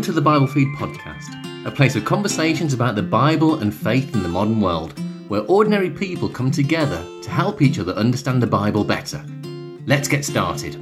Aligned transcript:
Welcome 0.00 0.14
to 0.14 0.20
the 0.20 0.22
Bible 0.22 0.46
Feed 0.46 0.68
podcast, 0.76 1.66
a 1.66 1.70
place 1.70 1.94
of 1.94 2.06
conversations 2.06 2.72
about 2.72 2.94
the 2.94 3.02
Bible 3.02 3.56
and 3.56 3.74
faith 3.74 4.14
in 4.14 4.22
the 4.22 4.30
modern 4.30 4.58
world, 4.58 4.98
where 5.28 5.42
ordinary 5.42 5.90
people 5.90 6.26
come 6.26 6.50
together 6.50 7.04
to 7.20 7.28
help 7.28 7.60
each 7.60 7.78
other 7.78 7.92
understand 7.92 8.42
the 8.42 8.46
Bible 8.46 8.82
better. 8.82 9.22
Let's 9.84 10.08
get 10.08 10.24
started. 10.24 10.76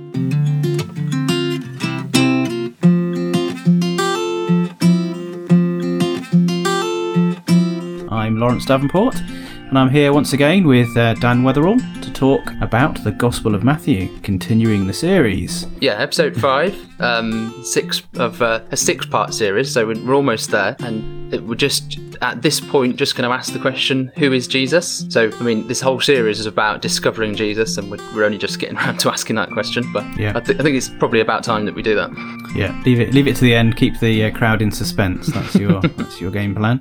I'm 8.09 8.39
Lawrence 8.39 8.67
Davenport, 8.67 9.17
and 9.17 9.77
I'm 9.77 9.91
here 9.91 10.13
once 10.13 10.33
again 10.33 10.65
with 10.65 10.97
uh, 10.97 11.15
Dan 11.15 11.43
Weatherall 11.43 11.98
talk 12.19 12.51
about 12.61 13.05
the 13.05 13.13
Gospel 13.13 13.55
of 13.55 13.63
Matthew, 13.63 14.09
continuing 14.23 14.89
the 14.89 14.93
series. 14.93 15.69
Yeah, 15.81 15.93
episode 15.93 16.35
five, 16.37 16.75
um, 17.01 17.55
six 17.63 18.03
of 18.17 18.43
uh, 18.43 18.61
a 18.73 18.77
six-part 18.77 19.33
series, 19.33 19.73
so 19.73 19.87
we're, 19.87 20.15
almost 20.15 20.51
there, 20.51 20.75
and 20.81 21.33
it, 21.33 21.45
we're 21.45 21.55
just 21.55 22.01
at 22.21 22.43
this 22.43 22.59
point 22.59 22.97
just 22.97 23.15
going 23.15 23.31
to 23.31 23.33
ask 23.33 23.53
the 23.53 23.61
question, 23.61 24.11
"Who 24.17 24.33
is 24.33 24.49
Jesus?" 24.49 25.07
So, 25.11 25.31
I 25.39 25.43
mean, 25.45 25.69
this 25.69 25.81
whole 25.81 26.01
series 26.01 26.41
is 26.41 26.47
about 26.47 26.83
discovering 26.83 27.37
Jesus, 27.37 27.79
and 27.79 27.89
we're, 27.89 27.99
we're 28.13 28.25
only 28.25 28.39
just 28.39 28.59
getting 28.59 28.77
around 28.79 28.99
to 28.99 29.11
asking 29.11 29.37
that 29.37 29.51
question. 29.51 29.85
But 29.93 30.05
Yeah. 30.19 30.33
I, 30.35 30.41
th- 30.41 30.59
I 30.59 30.63
think 30.65 30.77
it's 30.77 30.89
probably 30.89 31.21
about 31.21 31.45
time 31.45 31.67
that 31.67 31.75
we 31.77 31.83
do 31.83 31.95
that. 31.95 32.11
Yeah, 32.53 32.77
leave 32.85 32.99
it 32.99 33.15
leave 33.15 33.29
it 33.29 33.37
to 33.37 33.43
the 33.43 33.55
end. 33.55 33.77
Keep 33.77 34.01
the 34.01 34.25
uh, 34.25 34.31
crowd 34.33 34.61
in 34.61 34.73
suspense. 34.73 35.29
That's 35.29 35.55
your 35.55 35.81
that's 35.97 36.21
your 36.21 36.33
game 36.33 36.57
plan. 36.57 36.81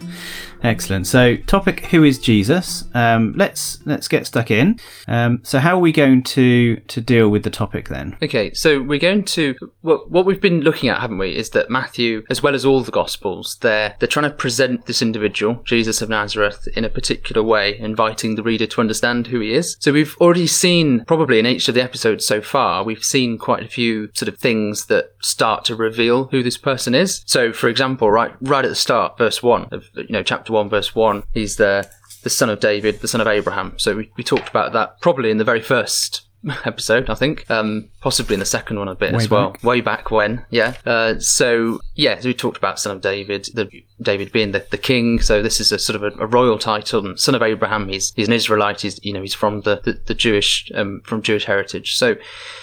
Excellent. 0.63 1.07
So, 1.07 1.37
topic: 1.37 1.85
Who 1.87 2.03
is 2.03 2.19
Jesus? 2.19 2.85
Um, 2.93 3.33
let's 3.35 3.79
let's 3.85 4.07
get 4.07 4.25
stuck 4.25 4.51
in. 4.51 4.79
Um, 5.07 5.39
so, 5.43 5.59
how 5.59 5.75
are 5.75 5.79
we 5.79 5.91
going 5.91 6.23
to 6.23 6.77
to 6.77 7.01
deal 7.01 7.29
with 7.29 7.43
the 7.43 7.49
topic 7.49 7.89
then? 7.89 8.17
Okay, 8.21 8.53
so 8.53 8.81
we're 8.81 8.99
going 8.99 9.23
to 9.25 9.55
what, 9.81 10.09
what 10.09 10.25
we've 10.25 10.41
been 10.41 10.61
looking 10.61 10.89
at, 10.89 10.99
haven't 10.99 11.17
we? 11.17 11.35
Is 11.35 11.51
that 11.51 11.69
Matthew, 11.69 12.23
as 12.29 12.41
well 12.41 12.55
as 12.55 12.65
all 12.65 12.81
the 12.81 12.91
Gospels, 12.91 13.57
they're 13.61 13.95
they're 13.99 14.07
trying 14.07 14.29
to 14.29 14.35
present 14.35 14.85
this 14.85 15.01
individual, 15.01 15.61
Jesus 15.65 16.01
of 16.01 16.09
Nazareth, 16.09 16.67
in 16.75 16.83
a 16.83 16.89
particular 16.89 17.43
way, 17.43 17.77
inviting 17.77 18.35
the 18.35 18.43
reader 18.43 18.67
to 18.67 18.81
understand 18.81 19.27
who 19.27 19.39
he 19.39 19.53
is. 19.53 19.77
So 19.79 19.91
we've 19.91 20.15
already 20.19 20.47
seen, 20.47 21.05
probably 21.05 21.39
in 21.39 21.45
each 21.45 21.67
of 21.67 21.75
the 21.75 21.83
episodes 21.83 22.25
so 22.25 22.41
far, 22.41 22.83
we've 22.83 23.03
seen 23.03 23.37
quite 23.37 23.63
a 23.63 23.69
few 23.69 24.09
sort 24.13 24.29
of 24.29 24.37
things 24.37 24.87
that 24.87 25.11
start 25.21 25.65
to 25.65 25.75
reveal 25.75 26.25
who 26.25 26.43
this 26.43 26.57
person 26.57 26.95
is. 26.95 27.23
So, 27.25 27.53
for 27.53 27.69
example, 27.69 28.09
right 28.11 28.33
right 28.41 28.65
at 28.65 28.69
the 28.69 28.75
start, 28.75 29.17
verse 29.17 29.43
one 29.43 29.67
of 29.71 29.85
you 29.95 30.07
know 30.09 30.23
chapter 30.23 30.46
one, 30.49 30.69
verse 30.69 30.95
one, 30.95 31.23
he's 31.33 31.57
the 31.57 31.89
the 32.23 32.29
son 32.29 32.49
of 32.49 32.59
David, 32.59 32.99
the 32.99 33.07
son 33.07 33.21
of 33.21 33.27
Abraham. 33.27 33.73
So 33.77 33.95
we, 33.95 34.11
we 34.17 34.23
talked 34.23 34.49
about 34.49 34.73
that 34.73 34.99
probably 35.01 35.31
in 35.31 35.37
the 35.37 35.43
very 35.43 35.61
first 35.61 36.26
episode, 36.65 37.09
I 37.09 37.15
think, 37.15 37.49
um, 37.49 37.89
possibly 38.01 38.35
in 38.35 38.39
the 38.39 38.45
second 38.45 38.77
one 38.77 38.87
a 38.87 38.95
bit 38.95 39.11
Way 39.13 39.17
as 39.17 39.29
well. 39.29 39.51
back. 39.51 39.63
Way 39.63 39.81
back 39.81 40.11
when, 40.11 40.45
yeah. 40.49 40.75
Uh, 40.85 41.19
so 41.19 41.79
yeah, 41.95 42.19
so 42.19 42.27
we 42.29 42.33
talked 42.33 42.57
about 42.57 42.79
son 42.79 42.95
of 42.95 43.01
David, 43.01 43.49
the 43.53 43.69
David 44.01 44.31
being 44.31 44.51
the, 44.51 44.65
the 44.69 44.77
king. 44.77 45.19
So 45.19 45.41
this 45.41 45.59
is 45.59 45.71
a 45.71 45.79
sort 45.79 45.95
of 45.95 46.03
a, 46.03 46.23
a 46.23 46.25
royal 46.27 46.57
title, 46.59 47.05
and 47.05 47.19
son 47.19 47.35
of 47.35 47.41
Abraham. 47.41 47.89
He's 47.89 48.13
he's 48.13 48.27
an 48.27 48.33
Israelite. 48.33 48.81
He's 48.81 49.03
you 49.03 49.13
know 49.13 49.21
he's 49.21 49.33
from 49.33 49.61
the 49.61 49.81
the, 49.83 49.99
the 50.05 50.13
Jewish 50.13 50.71
um, 50.75 51.01
from 51.03 51.21
Jewish 51.21 51.45
heritage. 51.45 51.97
So 51.97 52.15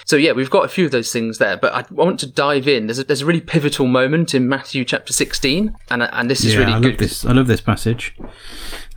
so 0.06 0.16
yeah, 0.16 0.32
we've 0.32 0.50
got 0.50 0.64
a 0.64 0.68
few 0.68 0.86
of 0.86 0.90
those 0.92 1.12
things 1.12 1.38
there. 1.38 1.56
But 1.56 1.72
I 1.74 1.84
want 1.92 2.20
to 2.20 2.26
dive 2.26 2.68
in. 2.68 2.86
There's 2.86 3.00
a, 3.00 3.04
there's 3.04 3.22
a 3.22 3.26
really 3.26 3.40
pivotal 3.40 3.86
moment 3.86 4.34
in 4.34 4.48
Matthew 4.48 4.84
chapter 4.84 5.12
16, 5.12 5.74
and 5.90 6.02
and 6.02 6.30
this 6.30 6.44
is 6.44 6.54
yeah, 6.54 6.60
really 6.60 6.72
I 6.72 6.80
good. 6.80 6.90
love 6.92 6.98
this. 6.98 7.24
I 7.24 7.32
love 7.32 7.46
this 7.48 7.60
passage. 7.60 8.16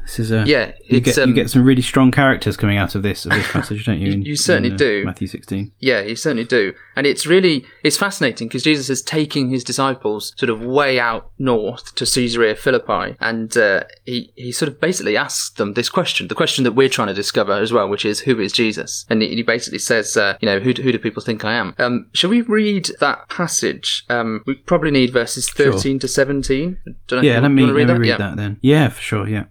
This 0.07 0.19
is 0.19 0.31
a 0.31 0.45
Yeah, 0.47 0.71
You 0.85 1.01
get 1.01 1.17
you 1.17 1.23
um, 1.23 1.33
get 1.33 1.49
some 1.49 1.63
really 1.63 1.81
strong 1.81 2.11
characters 2.11 2.55
coming 2.55 2.77
out 2.77 2.95
of 2.95 3.03
this 3.03 3.25
of 3.25 3.33
this 3.33 3.51
passage, 3.51 3.85
don't 3.85 3.99
you? 3.99 4.11
in- 4.13 4.21
you 4.21 4.37
certainly 4.37 4.69
in, 4.69 4.75
uh, 4.75 4.77
do. 4.77 5.03
Matthew 5.05 5.27
sixteen. 5.27 5.73
Yeah, 5.79 5.99
you 6.01 6.15
certainly 6.15 6.45
do. 6.45 6.73
And 6.95 7.05
it's 7.05 7.27
really 7.27 7.65
it's 7.83 7.97
fascinating 7.97 8.47
because 8.47 8.63
Jesus 8.63 8.89
is 8.89 9.01
taking 9.01 9.49
his 9.49 9.63
disciples 9.65 10.33
sort 10.37 10.49
of 10.49 10.61
way 10.61 10.97
out 10.97 11.29
north 11.37 11.93
to 11.95 12.05
Caesarea 12.05 12.55
Philippi 12.55 13.15
and 13.19 13.55
uh, 13.57 13.83
he 14.05 14.31
he 14.35 14.51
sort 14.53 14.69
of 14.69 14.79
basically 14.79 15.17
asks 15.17 15.49
them 15.57 15.73
this 15.73 15.89
question, 15.89 16.29
the 16.29 16.35
question 16.35 16.63
that 16.63 16.71
we're 16.71 16.89
trying 16.89 17.09
to 17.09 17.13
discover 17.13 17.51
as 17.53 17.73
well, 17.73 17.89
which 17.89 18.05
is 18.05 18.21
who 18.21 18.39
is 18.39 18.53
Jesus? 18.53 19.05
And 19.09 19.21
he 19.21 19.35
he 19.35 19.43
basically 19.43 19.79
says, 19.79 20.15
uh, 20.15 20.37
you 20.39 20.45
know, 20.45 20.59
who 20.59 20.73
do, 20.73 20.81
who 20.83 20.93
do 20.93 20.99
people 20.99 21.21
think 21.21 21.43
I 21.43 21.53
am? 21.53 21.75
Um, 21.77 22.09
shall 22.13 22.29
we 22.29 22.41
read 22.41 22.89
that 23.01 23.27
passage? 23.27 24.05
Um, 24.09 24.41
we 24.45 24.55
probably 24.55 24.91
need 24.91 25.11
verses 25.11 25.49
13 25.49 25.99
to 25.99 26.07
17. 26.07 26.77
Don't 27.07 27.17
know, 27.21 27.27
Yeah, 27.27 27.35
you 27.35 27.41
let 27.41 27.51
me, 27.51 27.65
let 27.65 27.75
me 27.87 27.93
read 27.93 28.07
Yeah. 28.07 28.17
that 28.17 28.37
then. 28.37 28.57
Yeah, 28.61 28.87
for 28.89 29.01
sure. 29.01 29.27
Yeah. 29.27 29.45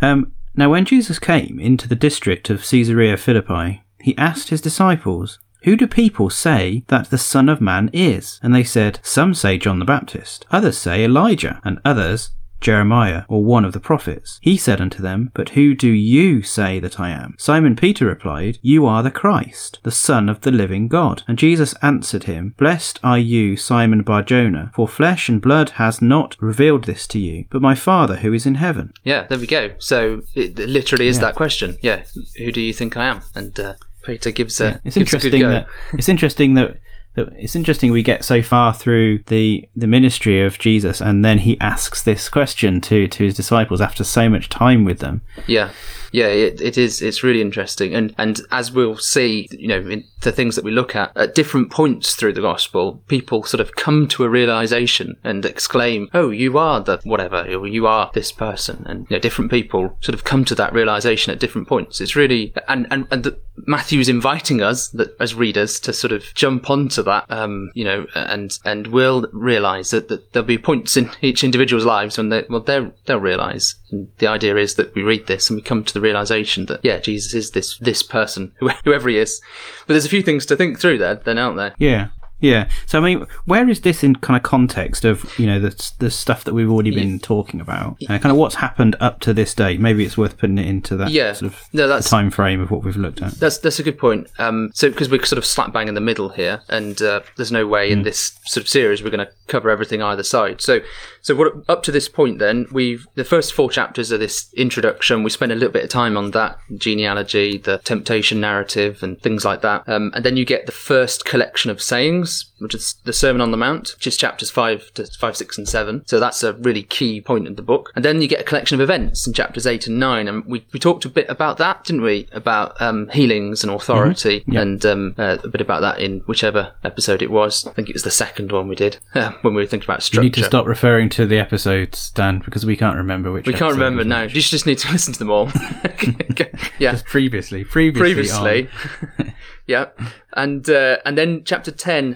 Um, 0.00 0.32
now, 0.54 0.70
when 0.70 0.84
Jesus 0.84 1.18
came 1.18 1.60
into 1.60 1.86
the 1.86 1.94
district 1.94 2.48
of 2.48 2.66
Caesarea 2.66 3.16
Philippi, 3.16 3.82
he 4.00 4.16
asked 4.16 4.48
his 4.48 4.60
disciples, 4.60 5.38
Who 5.64 5.76
do 5.76 5.86
people 5.86 6.30
say 6.30 6.84
that 6.88 7.10
the 7.10 7.18
Son 7.18 7.48
of 7.48 7.60
Man 7.60 7.90
is? 7.92 8.40
And 8.42 8.54
they 8.54 8.64
said, 8.64 9.00
Some 9.02 9.34
say 9.34 9.58
John 9.58 9.78
the 9.78 9.84
Baptist, 9.84 10.46
others 10.50 10.78
say 10.78 11.04
Elijah, 11.04 11.60
and 11.64 11.78
others 11.84 12.30
Jeremiah, 12.60 13.24
or 13.28 13.44
one 13.44 13.64
of 13.64 13.72
the 13.72 13.80
prophets. 13.80 14.38
He 14.42 14.56
said 14.56 14.80
unto 14.80 15.02
them, 15.02 15.30
But 15.34 15.50
who 15.50 15.74
do 15.74 15.88
you 15.88 16.42
say 16.42 16.80
that 16.80 16.98
I 16.98 17.10
am? 17.10 17.34
Simon 17.38 17.76
Peter 17.76 18.06
replied, 18.06 18.58
You 18.62 18.86
are 18.86 19.02
the 19.02 19.10
Christ, 19.10 19.78
the 19.82 19.90
Son 19.90 20.28
of 20.28 20.40
the 20.40 20.50
living 20.50 20.88
God. 20.88 21.22
And 21.28 21.38
Jesus 21.38 21.74
answered 21.82 22.24
him, 22.24 22.54
Blessed 22.58 22.98
are 23.02 23.18
you, 23.18 23.56
Simon 23.56 24.02
Barjona, 24.02 24.70
for 24.74 24.88
flesh 24.88 25.28
and 25.28 25.40
blood 25.40 25.70
has 25.70 26.00
not 26.02 26.36
revealed 26.40 26.84
this 26.84 27.06
to 27.08 27.18
you, 27.18 27.44
but 27.50 27.62
my 27.62 27.74
Father 27.74 28.16
who 28.16 28.32
is 28.32 28.46
in 28.46 28.56
heaven. 28.56 28.92
Yeah, 29.04 29.26
there 29.28 29.38
we 29.38 29.46
go. 29.46 29.70
So 29.78 30.22
it 30.34 30.58
it 30.58 30.68
literally 30.68 31.08
is 31.08 31.16
Yeah. 31.16 31.22
that 31.26 31.34
question. 31.34 31.76
Yeah, 31.82 32.02
who 32.38 32.52
do 32.52 32.60
you 32.60 32.72
think 32.72 32.96
I 32.96 33.06
am? 33.06 33.20
And 33.34 33.58
uh, 33.60 33.74
Peter 34.04 34.30
gives 34.30 34.60
a 34.60 34.80
It's 34.84 34.96
gives 34.96 35.12
a 35.12 35.16
interesting 35.16 35.40
go. 35.42 35.50
that 35.50 35.66
it's 35.94 36.08
interesting 36.08 36.54
that 36.54 36.76
it's 37.16 37.56
interesting 37.56 37.92
we 37.92 38.02
get 38.02 38.24
so 38.24 38.42
far 38.42 38.74
through 38.74 39.20
the 39.26 39.68
the 39.74 39.86
ministry 39.86 40.42
of 40.42 40.58
Jesus 40.58 41.00
and 41.00 41.24
then 41.24 41.38
he 41.38 41.58
asks 41.60 42.02
this 42.02 42.28
question 42.28 42.80
to 42.82 43.08
to 43.08 43.24
his 43.24 43.34
disciples 43.34 43.80
after 43.80 44.04
so 44.04 44.28
much 44.28 44.48
time 44.48 44.84
with 44.84 44.98
them. 44.98 45.22
Yeah, 45.46 45.70
yeah, 46.12 46.28
it, 46.28 46.60
it 46.60 46.78
is. 46.78 47.02
It's 47.02 47.22
really 47.22 47.40
interesting, 47.40 47.94
and 47.94 48.14
and 48.16 48.40
as 48.50 48.72
we'll 48.72 48.96
see, 48.96 49.48
you 49.50 49.68
know, 49.68 49.80
in 49.80 50.04
the 50.22 50.32
things 50.32 50.56
that 50.56 50.64
we 50.64 50.70
look 50.70 50.96
at 50.96 51.14
at 51.16 51.34
different 51.34 51.70
points 51.70 52.14
through 52.14 52.32
the 52.32 52.40
gospel, 52.40 53.02
people 53.06 53.42
sort 53.42 53.60
of 53.60 53.76
come 53.76 54.08
to 54.08 54.24
a 54.24 54.28
realization 54.28 55.16
and 55.24 55.44
exclaim, 55.44 56.08
"Oh, 56.14 56.30
you 56.30 56.58
are 56.58 56.80
the 56.80 57.00
whatever, 57.04 57.42
or 57.42 57.66
you 57.66 57.86
are 57.86 58.10
this 58.14 58.32
person," 58.32 58.84
and 58.86 59.06
you 59.10 59.16
know, 59.16 59.20
different 59.20 59.50
people 59.50 59.98
sort 60.00 60.14
of 60.14 60.24
come 60.24 60.44
to 60.46 60.54
that 60.54 60.72
realization 60.72 61.32
at 61.32 61.38
different 61.38 61.68
points. 61.68 62.00
It's 62.00 62.16
really 62.16 62.54
and 62.68 62.86
and 62.90 63.06
and 63.10 63.24
the, 63.24 63.38
Matthew 63.66 64.00
is 64.00 64.08
inviting 64.08 64.62
us 64.62 64.88
that 64.88 65.16
as 65.20 65.34
readers 65.34 65.80
to 65.80 65.92
sort 65.92 66.12
of 66.12 66.24
jump 66.34 66.70
onto 66.70 67.02
that, 67.06 67.24
um, 67.30 67.70
you 67.74 67.84
know, 67.84 68.06
and 68.14 68.56
and 68.64 68.88
we'll 68.88 69.26
realize 69.32 69.90
that, 69.90 70.08
that 70.08 70.32
there'll 70.32 70.46
be 70.46 70.58
points 70.58 70.96
in 70.96 71.10
each 71.22 71.42
individual's 71.42 71.84
lives 71.84 72.18
when 72.18 72.28
they 72.28 72.44
well 72.48 72.60
they'll 72.60 72.92
they'll 73.06 73.18
realize. 73.18 73.74
And 73.90 74.08
the 74.18 74.26
idea 74.26 74.56
is 74.56 74.74
that 74.74 74.94
we 74.94 75.02
read 75.02 75.26
this 75.26 75.48
and 75.48 75.56
we 75.56 75.62
come 75.62 75.84
to 75.84 75.94
the 75.94 76.00
realization 76.00 76.66
that 76.66 76.80
yeah, 76.84 76.98
Jesus 76.98 77.34
is 77.34 77.50
this 77.52 77.78
this 77.78 78.02
person, 78.02 78.52
whoever 78.84 79.08
he 79.08 79.18
is. 79.18 79.40
But 79.86 79.94
there's 79.94 80.06
a 80.06 80.10
few 80.10 80.22
things 80.22 80.46
to 80.46 80.56
think 80.56 80.78
through 80.78 80.98
there, 80.98 81.16
then, 81.16 81.38
aren't 81.38 81.56
there? 81.56 81.74
Yeah. 81.78 82.08
Yeah. 82.40 82.68
So 82.86 82.98
I 82.98 83.02
mean, 83.02 83.26
where 83.46 83.68
is 83.68 83.80
this 83.80 84.04
in 84.04 84.16
kind 84.16 84.36
of 84.36 84.42
context 84.42 85.04
of 85.04 85.38
you 85.38 85.46
know 85.46 85.58
the 85.58 85.92
the 85.98 86.10
stuff 86.10 86.44
that 86.44 86.54
we've 86.54 86.70
already 86.70 86.90
been 86.90 87.18
talking 87.18 87.60
about? 87.60 87.96
Uh, 88.08 88.18
kind 88.18 88.26
of 88.30 88.36
what's 88.36 88.56
happened 88.56 88.94
up 89.00 89.20
to 89.20 89.32
this 89.32 89.54
date. 89.54 89.80
Maybe 89.80 90.04
it's 90.04 90.18
worth 90.18 90.36
putting 90.38 90.58
it 90.58 90.66
into 90.66 90.96
that 90.96 91.10
Yeah. 91.10 91.32
sort 91.32 91.52
of 91.52 91.60
No, 91.72 91.88
that's 91.88 92.10
time 92.10 92.30
frame 92.30 92.60
of 92.60 92.70
what 92.70 92.84
we've 92.84 92.96
looked 92.96 93.22
at. 93.22 93.32
That's 93.32 93.58
that's 93.58 93.78
a 93.78 93.82
good 93.82 93.98
point. 93.98 94.28
Um, 94.38 94.70
so 94.74 94.90
because 94.90 95.08
we're 95.10 95.24
sort 95.24 95.38
of 95.38 95.46
slap 95.46 95.72
bang 95.72 95.88
in 95.88 95.94
the 95.94 96.00
middle 96.00 96.28
here, 96.30 96.60
and 96.68 97.00
uh, 97.00 97.20
there's 97.36 97.52
no 97.52 97.66
way 97.66 97.90
in 97.90 98.02
this 98.02 98.38
sort 98.44 98.62
of 98.64 98.68
series 98.68 99.02
we're 99.02 99.10
going 99.10 99.26
to 99.26 99.32
cover 99.48 99.70
everything 99.70 100.02
either 100.02 100.22
side. 100.22 100.60
So 100.60 100.80
so 101.22 101.34
what 101.34 101.52
up 101.68 101.82
to 101.84 101.92
this 101.92 102.08
point, 102.08 102.38
then 102.38 102.66
we've 102.70 103.06
the 103.14 103.24
first 103.24 103.52
four 103.54 103.70
chapters 103.70 104.12
are 104.12 104.18
this 104.18 104.52
introduction. 104.54 105.22
We 105.22 105.30
spend 105.30 105.52
a 105.52 105.54
little 105.54 105.72
bit 105.72 105.84
of 105.84 105.90
time 105.90 106.16
on 106.16 106.30
that 106.32 106.58
genealogy, 106.76 107.58
the 107.58 107.78
temptation 107.78 108.40
narrative, 108.40 109.02
and 109.02 109.20
things 109.20 109.44
like 109.44 109.62
that. 109.62 109.88
Um, 109.88 110.12
and 110.14 110.24
then 110.24 110.36
you 110.36 110.44
get 110.44 110.66
the 110.66 110.72
first 110.72 111.24
collection 111.24 111.70
of 111.70 111.82
sayings, 111.82 112.25
which 112.58 112.74
is 112.74 112.96
the 113.04 113.12
Sermon 113.12 113.40
on 113.40 113.50
the 113.50 113.56
Mount, 113.56 113.94
which 113.96 114.06
is 114.06 114.16
chapters 114.16 114.50
five 114.50 114.92
to 114.94 115.06
five, 115.06 115.36
six, 115.36 115.58
and 115.58 115.68
seven. 115.68 116.04
So 116.06 116.18
that's 116.20 116.42
a 116.42 116.54
really 116.54 116.82
key 116.82 117.20
point 117.20 117.46
in 117.46 117.54
the 117.54 117.62
book. 117.62 117.92
And 117.94 118.04
then 118.04 118.20
you 118.22 118.28
get 118.28 118.40
a 118.40 118.44
collection 118.44 118.74
of 118.74 118.80
events 118.80 119.26
in 119.26 119.32
chapters 119.32 119.66
eight 119.66 119.86
and 119.86 119.98
nine, 119.98 120.28
and 120.28 120.44
we, 120.44 120.64
we 120.72 120.78
talked 120.80 121.04
a 121.04 121.08
bit 121.08 121.26
about 121.28 121.58
that, 121.58 121.84
didn't 121.84 122.02
we? 122.02 122.28
About 122.32 122.80
um, 122.80 123.08
healings 123.08 123.62
and 123.62 123.72
authority, 123.72 124.44
and 124.48 124.84
um, 124.86 125.14
uh, 125.18 125.38
a 125.42 125.48
bit 125.48 125.60
about 125.60 125.80
that 125.80 126.00
in 126.00 126.20
whichever 126.20 126.72
episode 126.84 127.22
it 127.22 127.30
was. 127.30 127.66
I 127.66 127.72
think 127.72 127.88
it 127.88 127.94
was 127.94 128.02
the 128.02 128.10
second 128.10 128.52
one 128.52 128.68
we 128.68 128.76
did 128.76 128.98
uh, 129.14 129.32
when 129.42 129.54
we 129.54 129.62
were 129.62 129.66
thinking 129.66 129.86
about 129.86 130.02
structure. 130.02 130.24
You 130.24 130.30
need 130.30 130.34
to 130.34 130.44
stop 130.44 130.66
referring 130.66 131.08
to 131.10 131.26
the 131.26 131.38
episodes, 131.38 132.10
Dan, 132.10 132.40
because 132.44 132.66
we 132.66 132.76
can't 132.76 132.96
remember 132.96 133.32
which. 133.32 133.46
we 133.46 133.52
can't 133.52 133.74
remember 133.74 134.04
now. 134.04 134.22
You 134.22 134.40
just 134.40 134.66
need 134.66 134.78
to 134.78 134.92
listen 134.92 135.12
to 135.12 135.18
them 135.18 135.30
all. 135.30 135.50
yeah, 136.78 136.92
Just 136.92 137.06
previously, 137.06 137.64
previously, 137.64 138.68
previously. 138.68 139.34
yeah, 139.66 139.86
and 140.32 140.68
uh, 140.68 140.98
and 141.04 141.16
then 141.16 141.42
chapter 141.44 141.70
ten 141.70 142.15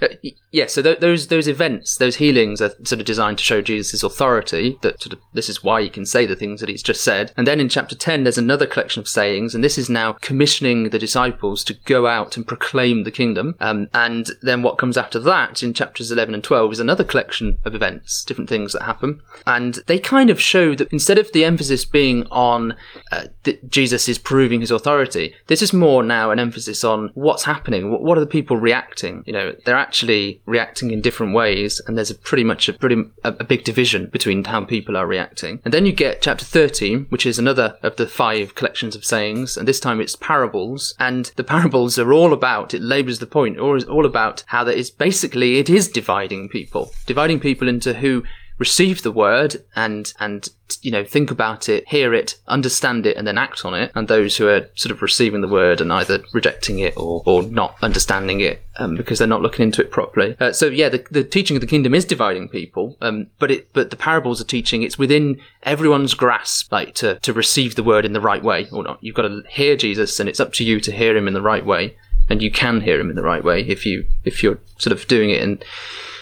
Uh, 0.00 0.08
yeah, 0.50 0.66
so 0.66 0.82
th- 0.82 1.00
those 1.00 1.28
those 1.28 1.48
events, 1.48 1.96
those 1.96 2.16
healings, 2.16 2.60
are 2.60 2.70
sort 2.84 3.00
of 3.00 3.04
designed 3.04 3.38
to 3.38 3.44
show 3.44 3.60
Jesus' 3.60 4.02
authority. 4.02 4.78
That 4.82 5.00
sort 5.02 5.12
of 5.12 5.20
this 5.32 5.48
is 5.48 5.62
why 5.62 5.82
he 5.82 5.90
can 5.90 6.06
say 6.06 6.26
the 6.26 6.36
things 6.36 6.60
that 6.60 6.68
he's 6.68 6.82
just 6.82 7.04
said. 7.04 7.32
And 7.36 7.46
then 7.46 7.60
in 7.60 7.68
chapter 7.68 7.94
ten, 7.94 8.24
there's 8.24 8.38
another 8.38 8.66
collection 8.66 9.00
of 9.00 9.08
sayings, 9.08 9.54
and 9.54 9.62
this 9.62 9.78
is 9.78 9.90
now 9.90 10.12
commissioning 10.14 10.90
the 10.90 10.98
disciples 10.98 11.64
to 11.64 11.74
go 11.84 12.06
out 12.06 12.36
and 12.36 12.46
proclaim 12.46 13.04
the 13.04 13.10
kingdom. 13.10 13.54
Um, 13.60 13.88
and 13.94 14.30
then 14.42 14.62
what 14.62 14.78
comes 14.78 14.96
after 14.96 15.18
that 15.20 15.62
in 15.62 15.74
chapters 15.74 16.10
eleven 16.10 16.34
and 16.34 16.44
twelve 16.44 16.72
is 16.72 16.80
another 16.80 17.04
collection 17.04 17.58
of 17.64 17.74
events, 17.74 18.24
different 18.24 18.50
things 18.50 18.72
that 18.72 18.82
happen, 18.82 19.20
and 19.46 19.78
they 19.86 19.98
kind 19.98 20.30
of 20.30 20.40
show 20.40 20.74
that 20.74 20.92
instead 20.92 21.18
of 21.18 21.30
the 21.32 21.44
emphasis 21.44 21.84
being 21.84 22.26
on 22.30 22.74
uh, 23.12 23.24
Jesus 23.68 24.08
is 24.08 24.18
proving 24.18 24.60
his 24.60 24.70
authority, 24.70 25.34
this 25.46 25.62
is 25.62 25.72
more 25.72 26.02
now 26.02 26.30
an 26.30 26.38
emphasis 26.38 26.84
on 26.84 27.10
what's 27.14 27.44
happening. 27.44 27.90
What, 27.90 28.02
what 28.02 28.18
are 28.18 28.22
the 28.22 28.26
people 28.26 28.56
reacting? 28.56 29.22
You 29.26 29.32
know, 29.32 29.54
they're 29.64 29.76
actually 29.90 30.40
reacting 30.46 30.92
in 30.92 31.00
different 31.00 31.34
ways, 31.34 31.80
and 31.84 31.96
there's 31.96 32.12
a 32.12 32.14
pretty 32.14 32.44
much 32.44 32.68
a 32.68 32.72
pretty 32.72 33.02
a, 33.24 33.34
a 33.40 33.44
big 33.44 33.64
division 33.64 34.06
between 34.06 34.44
how 34.44 34.64
people 34.64 34.96
are 34.96 35.04
reacting. 35.04 35.60
And 35.64 35.74
then 35.74 35.84
you 35.84 35.90
get 35.90 36.22
chapter 36.22 36.44
13, 36.44 37.06
which 37.08 37.26
is 37.26 37.40
another 37.40 37.76
of 37.82 37.96
the 37.96 38.06
five 38.06 38.54
collections 38.54 38.94
of 38.94 39.04
sayings, 39.04 39.56
and 39.56 39.66
this 39.66 39.80
time 39.80 40.00
it's 40.00 40.14
parables. 40.14 40.94
And 41.00 41.32
the 41.34 41.42
parables 41.42 41.98
are 41.98 42.12
all 42.12 42.32
about 42.32 42.72
it 42.72 42.82
labours 42.82 43.18
the 43.18 43.26
point, 43.26 43.58
or 43.58 43.76
is 43.76 43.82
all 43.82 44.06
about 44.06 44.44
how 44.46 44.62
that 44.62 44.78
is 44.78 44.92
basically 44.92 45.58
it 45.58 45.68
is 45.68 45.88
dividing 45.88 46.48
people, 46.50 46.92
dividing 47.06 47.40
people 47.40 47.66
into 47.66 47.94
who 47.94 48.22
receive 48.60 49.02
the 49.02 49.10
word 49.10 49.56
and 49.74 50.12
and 50.20 50.50
you 50.82 50.90
know 50.90 51.02
think 51.02 51.30
about 51.30 51.68
it 51.68 51.88
hear 51.88 52.12
it 52.12 52.38
understand 52.46 53.06
it 53.06 53.16
and 53.16 53.26
then 53.26 53.38
act 53.38 53.64
on 53.64 53.74
it. 53.74 53.90
And 53.94 54.06
those 54.06 54.36
who 54.36 54.48
are 54.48 54.68
sort 54.74 54.92
of 54.92 55.02
receiving 55.02 55.40
the 55.40 55.48
word 55.48 55.80
and 55.80 55.90
either 55.90 56.22
rejecting 56.34 56.78
it 56.78 56.94
or, 56.96 57.22
or 57.24 57.42
not 57.42 57.74
understanding 57.82 58.40
it 58.40 58.62
um, 58.76 58.94
because 58.94 59.18
they're 59.18 59.26
not 59.26 59.40
looking 59.40 59.64
into 59.64 59.80
it 59.80 59.90
properly. 59.90 60.36
Uh, 60.38 60.52
so 60.52 60.66
yeah 60.66 60.90
the, 60.90 61.04
the 61.10 61.24
teaching 61.24 61.56
of 61.56 61.62
the 61.62 61.66
kingdom 61.66 61.94
is 61.94 62.04
dividing 62.04 62.48
people 62.48 62.98
um, 63.00 63.28
but 63.38 63.50
it 63.50 63.72
but 63.72 63.88
the 63.90 63.96
parables 63.96 64.42
are 64.42 64.44
teaching 64.44 64.82
it's 64.82 64.98
within 64.98 65.40
everyone's 65.62 66.12
grasp 66.12 66.70
like 66.70 66.94
to 66.94 67.18
to 67.20 67.32
receive 67.32 67.74
the 67.74 67.82
word 67.82 68.04
in 68.04 68.12
the 68.12 68.20
right 68.20 68.44
way 68.44 68.68
or 68.70 68.84
not. 68.84 69.02
You've 69.02 69.16
got 69.16 69.22
to 69.22 69.42
hear 69.48 69.74
jesus 69.74 70.20
and 70.20 70.28
it's 70.28 70.40
up 70.40 70.52
to 70.54 70.64
you 70.64 70.80
to 70.80 70.92
hear 70.92 71.16
him 71.16 71.26
in 71.26 71.34
the 71.34 71.42
right 71.42 71.64
way. 71.64 71.96
And 72.28 72.42
you 72.42 72.50
can 72.50 72.82
hear 72.82 73.00
him 73.00 73.10
in 73.10 73.16
the 73.16 73.24
right 73.24 73.42
way 73.42 73.62
if 73.62 73.84
you 73.86 74.06
if 74.24 74.42
you're 74.42 74.60
sort 74.78 74.92
of 74.92 75.08
doing 75.08 75.30
it 75.30 75.42
and 75.42 75.64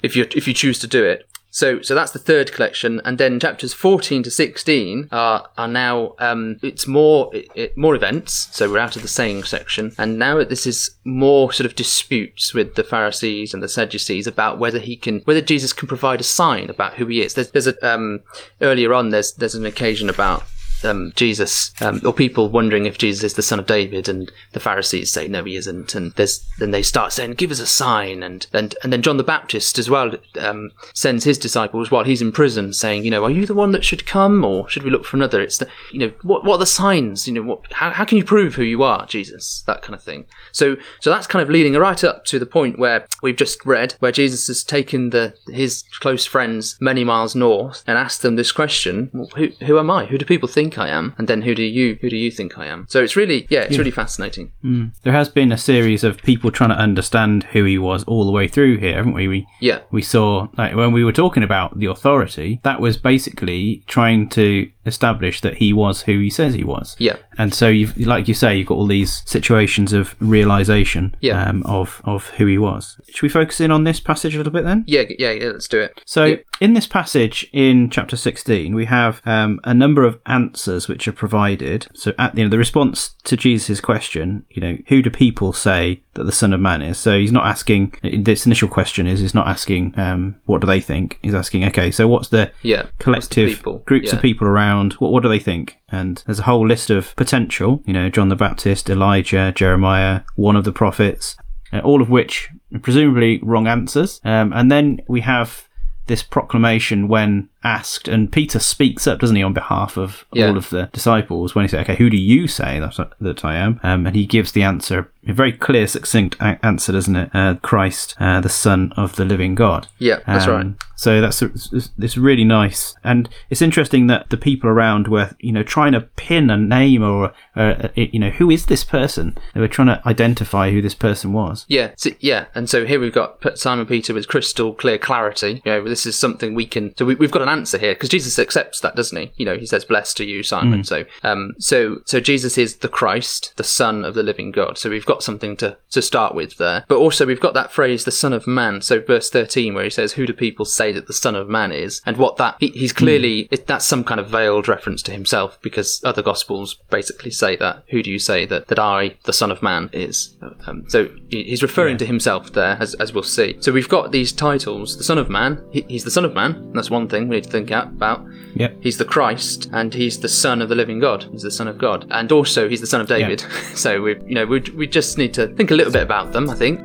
if 0.03 0.15
you 0.15 0.27
if 0.35 0.47
you 0.47 0.55
choose 0.55 0.79
to 0.79 0.87
do 0.87 1.05
it 1.05 1.29
so, 1.59 1.83
so 1.83 1.95
that's 1.95 2.13
the 2.13 2.19
third 2.31 2.53
collection, 2.53 3.01
and 3.05 3.19
then 3.19 3.41
chapters 3.41 3.75
fourteen 3.75 4.23
to 4.23 4.31
sixteen 4.31 5.09
are 5.11 5.41
are 5.57 5.69
now 5.85 6.15
um, 6.19 6.59
it's 6.63 6.87
more 6.87 7.35
it, 7.35 7.49
it, 7.55 7.77
more 7.77 7.97
events. 7.97 8.49
So 8.53 8.71
we're 8.71 8.79
out 8.87 8.97
of 8.97 9.03
the 9.03 9.09
saying 9.09 9.45
section, 9.45 9.93
and 9.99 10.19
now 10.19 10.45
this 10.45 10.67
is 10.67 10.79
more 11.05 11.53
sort 11.53 11.67
of 11.67 11.75
disputes 11.75 12.55
with 12.55 12.75
the 12.77 12.85
Pharisees 12.85 13.55
and 13.55 13.63
the 13.63 13.69
Sadducees 13.69 14.27
about 14.27 14.59
whether 14.59 14.79
he 14.79 14.97
can 14.97 15.21
whether 15.27 15.41
Jesus 15.41 15.73
can 15.73 15.89
provide 15.89 16.21
a 16.21 16.25
sign 16.41 16.71
about 16.71 16.95
who 16.95 17.07
he 17.07 17.23
is. 17.23 17.35
There's, 17.35 17.51
there's 17.51 17.67
a 17.67 17.77
um, 17.95 18.21
earlier 18.61 18.95
on 18.95 19.11
there's 19.11 19.33
there's 19.33 19.57
an 19.57 19.67
occasion 19.67 20.09
about 20.09 20.45
um, 20.85 21.13
Jesus, 21.17 21.73
um, 21.81 22.01
or 22.05 22.13
people 22.13 22.49
wondering 22.49 22.87
if 22.87 22.99
Jesus 22.99 23.25
is 23.25 23.35
the 23.35 23.43
son 23.43 23.59
of 23.59 23.67
David, 23.67 24.09
and 24.09 24.31
the 24.53 24.61
Pharisees 24.61 25.13
say 25.13 25.29
no, 25.29 25.45
he 25.45 25.57
isn't, 25.57 25.95
and 25.95 26.13
there's 26.13 26.45
then 26.59 26.71
they 26.71 26.83
start 26.83 27.13
saying, 27.13 27.35
"Give 27.35 27.51
us 27.51 27.61
a 27.61 27.67
sign," 27.67 28.23
and 28.23 28.47
and 28.53 28.75
and 28.83 28.93
then 28.93 29.03
John 29.03 29.17
the 29.17 29.25
Baptist 29.25 29.79
as 29.79 29.91
well 29.91 30.13
um, 30.39 30.73
sends 30.95 31.25
his 31.25 31.39
disciples 31.39 31.91
while 31.91 32.05
he's 32.05 32.23
in 32.23 32.33
prison, 32.33 32.73
saying, 32.73 33.05
"You 33.05 33.11
know, 33.11 33.25
are 33.25 33.31
you 33.31 33.47
the 33.47 33.55
one 33.55 33.73
that 33.73 33.85
should 33.85 34.07
come, 34.07 34.45
or 34.45 34.69
should 34.69 34.83
we 34.83 34.91
look 34.91 35.05
for 35.05 35.17
another?" 35.17 35.41
It's 35.41 35.59
the 35.59 35.69
you 35.93 35.99
know 35.99 36.13
what 36.23 36.45
what 36.45 36.55
are 36.55 36.59
the 36.59 36.67
signs? 36.67 37.27
You 37.27 37.35
know, 37.35 37.43
what 37.43 37.73
how 37.73 37.91
how 37.91 38.05
can 38.05 38.19
you 38.19 38.25
prove 38.25 38.55
who 38.55 38.63
you 38.63 38.83
are, 38.83 39.07
Jesus? 39.07 39.63
That 39.67 39.83
kind 39.83 39.95
of 39.95 40.03
thing. 40.03 40.27
So 40.53 40.77
so 41.01 41.11
that's 41.11 41.27
kind 41.27 41.43
of 41.43 41.51
leading 41.51 41.75
right 41.75 42.03
up 42.05 42.25
to 42.27 42.39
the 42.39 42.47
point 42.47 42.79
where 42.79 43.07
we've 43.23 43.37
just 43.37 43.65
read, 43.65 43.95
where 44.01 44.13
Jesus 44.13 44.47
has 44.47 44.65
taken 44.65 45.11
the 45.11 45.35
his 45.49 45.85
close 46.01 46.27
friends 46.27 46.77
many 46.81 47.05
miles 47.05 47.35
north 47.35 47.83
and 47.87 47.99
asked 47.99 48.23
them 48.23 48.37
this 48.37 48.53
question: 48.53 49.11
Who 49.37 49.49
who 49.65 49.79
am 49.79 49.91
I? 49.91 50.07
Who 50.07 50.19
do 50.19 50.25
people 50.25 50.49
think? 50.49 50.68
I 50.77 50.89
am, 50.89 51.15
and 51.17 51.29
then 51.29 51.43
who 51.43 51.55
do 51.55 51.63
you 51.63 51.97
who 52.01 52.11
do 52.11 52.17
you 52.17 52.31
think 52.31 52.59
I 52.59 52.67
am? 52.67 52.87
So 52.89 53.03
it's 53.03 53.17
really 53.17 53.47
yeah, 53.49 53.61
it's 53.61 53.79
really 53.79 53.91
fascinating. 53.91 54.53
Mm. 54.65 54.93
There 55.03 55.13
has 55.13 55.29
been 55.29 55.53
a 55.53 55.59
series 55.59 56.05
of 56.05 56.23
people 56.23 56.51
trying 56.51 56.71
to 56.71 56.77
understand 56.77 57.45
who 57.45 57.65
he 57.65 57.79
was 57.79 58.05
all 58.05 58.27
the 58.27 58.33
way 58.33 58.49
through 58.49 58.79
here, 58.79 58.97
haven't 58.97 59.15
we? 59.15 59.29
We 59.29 59.47
Yeah, 59.61 59.81
we 59.91 60.03
saw 60.03 60.49
like 60.59 60.75
when 60.75 60.93
we 60.93 61.05
were 61.05 61.13
talking 61.13 61.45
about 61.45 61.79
the 61.79 61.87
authority, 61.87 62.61
that 62.65 62.81
was 62.81 62.97
basically 62.97 63.85
trying 63.87 64.29
to 64.31 64.69
establish 64.89 65.41
that 65.43 65.57
he 65.59 65.73
was 65.73 66.03
who 66.03 66.19
he 66.19 66.31
says 66.31 66.55
he 66.55 66.65
was. 66.65 66.97
yeah, 66.99 67.17
And 67.37 67.55
so 67.55 67.69
you've 67.69 67.97
like 68.07 68.27
you 68.29 68.35
say, 68.35 68.57
you've 68.57 68.67
got 68.67 68.75
all 68.77 68.87
these 68.87 69.23
situations 69.27 69.93
of 69.93 70.17
realization 70.21 71.15
Yeah. 71.21 71.43
um, 71.49 71.63
of 71.65 72.01
of 72.05 72.29
who 72.31 72.47
he 72.47 72.59
was. 72.59 73.01
Should 73.11 73.23
we 73.23 73.29
focus 73.29 73.61
in 73.61 73.71
on 73.71 73.85
this 73.85 74.01
passage 74.01 74.35
a 74.35 74.39
little 74.39 74.53
bit 74.53 74.65
then? 74.65 74.85
yeah, 74.87 75.03
yeah, 75.19 75.33
yeah. 75.33 75.49
Let's 75.51 75.69
do 75.69 75.81
it. 75.81 76.01
So, 76.07 76.25
Yeah. 76.25 76.37
in 76.61 76.75
this 76.75 76.87
passage 76.87 77.47
in 77.53 77.91
chapter 77.91 78.17
16, 78.17 78.75
we 78.75 78.87
have 78.87 79.21
um, 79.27 79.61
a 79.65 79.75
number 79.75 80.05
of 80.05 80.19
answers 80.27 80.89
which 80.89 81.07
are 81.09 81.13
provided. 81.25 81.87
So, 81.95 82.13
at 82.19 82.37
you 82.37 82.45
know, 82.45 82.51
the 82.51 82.59
response 82.59 83.15
to 83.25 83.37
Jesus' 83.37 83.81
question, 83.81 84.45
you 84.51 84.61
know, 84.63 84.77
who 84.89 85.03
do 85.03 85.11
people 85.11 85.53
say 85.53 86.03
that 86.15 86.25
the 86.25 86.33
Son 86.33 86.53
of 86.53 86.61
Man 86.61 86.83
is? 86.83 86.99
So, 86.99 87.19
he's 87.19 87.33
not 87.39 87.47
asking, 87.47 87.95
this 88.03 88.47
initial 88.47 88.69
question 88.69 89.07
is, 89.07 89.21
he's 89.21 89.35
not 89.35 89.47
asking, 89.49 89.95
um, 89.99 90.37
what 90.47 90.61
do 90.61 90.67
they 90.67 90.81
think? 90.81 91.19
He's 91.23 91.35
asking, 91.43 91.65
okay, 91.67 91.91
so 91.91 92.07
what's 92.09 92.29
the 92.29 92.51
Yeah, 92.63 92.87
collective 92.99 93.51
people? 93.51 93.83
groups 93.87 94.09
Yeah. 94.09 94.17
of 94.17 94.23
people 94.23 94.47
around? 94.47 94.78
What, 94.99 95.13
what 95.13 95.23
do 95.23 95.29
they 95.29 95.39
think? 95.39 95.79
And 95.89 96.23
there's 96.27 96.41
a 96.41 96.45
whole 96.45 96.67
list 96.67 96.91
of 96.91 97.15
potential, 97.17 97.83
you 97.87 97.93
know, 97.93 98.09
John 98.09 98.29
the 98.29 98.37
Baptist, 98.37 98.91
Elijah, 98.91 99.53
Jeremiah, 99.55 100.23
one 100.37 100.57
of 100.57 100.65
the 100.65 100.73
prophets, 100.73 101.37
uh, 101.73 101.81
all 101.81 102.03
of 102.03 102.11
which 102.11 102.49
presumably 102.83 103.41
wrong 103.43 103.67
answers. 103.67 104.21
Um, 104.25 104.53
and 104.53 104.71
then 104.71 105.01
we 105.09 105.21
have 105.23 105.69
this 106.07 106.23
proclamation 106.23 107.09
when 107.09 107.49
asked, 107.65 108.09
and 108.09 108.31
Peter 108.31 108.59
speaks 108.59 109.07
up, 109.07 109.19
doesn't 109.19 109.37
he, 109.37 109.43
on 109.43 109.53
behalf 109.53 109.97
of 109.97 110.25
Yeah. 110.33 110.49
all 110.49 110.57
of 110.57 110.71
the 110.71 110.89
disciples 110.93 111.55
when 111.55 111.65
he 111.65 111.69
says, 111.69 111.81
"Okay, 111.81 111.97
who 111.97 112.09
do 112.11 112.17
you 112.17 112.47
say 112.47 112.79
that 112.81 112.99
that 113.21 113.45
I 113.45 113.57
am?" 113.57 113.81
Um, 113.83 114.07
and 114.07 114.15
he 114.17 114.27
gives 114.27 114.53
the 114.53 114.63
answer, 114.63 115.11
a 115.27 115.33
very 115.33 115.53
clear, 115.53 115.87
succinct 115.87 116.37
a- 116.41 116.59
answer, 116.65 116.93
doesn't 116.93 117.17
it? 117.17 117.31
Uh, 117.35 117.55
Christ, 117.63 118.15
uh, 118.21 118.41
the 118.41 118.49
Son 118.49 118.93
of 118.97 119.17
the 119.17 119.25
Living 119.25 119.55
God. 119.55 119.87
Yeah, 119.99 120.19
that's 120.27 120.47
Um, 120.47 120.53
right. 120.55 120.67
So 120.97 121.21
that's 121.21 121.43
it's, 121.43 121.91
it's 121.97 122.17
really 122.17 122.43
nice, 122.45 122.95
and 123.05 123.29
it's 123.51 123.63
interesting 123.63 124.09
that 124.09 124.31
the 124.31 124.37
people 124.37 124.69
around 124.69 125.07
were, 125.07 125.31
you 125.39 125.53
know, 125.53 125.63
trying 125.63 125.93
to 125.93 126.01
pin 126.01 126.51
a 126.51 126.57
name 126.57 127.05
or, 127.05 127.33
uh, 127.55 127.89
you 127.95 128.19
know, 128.19 128.31
who 128.31 128.51
is 128.51 128.67
this 128.67 128.83
person? 128.83 129.37
They 129.55 129.61
were 129.61 129.69
trying 129.69 129.87
to 129.89 130.03
identify 130.09 130.73
who 130.73 130.83
this 130.83 130.97
person 130.97 131.33
was. 131.33 131.67
Yeah, 131.69 131.91
so, 131.97 132.11
yeah, 132.19 132.47
and 132.55 132.69
so 132.69 132.85
here 132.85 132.99
we've 132.99 133.13
got 133.13 133.39
Simon 133.59 133.87
Peter 133.87 134.13
with 134.13 134.27
crystal 134.27 134.73
clear 134.75 134.99
clarity. 134.99 135.63
You 135.65 135.73
know, 135.73 135.85
this 135.89 136.05
is 136.05 136.17
something 136.17 136.55
we 136.55 136.67
can. 136.67 136.93
So 136.99 137.05
we, 137.05 137.15
we've 137.15 137.31
got 137.31 137.43
an 137.43 137.48
answer 137.49 137.79
here 137.79 137.95
because 137.95 138.09
Jesus 138.09 138.39
accepts 138.39 138.81
that, 138.81 138.97
doesn't 138.97 139.17
he? 139.19 139.33
You 139.37 139.47
know, 139.47 139.57
he 139.57 139.67
says, 139.67 139.85
"Blessed 139.85 140.21
are 140.21 140.25
you, 140.25 140.43
Simon." 140.43 140.85
So, 140.85 141.05
um, 141.23 141.55
so 141.59 141.99
so 142.05 142.21
Jesus 142.21 142.57
is 142.59 142.77
the 142.77 142.89
Christ, 142.89 143.53
the 143.57 143.65
Son 143.65 144.05
of 144.05 144.15
the 144.15 144.23
Living 144.23 144.51
God. 144.51 144.79
So 144.79 144.91
we've 144.91 145.07
got 145.07 145.23
something 145.23 145.57
to 145.59 145.77
to 145.91 146.03
start 146.03 146.35
with 146.35 146.57
there. 146.59 146.85
But 146.89 146.99
also 146.99 147.27
we've 147.27 147.41
got 147.41 147.55
that 147.55 147.73
phrase, 147.73 148.05
"the 148.05 148.11
Son 148.13 148.33
of 148.33 148.47
Man." 148.47 148.81
So 148.83 149.01
verse 149.01 149.31
thirteen, 149.31 149.75
where 149.75 149.85
he 149.85 149.91
says, 149.91 150.13
"Who 150.13 150.27
do 150.27 150.33
people 150.33 150.65
say 150.65 150.93
that 150.93 151.07
the 151.07 151.13
Son 151.13 151.35
of 151.35 151.49
Man 151.49 151.73
is?" 151.73 152.01
And 152.07 152.17
what 152.17 152.37
that 152.37 152.57
he, 152.61 152.69
he's 152.69 152.93
clearly 152.93 153.49
it, 153.51 153.67
that's 153.67 153.85
some 153.87 154.05
kind 154.05 154.21
of 154.21 154.29
veiled 154.29 154.69
reference 154.69 155.03
to 155.05 155.13
himself 155.13 155.59
because 155.63 156.01
other 156.05 156.23
Gospels 156.23 156.77
basically 156.91 157.31
say 157.31 157.57
that. 157.57 157.85
Who 157.91 158.03
do 158.03 158.11
you 158.11 158.19
say 158.19 158.45
that 158.47 158.69
that 158.69 158.79
I, 158.79 159.17
the 159.25 159.33
Son 159.33 159.51
of 159.51 159.63
Man, 159.63 159.89
is? 159.93 160.37
Um, 160.67 160.85
so 160.89 161.09
he- 161.31 161.45
he's 161.45 161.63
referring 161.63 161.97
to 161.99 162.07
himself 162.07 162.53
there, 162.53 162.77
as, 162.81 162.95
as 162.95 163.13
we'll 163.13 163.23
see. 163.23 163.57
So 163.61 163.73
we've 163.73 163.89
got 163.89 164.13
these 164.13 164.33
titles: 164.33 164.97
the 164.97 165.05
Son 165.05 165.19
of 165.19 165.29
Man. 165.31 165.63
He, 165.71 165.85
he's 165.89 166.05
the 166.05 166.11
Son 166.11 166.25
of 166.25 166.35
Man. 166.35 166.53
and 166.55 166.75
That's 166.75 166.91
one 166.91 167.09
thing 167.09 167.29
we 167.29 167.38
need 167.39 167.45
to 167.45 167.51
think 167.51 167.71
out 167.71 167.89
about. 167.89 168.25
Yep. 168.55 168.77
He's 168.81 168.99
the 168.99 169.05
Christ, 169.05 169.69
and 169.73 169.95
he's 169.95 170.21
the 170.21 170.29
Son 170.29 170.61
of 170.61 170.69
the 170.69 170.75
Living 170.75 170.99
God. 170.99 171.25
He's 171.31 171.43
the 171.43 171.51
Son 171.51 171.69
of 171.69 171.79
God, 171.79 172.07
and 172.11 172.31
also 172.33 172.69
he's 172.69 172.81
the 172.81 172.87
Son 172.87 173.01
of 173.01 173.09
David. 173.09 173.41
so 173.75 174.03
we, 174.03 174.17
you 174.27 174.35
know, 174.35 174.47
we, 174.47 174.61
we 174.77 174.87
just 174.87 175.19
need 175.19 175.33
to 175.35 175.49
think 175.49 175.71
a 175.71 175.75
little 175.75 175.93
bit 175.93 176.03
about 176.03 176.33
them. 176.33 176.51
I 176.51 176.55
think. 176.55 176.81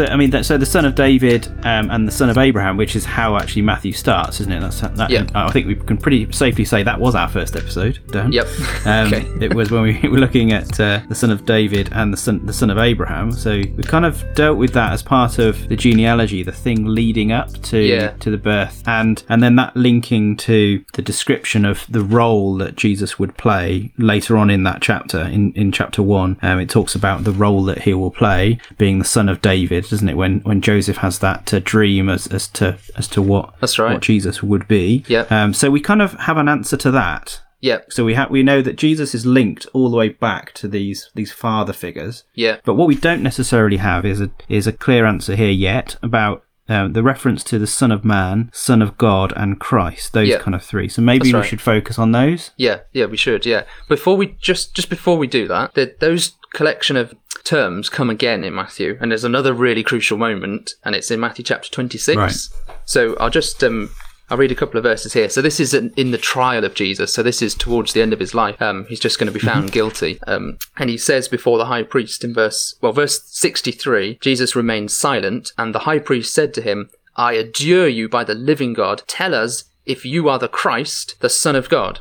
to 0.00 0.09
mean, 0.20 0.30
that, 0.30 0.44
so 0.46 0.56
the 0.58 0.66
son 0.66 0.84
of 0.84 0.94
David 0.94 1.48
um, 1.64 1.90
and 1.90 2.06
the 2.06 2.12
son 2.12 2.28
of 2.30 2.38
Abraham, 2.38 2.76
which 2.76 2.94
is 2.94 3.04
how 3.04 3.36
actually 3.36 3.62
Matthew 3.62 3.92
starts, 3.92 4.40
isn't 4.40 4.52
it? 4.52 4.60
That's 4.60 4.80
that. 4.80 5.10
Yeah. 5.10 5.26
I 5.34 5.50
think 5.50 5.66
we 5.66 5.74
can 5.74 5.96
pretty 5.96 6.30
safely 6.32 6.64
say 6.64 6.82
that 6.82 7.00
was 7.00 7.14
our 7.14 7.28
first 7.28 7.56
episode. 7.56 7.98
Dan. 8.12 8.32
Yep. 8.32 8.46
Um, 8.86 9.06
Okay. 9.12 9.26
It 9.44 9.54
was 9.54 9.70
when 9.70 9.82
we 9.82 9.98
were 10.08 10.18
looking 10.18 10.52
at 10.52 10.78
uh, 10.78 11.00
the 11.08 11.14
son 11.14 11.30
of 11.30 11.44
David 11.46 11.88
and 11.92 12.12
the 12.12 12.16
son, 12.16 12.44
the 12.46 12.52
son 12.52 12.70
of 12.70 12.78
Abraham. 12.78 13.32
So 13.32 13.56
we 13.76 13.82
kind 13.82 14.04
of 14.04 14.22
dealt 14.34 14.58
with 14.58 14.72
that 14.74 14.92
as 14.92 15.02
part 15.02 15.38
of 15.38 15.68
the 15.68 15.76
genealogy, 15.76 16.42
the 16.42 16.52
thing 16.52 16.84
leading 16.86 17.32
up 17.32 17.50
to 17.64 17.78
Yeah. 17.78 18.10
to 18.20 18.30
the 18.30 18.38
birth, 18.38 18.82
and 18.86 19.22
and 19.28 19.42
then 19.42 19.56
that 19.56 19.76
linking 19.76 20.36
to 20.48 20.84
the 20.94 21.02
description 21.02 21.64
of 21.64 21.86
the 21.88 22.02
role 22.02 22.56
that 22.58 22.76
Jesus 22.76 23.18
would 23.18 23.36
play 23.36 23.90
later 23.98 24.36
on 24.36 24.50
in 24.50 24.62
that 24.64 24.80
chapter. 24.82 25.20
In 25.22 25.52
in 25.54 25.72
chapter 25.72 26.02
one, 26.02 26.36
um, 26.42 26.58
it 26.60 26.68
talks 26.68 26.94
about 26.94 27.24
the 27.24 27.32
role 27.32 27.64
that 27.64 27.82
he 27.82 27.94
will 27.94 28.10
play, 28.10 28.58
being 28.78 28.98
the 28.98 29.04
son 29.16 29.28
of 29.28 29.40
David, 29.42 29.88
doesn't 29.88 30.08
it? 30.08 30.09
When 30.16 30.40
when 30.40 30.60
Joseph 30.60 30.98
has 30.98 31.18
that 31.20 31.52
uh, 31.54 31.60
dream 31.62 32.08
as 32.08 32.26
as 32.28 32.48
to 32.48 32.78
as 32.96 33.08
to 33.08 33.22
what 33.22 33.54
That's 33.60 33.78
right. 33.78 33.92
what 33.94 34.02
Jesus 34.02 34.42
would 34.42 34.66
be. 34.68 35.04
Yeah. 35.08 35.26
Um, 35.30 35.54
so 35.54 35.70
we 35.70 35.80
kind 35.80 36.02
of 36.02 36.12
have 36.14 36.36
an 36.36 36.48
answer 36.48 36.76
to 36.78 36.90
that. 36.92 37.40
Yep. 37.62 37.92
So 37.92 38.04
we 38.06 38.14
ha- 38.14 38.28
we 38.30 38.42
know 38.42 38.62
that 38.62 38.76
Jesus 38.76 39.14
is 39.14 39.26
linked 39.26 39.66
all 39.74 39.90
the 39.90 39.96
way 39.96 40.08
back 40.08 40.52
to 40.54 40.66
these 40.68 41.10
these 41.14 41.30
father 41.32 41.72
figures. 41.74 42.24
Yeah. 42.34 42.56
But 42.64 42.74
what 42.74 42.88
we 42.88 42.94
don't 42.94 43.22
necessarily 43.22 43.76
have 43.78 44.04
is 44.06 44.20
a 44.20 44.30
is 44.48 44.66
a 44.66 44.72
clear 44.72 45.04
answer 45.04 45.36
here 45.36 45.50
yet 45.50 45.96
about 46.02 46.42
um, 46.70 46.92
the 46.92 47.02
reference 47.02 47.42
to 47.44 47.58
the 47.58 47.66
Son 47.66 47.90
of 47.90 48.04
Man, 48.04 48.48
Son 48.54 48.80
of 48.80 48.96
God, 48.96 49.32
and 49.36 49.58
Christ. 49.58 50.12
Those 50.12 50.28
Yeah. 50.28 50.38
kind 50.38 50.54
of 50.54 50.62
three. 50.62 50.88
So 50.88 51.02
maybe 51.02 51.24
That's 51.24 51.32
we 51.34 51.38
right. 51.40 51.48
should 51.48 51.60
focus 51.60 51.98
on 51.98 52.12
those. 52.12 52.52
Yeah, 52.56 52.78
yeah, 52.92 53.06
we 53.06 53.16
should. 53.16 53.44
Yeah, 53.44 53.64
before 53.88 54.16
we 54.16 54.36
just 54.40 54.72
just 54.74 54.88
before 54.88 55.18
we 55.18 55.26
do 55.26 55.46
that, 55.48 55.74
the, 55.74 55.94
those 55.98 56.34
collection 56.52 56.96
of 56.96 57.14
terms 57.44 57.88
come 57.88 58.10
again 58.10 58.44
in 58.44 58.54
Matthew, 58.54 58.98
and 59.00 59.10
there's 59.10 59.24
another 59.24 59.52
really 59.52 59.82
crucial 59.82 60.18
moment, 60.18 60.74
and 60.84 60.94
it's 60.94 61.10
in 61.10 61.20
Matthew 61.20 61.44
chapter 61.44 61.70
26. 61.70 62.16
Right. 62.16 62.36
So 62.84 63.16
I'll 63.18 63.30
just 63.30 63.62
um 63.64 63.90
I'll 64.30 64.38
read 64.38 64.52
a 64.52 64.56
couple 64.56 64.78
of 64.78 64.84
verses 64.84 65.12
here. 65.12 65.28
So 65.28 65.42
this 65.42 65.58
is 65.58 65.74
in, 65.74 65.92
in 65.96 66.12
the 66.12 66.18
trial 66.18 66.64
of 66.64 66.74
Jesus. 66.74 67.12
So 67.12 67.22
this 67.22 67.42
is 67.42 67.52
towards 67.52 67.92
the 67.92 68.02
end 68.02 68.12
of 68.12 68.20
his 68.20 68.32
life. 68.32 68.62
Um, 68.62 68.86
he's 68.88 69.00
just 69.00 69.18
going 69.18 69.26
to 69.26 69.36
be 69.36 69.44
found 69.44 69.72
guilty. 69.72 70.20
Um, 70.26 70.56
and 70.76 70.88
he 70.88 70.96
says 70.96 71.26
before 71.26 71.58
the 71.58 71.64
high 71.64 71.82
priest 71.82 72.22
in 72.22 72.32
verse 72.32 72.76
well, 72.80 72.92
verse 72.92 73.22
63, 73.24 74.18
Jesus 74.20 74.54
remained 74.54 74.92
silent, 74.92 75.52
and 75.58 75.74
the 75.74 75.80
high 75.80 75.98
priest 75.98 76.32
said 76.32 76.54
to 76.54 76.62
him, 76.62 76.90
"I 77.16 77.32
adjure 77.32 77.88
you 77.88 78.08
by 78.08 78.22
the 78.22 78.34
living 78.34 78.72
God, 78.72 79.02
tell 79.08 79.34
us 79.34 79.64
if 79.84 80.04
you 80.04 80.28
are 80.28 80.38
the 80.38 80.48
Christ, 80.48 81.16
the 81.20 81.28
Son 81.28 81.56
of 81.56 81.68
God." 81.68 82.00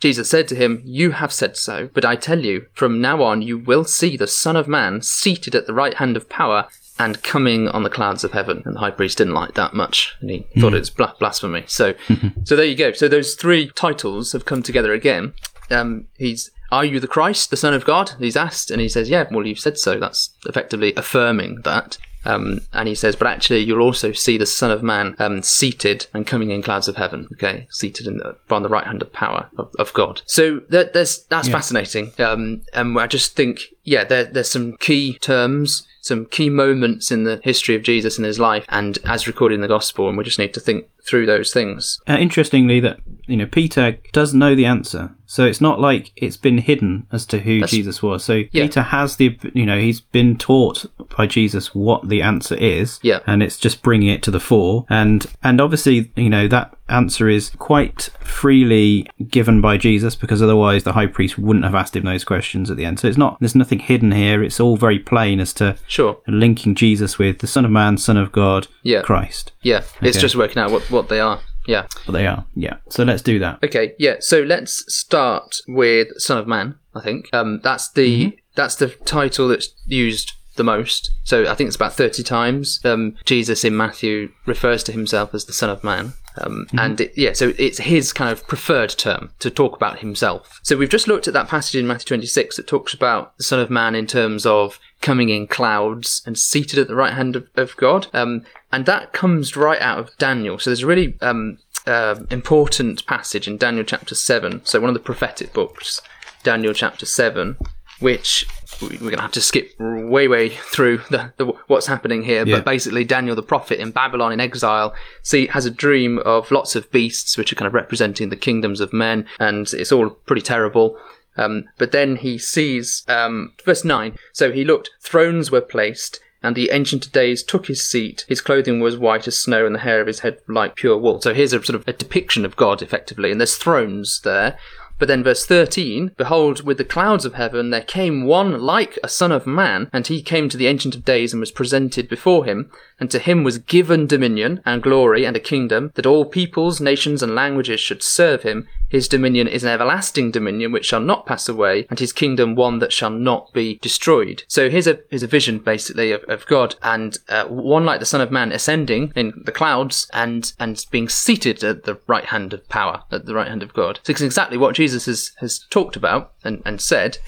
Jesus 0.00 0.30
said 0.30 0.48
to 0.48 0.54
him, 0.54 0.82
You 0.84 1.12
have 1.12 1.32
said 1.32 1.56
so, 1.56 1.90
but 1.92 2.04
I 2.04 2.16
tell 2.16 2.40
you, 2.40 2.66
from 2.72 3.00
now 3.00 3.22
on 3.22 3.42
you 3.42 3.58
will 3.58 3.84
see 3.84 4.16
the 4.16 4.26
Son 4.26 4.56
of 4.56 4.66
Man 4.66 5.02
seated 5.02 5.54
at 5.54 5.66
the 5.66 5.74
right 5.74 5.94
hand 5.94 6.16
of 6.16 6.28
power 6.28 6.68
and 6.98 7.22
coming 7.22 7.68
on 7.68 7.82
the 7.82 7.90
clouds 7.90 8.24
of 8.24 8.32
heaven. 8.32 8.62
And 8.64 8.76
the 8.76 8.80
high 8.80 8.90
priest 8.90 9.18
didn't 9.18 9.34
like 9.34 9.54
that 9.54 9.74
much, 9.74 10.16
and 10.20 10.30
he 10.30 10.46
thought 10.58 10.74
it 10.74 10.80
was 10.80 10.90
bla- 10.90 11.14
blasphemy. 11.18 11.64
So, 11.66 11.94
so 12.44 12.56
there 12.56 12.64
you 12.64 12.76
go. 12.76 12.92
So 12.92 13.08
those 13.08 13.34
three 13.34 13.70
titles 13.74 14.32
have 14.32 14.44
come 14.44 14.62
together 14.62 14.92
again. 14.92 15.34
Um, 15.70 16.06
he's 16.18 16.50
are 16.72 16.84
you 16.84 17.00
the 17.00 17.08
Christ, 17.08 17.50
the 17.50 17.56
Son 17.56 17.74
of 17.74 17.84
God? 17.84 18.12
He's 18.18 18.36
asked, 18.36 18.70
and 18.70 18.80
he 18.80 18.88
says, 18.88 19.10
Yeah, 19.10 19.26
well, 19.30 19.46
you've 19.46 19.58
said 19.58 19.78
so. 19.78 19.98
That's 19.98 20.30
effectively 20.46 20.94
affirming 20.94 21.62
that. 21.62 21.98
Um, 22.24 22.60
and 22.72 22.88
he 22.88 22.94
says, 22.94 23.16
but 23.16 23.28
actually, 23.28 23.60
you'll 23.60 23.82
also 23.82 24.12
see 24.12 24.36
the 24.36 24.46
Son 24.46 24.70
of 24.70 24.82
Man 24.82 25.16
um, 25.18 25.42
seated 25.42 26.06
and 26.12 26.26
coming 26.26 26.50
in 26.50 26.62
clouds 26.62 26.88
of 26.88 26.96
heaven. 26.96 27.28
Okay, 27.32 27.66
seated 27.70 28.06
in 28.06 28.18
the, 28.18 28.36
on 28.50 28.62
the 28.62 28.68
right 28.68 28.86
hand 28.86 29.02
of 29.02 29.12
power 29.12 29.48
of, 29.56 29.74
of 29.78 29.92
God. 29.92 30.22
So 30.26 30.60
that, 30.68 30.92
that's 30.92 31.18
that's 31.18 31.48
fascinating. 31.48 32.12
Um, 32.18 32.62
and 32.74 32.98
I 32.98 33.06
just 33.06 33.36
think, 33.36 33.62
yeah, 33.84 34.04
there, 34.04 34.24
there's 34.24 34.50
some 34.50 34.76
key 34.76 35.18
terms, 35.18 35.86
some 36.00 36.26
key 36.26 36.50
moments 36.50 37.10
in 37.10 37.24
the 37.24 37.40
history 37.42 37.74
of 37.74 37.82
Jesus 37.82 38.18
in 38.18 38.24
his 38.24 38.38
life, 38.38 38.64
and 38.68 38.98
as 39.04 39.26
recorded 39.26 39.56
in 39.56 39.60
the 39.60 39.68
Gospel, 39.68 40.08
and 40.08 40.18
we 40.18 40.24
just 40.24 40.38
need 40.38 40.54
to 40.54 40.60
think 40.60 40.86
through 41.10 41.26
those 41.26 41.52
things. 41.52 41.98
Uh, 42.08 42.16
interestingly, 42.18 42.80
that 42.80 43.00
you 43.26 43.36
know 43.36 43.46
Peter 43.46 43.98
does 44.12 44.32
know 44.32 44.54
the 44.54 44.64
answer, 44.66 45.14
so 45.26 45.44
it's 45.44 45.60
not 45.60 45.80
like 45.80 46.12
it's 46.16 46.36
been 46.36 46.58
hidden 46.58 47.06
as 47.12 47.26
to 47.26 47.40
who 47.40 47.64
Jesus 47.66 48.02
was. 48.02 48.24
So 48.24 48.44
Yeah. 48.52 48.64
Peter 48.66 48.82
has 48.82 49.16
the 49.16 49.38
you 49.52 49.66
know 49.66 49.78
he's 49.78 50.00
been 50.00 50.36
taught 50.36 50.86
by 51.16 51.26
Jesus 51.26 51.74
what 51.74 52.08
the 52.08 52.22
answer 52.22 52.54
is, 52.56 52.98
Yeah. 53.02 53.18
and 53.26 53.42
it's 53.42 53.58
just 53.58 53.82
bringing 53.82 54.08
it 54.08 54.22
to 54.22 54.30
the 54.30 54.40
fore. 54.40 54.86
And 54.88 55.26
and 55.42 55.60
obviously 55.60 56.10
you 56.16 56.30
know 56.30 56.46
that 56.48 56.74
answer 56.88 57.28
is 57.28 57.50
quite 57.58 58.10
freely 58.20 59.06
given 59.28 59.60
by 59.60 59.76
Jesus 59.76 60.16
because 60.16 60.42
otherwise 60.42 60.82
the 60.82 60.94
high 60.94 61.06
priest 61.06 61.38
wouldn't 61.38 61.64
have 61.64 61.74
asked 61.74 61.94
him 61.94 62.04
those 62.04 62.24
questions 62.24 62.68
at 62.70 62.76
the 62.76 62.84
end. 62.84 62.98
So 62.98 63.06
it's 63.06 63.18
not 63.18 63.38
there's 63.38 63.54
nothing 63.54 63.78
hidden 63.78 64.12
here. 64.12 64.42
It's 64.42 64.58
all 64.58 64.76
very 64.76 64.98
plain 64.98 65.38
as 65.40 65.52
to 65.54 65.76
Sure. 65.86 66.18
linking 66.26 66.74
Jesus 66.74 67.18
with 67.18 67.38
the 67.38 67.46
Son 67.46 67.64
of 67.64 67.70
Man, 67.70 67.96
Son 67.96 68.16
of 68.16 68.32
God, 68.32 68.66
Yeah. 68.82 69.02
Christ. 69.02 69.52
Yeah, 69.62 69.82
it's 70.00 70.18
just 70.20 70.34
working 70.36 70.58
out 70.60 70.70
what, 70.70 70.82
what 70.90 70.99
they 71.08 71.20
are. 71.20 71.40
Yeah. 71.66 71.86
But 72.06 72.12
they 72.12 72.26
are, 72.26 72.44
yeah. 72.54 72.76
So 72.88 73.04
let's 73.04 73.22
do 73.22 73.38
that. 73.38 73.62
Okay, 73.62 73.94
yeah. 73.98 74.16
So 74.20 74.40
let's 74.42 74.92
start 74.92 75.56
with 75.68 76.08
Son 76.16 76.38
of 76.38 76.46
Man. 76.46 76.76
I 76.94 77.00
think 77.00 77.28
um, 77.32 77.60
that's 77.62 77.90
the 77.90 78.38
that's 78.54 78.76
the 78.76 78.88
title 78.88 79.48
that's 79.48 79.68
used 79.86 80.32
the 80.56 80.64
most. 80.64 81.10
So 81.22 81.48
I 81.50 81.54
think 81.54 81.68
it's 81.68 81.76
about 81.76 81.92
thirty 81.94 82.22
times. 82.22 82.80
Um, 82.84 83.16
Jesus 83.24 83.64
in 83.64 83.76
Matthew 83.76 84.32
refers 84.46 84.82
to 84.84 84.92
himself 84.92 85.34
as 85.34 85.44
the 85.44 85.52
Son 85.52 85.70
of 85.70 85.84
Man. 85.84 86.14
Um, 86.38 86.66
And 86.78 87.00
it, 87.00 87.12
yeah, 87.16 87.32
so 87.32 87.52
it's 87.58 87.78
his 87.78 88.12
kind 88.12 88.30
of 88.30 88.46
preferred 88.46 88.90
term 88.90 89.32
to 89.40 89.50
talk 89.50 89.76
about 89.76 89.98
himself. 89.98 90.60
So 90.62 90.76
we've 90.76 90.88
just 90.88 91.08
looked 91.08 91.26
at 91.28 91.34
that 91.34 91.48
passage 91.48 91.78
in 91.78 91.86
Matthew 91.86 92.06
26 92.06 92.56
that 92.56 92.66
talks 92.66 92.94
about 92.94 93.36
the 93.36 93.44
Son 93.44 93.58
of 93.60 93.68
Man 93.68 93.94
in 93.94 94.06
terms 94.06 94.46
of 94.46 94.78
coming 95.00 95.28
in 95.30 95.46
clouds 95.46 96.22
and 96.26 96.38
seated 96.38 96.78
at 96.78 96.88
the 96.88 96.94
right 96.94 97.14
hand 97.14 97.36
of, 97.36 97.48
of 97.56 97.76
God. 97.76 98.08
Um, 98.12 98.44
and 98.72 98.86
that 98.86 99.12
comes 99.12 99.56
right 99.56 99.80
out 99.80 99.98
of 99.98 100.16
Daniel. 100.18 100.58
So 100.58 100.70
there's 100.70 100.82
a 100.82 100.86
really 100.86 101.16
um, 101.20 101.58
uh, 101.86 102.16
important 102.30 103.06
passage 103.06 103.48
in 103.48 103.56
Daniel 103.56 103.84
chapter 103.84 104.14
7. 104.14 104.60
So 104.64 104.78
one 104.80 104.90
of 104.90 104.94
the 104.94 105.00
prophetic 105.00 105.52
books, 105.52 106.02
Daniel 106.42 106.74
chapter 106.74 107.06
7, 107.06 107.56
which 108.00 108.46
we- 108.80 108.88
we're 108.88 108.98
going 108.98 109.16
to 109.16 109.22
have 109.22 109.32
to 109.32 109.40
skip 109.40 109.72
way, 109.78 110.28
way 110.28 110.48
through 110.50 110.98
the, 111.10 111.32
the 111.38 111.46
what's 111.66 111.86
happening 111.86 112.22
here. 112.22 112.46
Yeah. 112.46 112.56
But 112.56 112.64
basically, 112.66 113.04
Daniel 113.04 113.36
the 113.36 113.42
prophet 113.42 113.78
in 113.80 113.90
Babylon 113.90 114.32
in 114.32 114.40
exile, 114.40 114.94
see, 115.22 115.46
has 115.48 115.66
a 115.66 115.70
dream 115.70 116.18
of 116.20 116.50
lots 116.50 116.76
of 116.76 116.90
beasts, 116.90 117.36
which 117.36 117.52
are 117.52 117.56
kind 117.56 117.66
of 117.66 117.74
representing 117.74 118.28
the 118.30 118.36
kingdoms 118.36 118.80
of 118.80 118.92
men, 118.92 119.26
and 119.38 119.72
it's 119.74 119.92
all 119.92 120.10
pretty 120.10 120.42
terrible. 120.42 120.98
Um, 121.36 121.64
but 121.78 121.92
then 121.92 122.16
he 122.16 122.38
sees, 122.38 123.04
um, 123.08 123.52
verse 123.64 123.84
9. 123.84 124.16
So 124.32 124.52
he 124.52 124.64
looked, 124.64 124.90
thrones 125.00 125.50
were 125.50 125.60
placed, 125.60 126.20
and 126.42 126.56
the 126.56 126.70
Ancient 126.70 127.06
of 127.06 127.12
Days 127.12 127.42
took 127.42 127.66
his 127.66 127.84
seat. 127.84 128.24
His 128.28 128.40
clothing 128.40 128.80
was 128.80 128.96
white 128.96 129.28
as 129.28 129.38
snow, 129.38 129.66
and 129.66 129.74
the 129.74 129.80
hair 129.80 130.00
of 130.00 130.06
his 130.06 130.20
head 130.20 130.38
like 130.48 130.76
pure 130.76 130.96
wool. 130.96 131.20
So 131.20 131.34
here's 131.34 131.52
a 131.52 131.62
sort 131.62 131.76
of 131.76 131.86
a 131.86 131.92
depiction 131.92 132.44
of 132.44 132.56
God, 132.56 132.82
effectively, 132.82 133.30
and 133.30 133.40
there's 133.40 133.56
thrones 133.56 134.20
there. 134.22 134.58
But 135.00 135.08
then, 135.08 135.24
verse 135.24 135.46
13 135.46 136.12
Behold, 136.18 136.62
with 136.62 136.76
the 136.76 136.84
clouds 136.84 137.24
of 137.24 137.32
heaven 137.32 137.70
there 137.70 137.80
came 137.80 138.24
one 138.24 138.60
like 138.60 138.98
a 139.02 139.08
Son 139.08 139.32
of 139.32 139.46
Man, 139.46 139.88
and 139.94 140.06
he 140.06 140.20
came 140.20 140.50
to 140.50 140.58
the 140.58 140.66
Ancient 140.66 140.94
of 140.94 141.06
Days 141.06 141.32
and 141.32 141.40
was 141.40 141.50
presented 141.50 142.06
before 142.06 142.44
him. 142.44 142.70
And 143.00 143.10
to 143.10 143.18
him 143.18 143.42
was 143.42 143.56
given 143.56 144.06
dominion 144.06 144.60
and 144.66 144.82
glory 144.82 145.24
and 145.24 145.34
a 145.34 145.40
kingdom, 145.40 145.90
that 145.94 146.04
all 146.04 146.26
peoples, 146.26 146.82
nations, 146.82 147.22
and 147.22 147.34
languages 147.34 147.80
should 147.80 148.02
serve 148.02 148.42
him. 148.42 148.68
His 148.90 149.08
dominion 149.08 149.46
is 149.46 149.62
an 149.62 149.70
everlasting 149.70 150.32
dominion 150.32 150.72
which 150.72 150.84
shall 150.84 151.00
not 151.00 151.24
pass 151.24 151.48
away, 151.48 151.86
and 151.88 151.98
his 151.98 152.12
kingdom 152.12 152.56
one 152.56 152.80
that 152.80 152.92
shall 152.92 153.10
not 153.10 153.52
be 153.52 153.78
destroyed. 153.80 154.42
So 154.48 154.68
here's 154.68 154.88
a 154.88 154.98
here's 155.10 155.22
a 155.22 155.28
vision 155.28 155.60
basically 155.60 156.10
of, 156.10 156.24
of 156.24 156.44
God, 156.46 156.74
and 156.82 157.16
uh, 157.28 157.44
one 157.46 157.84
like 157.84 158.00
the 158.00 158.06
Son 158.06 158.20
of 158.20 158.32
Man 158.32 158.50
ascending 158.50 159.12
in 159.14 159.42
the 159.44 159.52
clouds 159.52 160.08
and 160.12 160.52
and 160.58 160.84
being 160.90 161.08
seated 161.08 161.62
at 161.62 161.84
the 161.84 162.00
right 162.08 162.26
hand 162.26 162.52
of 162.52 162.68
power, 162.68 163.04
at 163.12 163.26
the 163.26 163.34
right 163.34 163.48
hand 163.48 163.62
of 163.62 163.72
God. 163.72 164.00
So 164.02 164.10
it's 164.10 164.20
exactly 164.20 164.58
what 164.58 164.74
Jesus 164.74 165.06
has 165.06 165.30
has 165.38 165.60
talked 165.70 165.94
about 165.94 166.32
and, 166.44 166.60
and 166.66 166.80
said. 166.80 167.18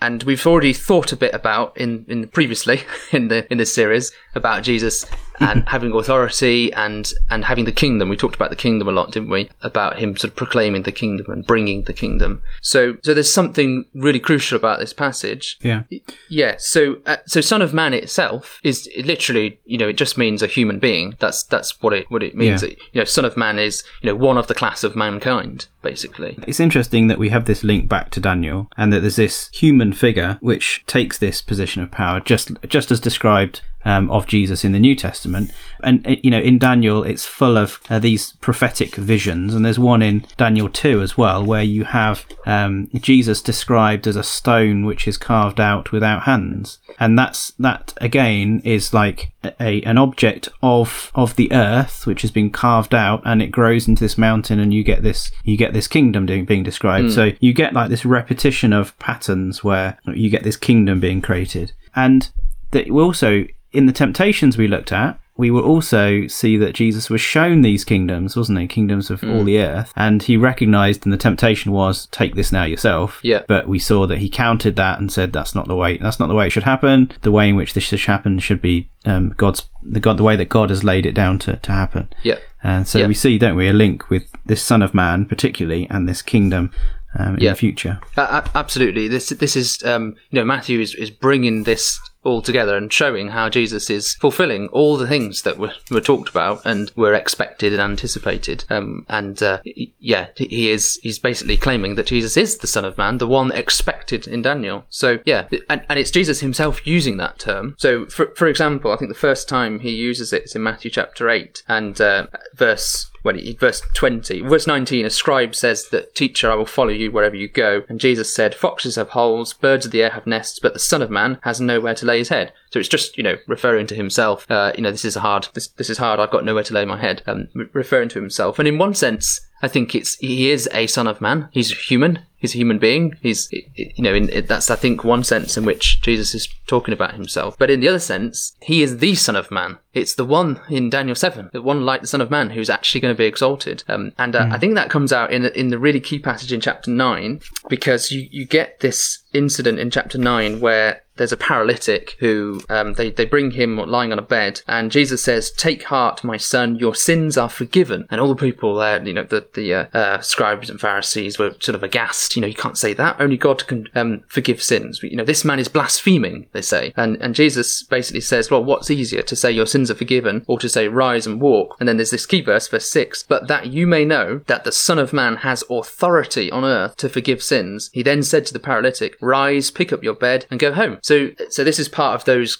And 0.00 0.24
we've 0.24 0.44
already 0.48 0.72
thought 0.72 1.12
a 1.12 1.16
bit 1.16 1.32
about 1.32 1.76
in, 1.76 2.04
in 2.08 2.26
previously 2.26 2.80
in 3.12 3.28
the 3.28 3.46
in 3.52 3.58
this 3.58 3.74
series 3.74 4.10
about 4.34 4.64
Jesus 4.64 5.04
and 5.42 5.68
having 5.68 5.92
authority 5.92 6.72
and 6.72 7.12
and 7.30 7.44
having 7.44 7.64
the 7.64 7.72
kingdom. 7.72 8.08
We 8.08 8.16
talked 8.16 8.34
about 8.36 8.50
the 8.50 8.56
kingdom 8.56 8.88
a 8.88 8.92
lot, 8.92 9.12
didn't 9.12 9.30
we? 9.30 9.50
About 9.62 9.98
him 9.98 10.16
sort 10.16 10.30
of 10.30 10.36
proclaiming 10.36 10.82
the 10.82 10.92
kingdom 10.92 11.26
and 11.30 11.46
bringing 11.46 11.82
the 11.82 11.92
kingdom. 11.92 12.42
So 12.60 12.96
so 13.02 13.14
there's 13.14 13.32
something 13.32 13.84
really 13.94 14.20
crucial 14.20 14.56
about 14.56 14.78
this 14.78 14.92
passage. 14.92 15.58
Yeah. 15.62 15.82
Yeah. 16.28 16.56
So 16.58 16.96
uh, 17.06 17.16
so 17.26 17.40
Son 17.40 17.62
of 17.62 17.74
Man 17.74 17.94
itself 17.94 18.60
is 18.62 18.88
literally 19.04 19.58
you 19.64 19.78
know 19.78 19.88
it 19.88 19.96
just 19.96 20.16
means 20.18 20.42
a 20.42 20.46
human 20.46 20.78
being. 20.78 21.14
That's 21.18 21.42
that's 21.42 21.80
what 21.82 21.92
it 21.92 22.10
what 22.10 22.22
it 22.22 22.34
means. 22.34 22.62
Yeah. 22.62 22.70
It- 22.70 22.78
you 22.92 23.00
know, 23.00 23.04
Son 23.04 23.24
of 23.24 23.36
Man 23.36 23.58
is 23.58 23.82
you 24.02 24.08
know 24.08 24.16
one 24.16 24.36
of 24.38 24.46
the 24.46 24.54
class 24.54 24.84
of 24.84 24.94
mankind 24.96 25.66
basically. 25.82 26.38
It's 26.46 26.60
interesting 26.60 27.08
that 27.08 27.18
we 27.18 27.30
have 27.30 27.46
this 27.46 27.64
link 27.64 27.88
back 27.88 28.10
to 28.10 28.20
Daniel 28.20 28.68
and 28.76 28.92
that 28.92 29.00
there's 29.00 29.16
this 29.16 29.48
human 29.52 29.92
figure 29.92 30.38
which 30.40 30.84
takes 30.86 31.18
this 31.18 31.42
position 31.42 31.82
of 31.82 31.90
power 31.90 32.20
just 32.20 32.50
just 32.68 32.90
as 32.90 33.00
described 33.00 33.62
um, 33.84 34.10
of 34.10 34.26
Jesus 34.26 34.64
in 34.64 34.72
the 34.72 34.78
New 34.78 34.94
Testament. 34.94 35.50
And, 35.82 36.06
uh, 36.06 36.16
you 36.22 36.30
know, 36.30 36.40
in 36.40 36.58
Daniel, 36.58 37.02
it's 37.02 37.26
full 37.26 37.56
of 37.56 37.80
uh, 37.90 37.98
these 37.98 38.32
prophetic 38.34 38.94
visions. 38.94 39.54
And 39.54 39.64
there's 39.64 39.78
one 39.78 40.02
in 40.02 40.24
Daniel 40.36 40.68
2 40.68 41.00
as 41.02 41.16
well, 41.16 41.44
where 41.44 41.62
you 41.62 41.84
have 41.84 42.24
um, 42.46 42.88
Jesus 42.94 43.42
described 43.42 44.06
as 44.06 44.16
a 44.16 44.22
stone 44.22 44.84
which 44.84 45.08
is 45.08 45.16
carved 45.16 45.60
out 45.60 45.92
without 45.92 46.22
hands. 46.22 46.78
And 46.98 47.18
that's, 47.18 47.52
that 47.58 47.94
again 48.00 48.60
is 48.64 48.94
like 48.94 49.32
a, 49.60 49.82
an 49.82 49.98
object 49.98 50.48
of, 50.62 51.10
of 51.14 51.36
the 51.36 51.52
earth, 51.52 52.06
which 52.06 52.22
has 52.22 52.30
been 52.30 52.50
carved 52.50 52.94
out 52.94 53.22
and 53.24 53.42
it 53.42 53.48
grows 53.48 53.88
into 53.88 54.04
this 54.04 54.18
mountain 54.18 54.60
and 54.60 54.72
you 54.72 54.84
get 54.84 55.02
this, 55.02 55.30
you 55.44 55.56
get 55.56 55.72
this 55.72 55.88
kingdom 55.88 56.26
being, 56.26 56.44
being 56.44 56.62
described. 56.62 57.08
Mm. 57.08 57.14
So 57.14 57.30
you 57.40 57.52
get 57.52 57.72
like 57.72 57.90
this 57.90 58.04
repetition 58.04 58.72
of 58.72 58.96
patterns 58.98 59.64
where 59.64 59.98
you 60.06 60.30
get 60.30 60.44
this 60.44 60.56
kingdom 60.56 61.00
being 61.00 61.20
created. 61.20 61.72
And 61.94 62.30
that 62.70 62.90
also 62.90 63.44
in 63.72 63.86
the 63.86 63.92
temptations 63.92 64.56
we 64.56 64.68
looked 64.68 64.92
at, 64.92 65.18
we 65.36 65.50
will 65.50 65.64
also 65.64 66.26
see 66.26 66.58
that 66.58 66.74
Jesus 66.74 67.08
was 67.08 67.20
shown 67.20 67.62
these 67.62 67.84
kingdoms, 67.84 68.36
wasn't 68.36 68.58
he? 68.58 68.66
Kingdoms 68.66 69.10
of 69.10 69.22
mm. 69.22 69.34
all 69.34 69.44
the 69.44 69.58
earth. 69.58 69.90
And 69.96 70.22
he 70.22 70.36
recognized, 70.36 71.06
and 71.06 71.12
the 71.12 71.16
temptation 71.16 71.72
was, 71.72 72.06
take 72.06 72.34
this 72.34 72.52
now 72.52 72.64
yourself. 72.64 73.18
Yeah. 73.22 73.42
But 73.48 73.66
we 73.66 73.78
saw 73.78 74.06
that 74.06 74.18
he 74.18 74.28
counted 74.28 74.76
that 74.76 74.98
and 75.00 75.10
said, 75.10 75.32
that's 75.32 75.54
not 75.54 75.68
the 75.68 75.74
way, 75.74 75.96
that's 75.96 76.20
not 76.20 76.28
the 76.28 76.34
way 76.34 76.48
it 76.48 76.50
should 76.50 76.64
happen. 76.64 77.10
The 77.22 77.32
way 77.32 77.48
in 77.48 77.56
which 77.56 77.72
this 77.72 77.84
should 77.84 78.00
happen 78.00 78.38
should 78.40 78.60
be 78.60 78.90
um, 79.06 79.30
God's, 79.36 79.68
the 79.82 80.00
God, 80.00 80.18
the 80.18 80.22
way 80.22 80.36
that 80.36 80.50
God 80.50 80.68
has 80.68 80.84
laid 80.84 81.06
it 81.06 81.14
down 81.14 81.38
to, 81.40 81.56
to 81.56 81.72
happen. 81.72 82.12
Yeah. 82.22 82.38
And 82.62 82.86
so 82.86 82.98
yeah. 82.98 83.06
we 83.06 83.14
see, 83.14 83.38
don't 83.38 83.56
we, 83.56 83.68
a 83.68 83.72
link 83.72 84.10
with 84.10 84.30
this 84.44 84.62
Son 84.62 84.82
of 84.82 84.92
Man, 84.92 85.24
particularly, 85.24 85.88
and 85.88 86.06
this 86.06 86.20
kingdom 86.20 86.72
um, 87.18 87.36
in 87.36 87.40
yeah. 87.40 87.50
the 87.50 87.56
future. 87.56 88.00
Uh, 88.16 88.46
absolutely. 88.54 89.08
This 89.08 89.30
this 89.30 89.56
is 89.56 89.82
um, 89.84 90.16
you 90.30 90.38
know 90.38 90.44
Matthew 90.44 90.80
is, 90.80 90.94
is 90.94 91.10
bringing 91.10 91.64
this 91.64 92.00
all 92.24 92.42
together 92.42 92.76
and 92.76 92.92
showing 92.92 93.28
how 93.28 93.48
Jesus 93.48 93.90
is 93.90 94.14
fulfilling 94.14 94.68
all 94.68 94.96
the 94.96 95.06
things 95.06 95.42
that 95.42 95.58
were, 95.58 95.72
were 95.90 96.00
talked 96.00 96.28
about 96.28 96.62
and 96.64 96.90
were 96.94 97.14
expected 97.14 97.72
and 97.72 97.82
anticipated. 97.82 98.64
Um, 98.70 99.04
and 99.08 99.42
uh, 99.42 99.60
yeah, 99.98 100.28
he 100.36 100.70
is 100.70 100.98
he's 101.02 101.18
basically 101.18 101.56
claiming 101.56 101.96
that 101.96 102.06
Jesus 102.06 102.36
is 102.36 102.58
the 102.58 102.66
Son 102.66 102.84
of 102.84 102.98
Man, 102.98 103.18
the 103.18 103.26
one 103.26 103.52
expected 103.52 104.26
in 104.26 104.42
Daniel. 104.42 104.84
So 104.88 105.18
yeah, 105.24 105.48
and, 105.68 105.82
and 105.88 105.98
it's 105.98 106.10
Jesus 106.10 106.40
himself 106.40 106.86
using 106.86 107.16
that 107.16 107.38
term. 107.38 107.74
So 107.78 108.06
for 108.06 108.26
for 108.36 108.46
example, 108.46 108.92
I 108.92 108.96
think 108.96 109.10
the 109.10 109.18
first 109.18 109.48
time 109.48 109.80
he 109.80 109.90
uses 109.90 110.32
it 110.32 110.44
is 110.44 110.54
in 110.54 110.62
Matthew 110.62 110.90
chapter 110.90 111.28
eight 111.28 111.62
and 111.68 112.00
uh, 112.00 112.26
verse 112.54 113.10
when 113.22 113.38
he, 113.38 113.54
verse 113.54 113.82
20, 113.94 114.42
verse 114.42 114.66
19, 114.66 115.06
a 115.06 115.10
scribe 115.10 115.54
says 115.54 115.88
that, 115.88 116.14
Teacher, 116.14 116.50
I 116.50 116.54
will 116.54 116.66
follow 116.66 116.90
you 116.90 117.10
wherever 117.10 117.36
you 117.36 117.48
go. 117.48 117.82
And 117.88 118.00
Jesus 118.00 118.34
said, 118.34 118.54
Foxes 118.54 118.96
have 118.96 119.10
holes, 119.10 119.52
birds 119.52 119.86
of 119.86 119.92
the 119.92 120.02
air 120.02 120.10
have 120.10 120.26
nests, 120.26 120.58
but 120.58 120.72
the 120.72 120.78
Son 120.78 121.02
of 121.02 121.10
Man 121.10 121.38
has 121.42 121.60
nowhere 121.60 121.94
to 121.94 122.06
lay 122.06 122.18
his 122.18 122.28
head. 122.28 122.52
So 122.70 122.78
it's 122.78 122.88
just, 122.88 123.16
you 123.16 123.22
know, 123.22 123.36
referring 123.46 123.86
to 123.88 123.94
himself. 123.94 124.50
Uh, 124.50 124.72
you 124.76 124.82
know, 124.82 124.90
this 124.90 125.04
is 125.04 125.14
hard, 125.14 125.48
this, 125.54 125.68
this 125.68 125.90
is 125.90 125.98
hard, 125.98 126.20
I've 126.20 126.30
got 126.30 126.44
nowhere 126.44 126.64
to 126.64 126.74
lay 126.74 126.84
my 126.84 127.00
head. 127.00 127.22
Um, 127.26 127.48
referring 127.72 128.08
to 128.10 128.20
himself. 128.20 128.58
And 128.58 128.68
in 128.68 128.78
one 128.78 128.94
sense, 128.94 129.40
I 129.62 129.68
think 129.68 129.94
it's 129.94 130.16
he 130.16 130.50
is 130.50 130.68
a 130.72 130.86
son 130.88 131.06
of 131.06 131.20
man. 131.20 131.48
He's 131.52 131.88
human. 131.88 132.26
He's 132.42 132.56
a 132.56 132.58
human 132.58 132.80
being. 132.80 133.16
He's 133.22 133.48
you 133.52 134.02
know 134.02 134.14
in, 134.14 134.44
that's 134.46 134.68
I 134.68 134.74
think 134.74 135.04
one 135.04 135.22
sense 135.22 135.56
in 135.56 135.64
which 135.64 136.02
Jesus 136.02 136.34
is 136.34 136.48
talking 136.66 136.92
about 136.92 137.14
himself. 137.14 137.56
But 137.56 137.70
in 137.70 137.78
the 137.78 137.88
other 137.88 138.00
sense, 138.00 138.56
he 138.60 138.82
is 138.82 138.98
the 138.98 139.14
son 139.14 139.36
of 139.36 139.52
man. 139.52 139.78
It's 139.94 140.16
the 140.16 140.24
one 140.24 140.60
in 140.68 140.90
Daniel 140.90 141.14
seven, 141.14 141.50
the 141.52 141.62
one 141.62 141.86
like 141.86 142.00
the 142.00 142.08
son 142.08 142.20
of 142.20 142.32
man 142.32 142.50
who's 142.50 142.68
actually 142.68 143.00
going 143.00 143.14
to 143.14 143.18
be 143.18 143.26
exalted. 143.26 143.84
Um, 143.86 144.12
and 144.18 144.34
uh, 144.34 144.46
mm. 144.46 144.52
I 144.52 144.58
think 144.58 144.74
that 144.74 144.90
comes 144.90 145.12
out 145.12 145.32
in 145.32 145.46
in 145.46 145.68
the 145.68 145.78
really 145.78 146.00
key 146.00 146.18
passage 146.18 146.52
in 146.52 146.60
chapter 146.60 146.90
nine 146.90 147.40
because 147.68 148.10
you 148.10 148.26
you 148.32 148.44
get 148.44 148.80
this 148.80 149.22
incident 149.32 149.78
in 149.78 149.90
chapter 149.90 150.18
9 150.18 150.60
where 150.60 151.01
there's 151.16 151.32
a 151.32 151.36
paralytic 151.36 152.16
who 152.18 152.60
um, 152.68 152.94
they, 152.94 153.10
they 153.10 153.24
bring 153.24 153.52
him 153.52 153.76
lying 153.76 154.12
on 154.12 154.18
a 154.18 154.22
bed 154.22 154.62
and 154.66 154.90
jesus 154.90 155.22
says 155.22 155.50
take 155.50 155.84
heart 155.84 156.24
my 156.24 156.36
son 156.36 156.76
your 156.76 156.94
sins 156.94 157.36
are 157.36 157.48
forgiven. 157.48 158.06
And 158.10 158.20
all 158.20 158.28
the 158.28 158.34
people 158.34 158.74
there 158.76 159.02
you 159.02 159.12
know 159.12 159.24
the, 159.24 159.46
the 159.54 159.74
uh, 159.74 159.86
uh, 159.92 160.20
scribes 160.20 160.70
and 160.70 160.80
pharisees 160.80 161.38
were 161.38 161.54
sort 161.60 161.74
of 161.74 161.82
aghast. 161.82 162.36
You 162.36 162.42
know 162.42 162.48
you 162.48 162.54
can't 162.54 162.78
say 162.78 162.94
that. 162.94 163.20
Only 163.20 163.36
god 163.36 163.66
can 163.66 163.88
um, 163.94 164.22
forgive 164.28 164.62
sins. 164.62 165.02
You 165.02 165.16
know 165.16 165.24
this 165.24 165.44
man 165.44 165.58
is 165.58 165.68
blaspheming 165.68 166.48
they 166.52 166.62
say. 166.62 166.92
And 166.96 167.16
and 167.22 167.34
jesus 167.34 167.82
basically 167.82 168.20
says 168.20 168.50
well 168.50 168.64
what's 168.64 168.90
easier 168.90 169.22
to 169.22 169.36
say 169.36 169.50
your 169.50 169.66
sins 169.66 169.90
are 169.90 169.96
forgiven 169.96 170.44
or 170.46 170.58
to 170.58 170.68
say 170.68 170.88
rise 170.88 171.26
and 171.26 171.40
walk? 171.40 171.76
And 171.78 171.88
then 171.88 171.96
there's 171.96 172.10
this 172.10 172.26
key 172.26 172.40
verse 172.40 172.68
verse 172.68 172.90
6 172.90 173.24
but 173.24 173.48
that 173.48 173.68
you 173.68 173.86
may 173.86 174.04
know 174.04 174.40
that 174.46 174.64
the 174.64 174.72
son 174.72 174.98
of 174.98 175.12
man 175.12 175.36
has 175.36 175.64
authority 175.70 176.50
on 176.50 176.64
earth 176.64 176.96
to 176.96 177.08
forgive 177.08 177.42
sins. 177.42 177.90
He 177.92 178.02
then 178.02 178.22
said 178.22 178.46
to 178.46 178.52
the 178.52 178.60
paralytic 178.60 179.16
rise, 179.20 179.70
pick 179.70 179.92
up 179.92 180.02
your 180.02 180.14
bed, 180.14 180.46
and 180.50 180.60
go 180.60 180.72
home. 180.72 180.98
So, 181.02 181.30
so 181.50 181.62
this 181.64 181.78
is 181.78 181.88
part 181.88 182.14
of 182.14 182.24
those 182.24 182.58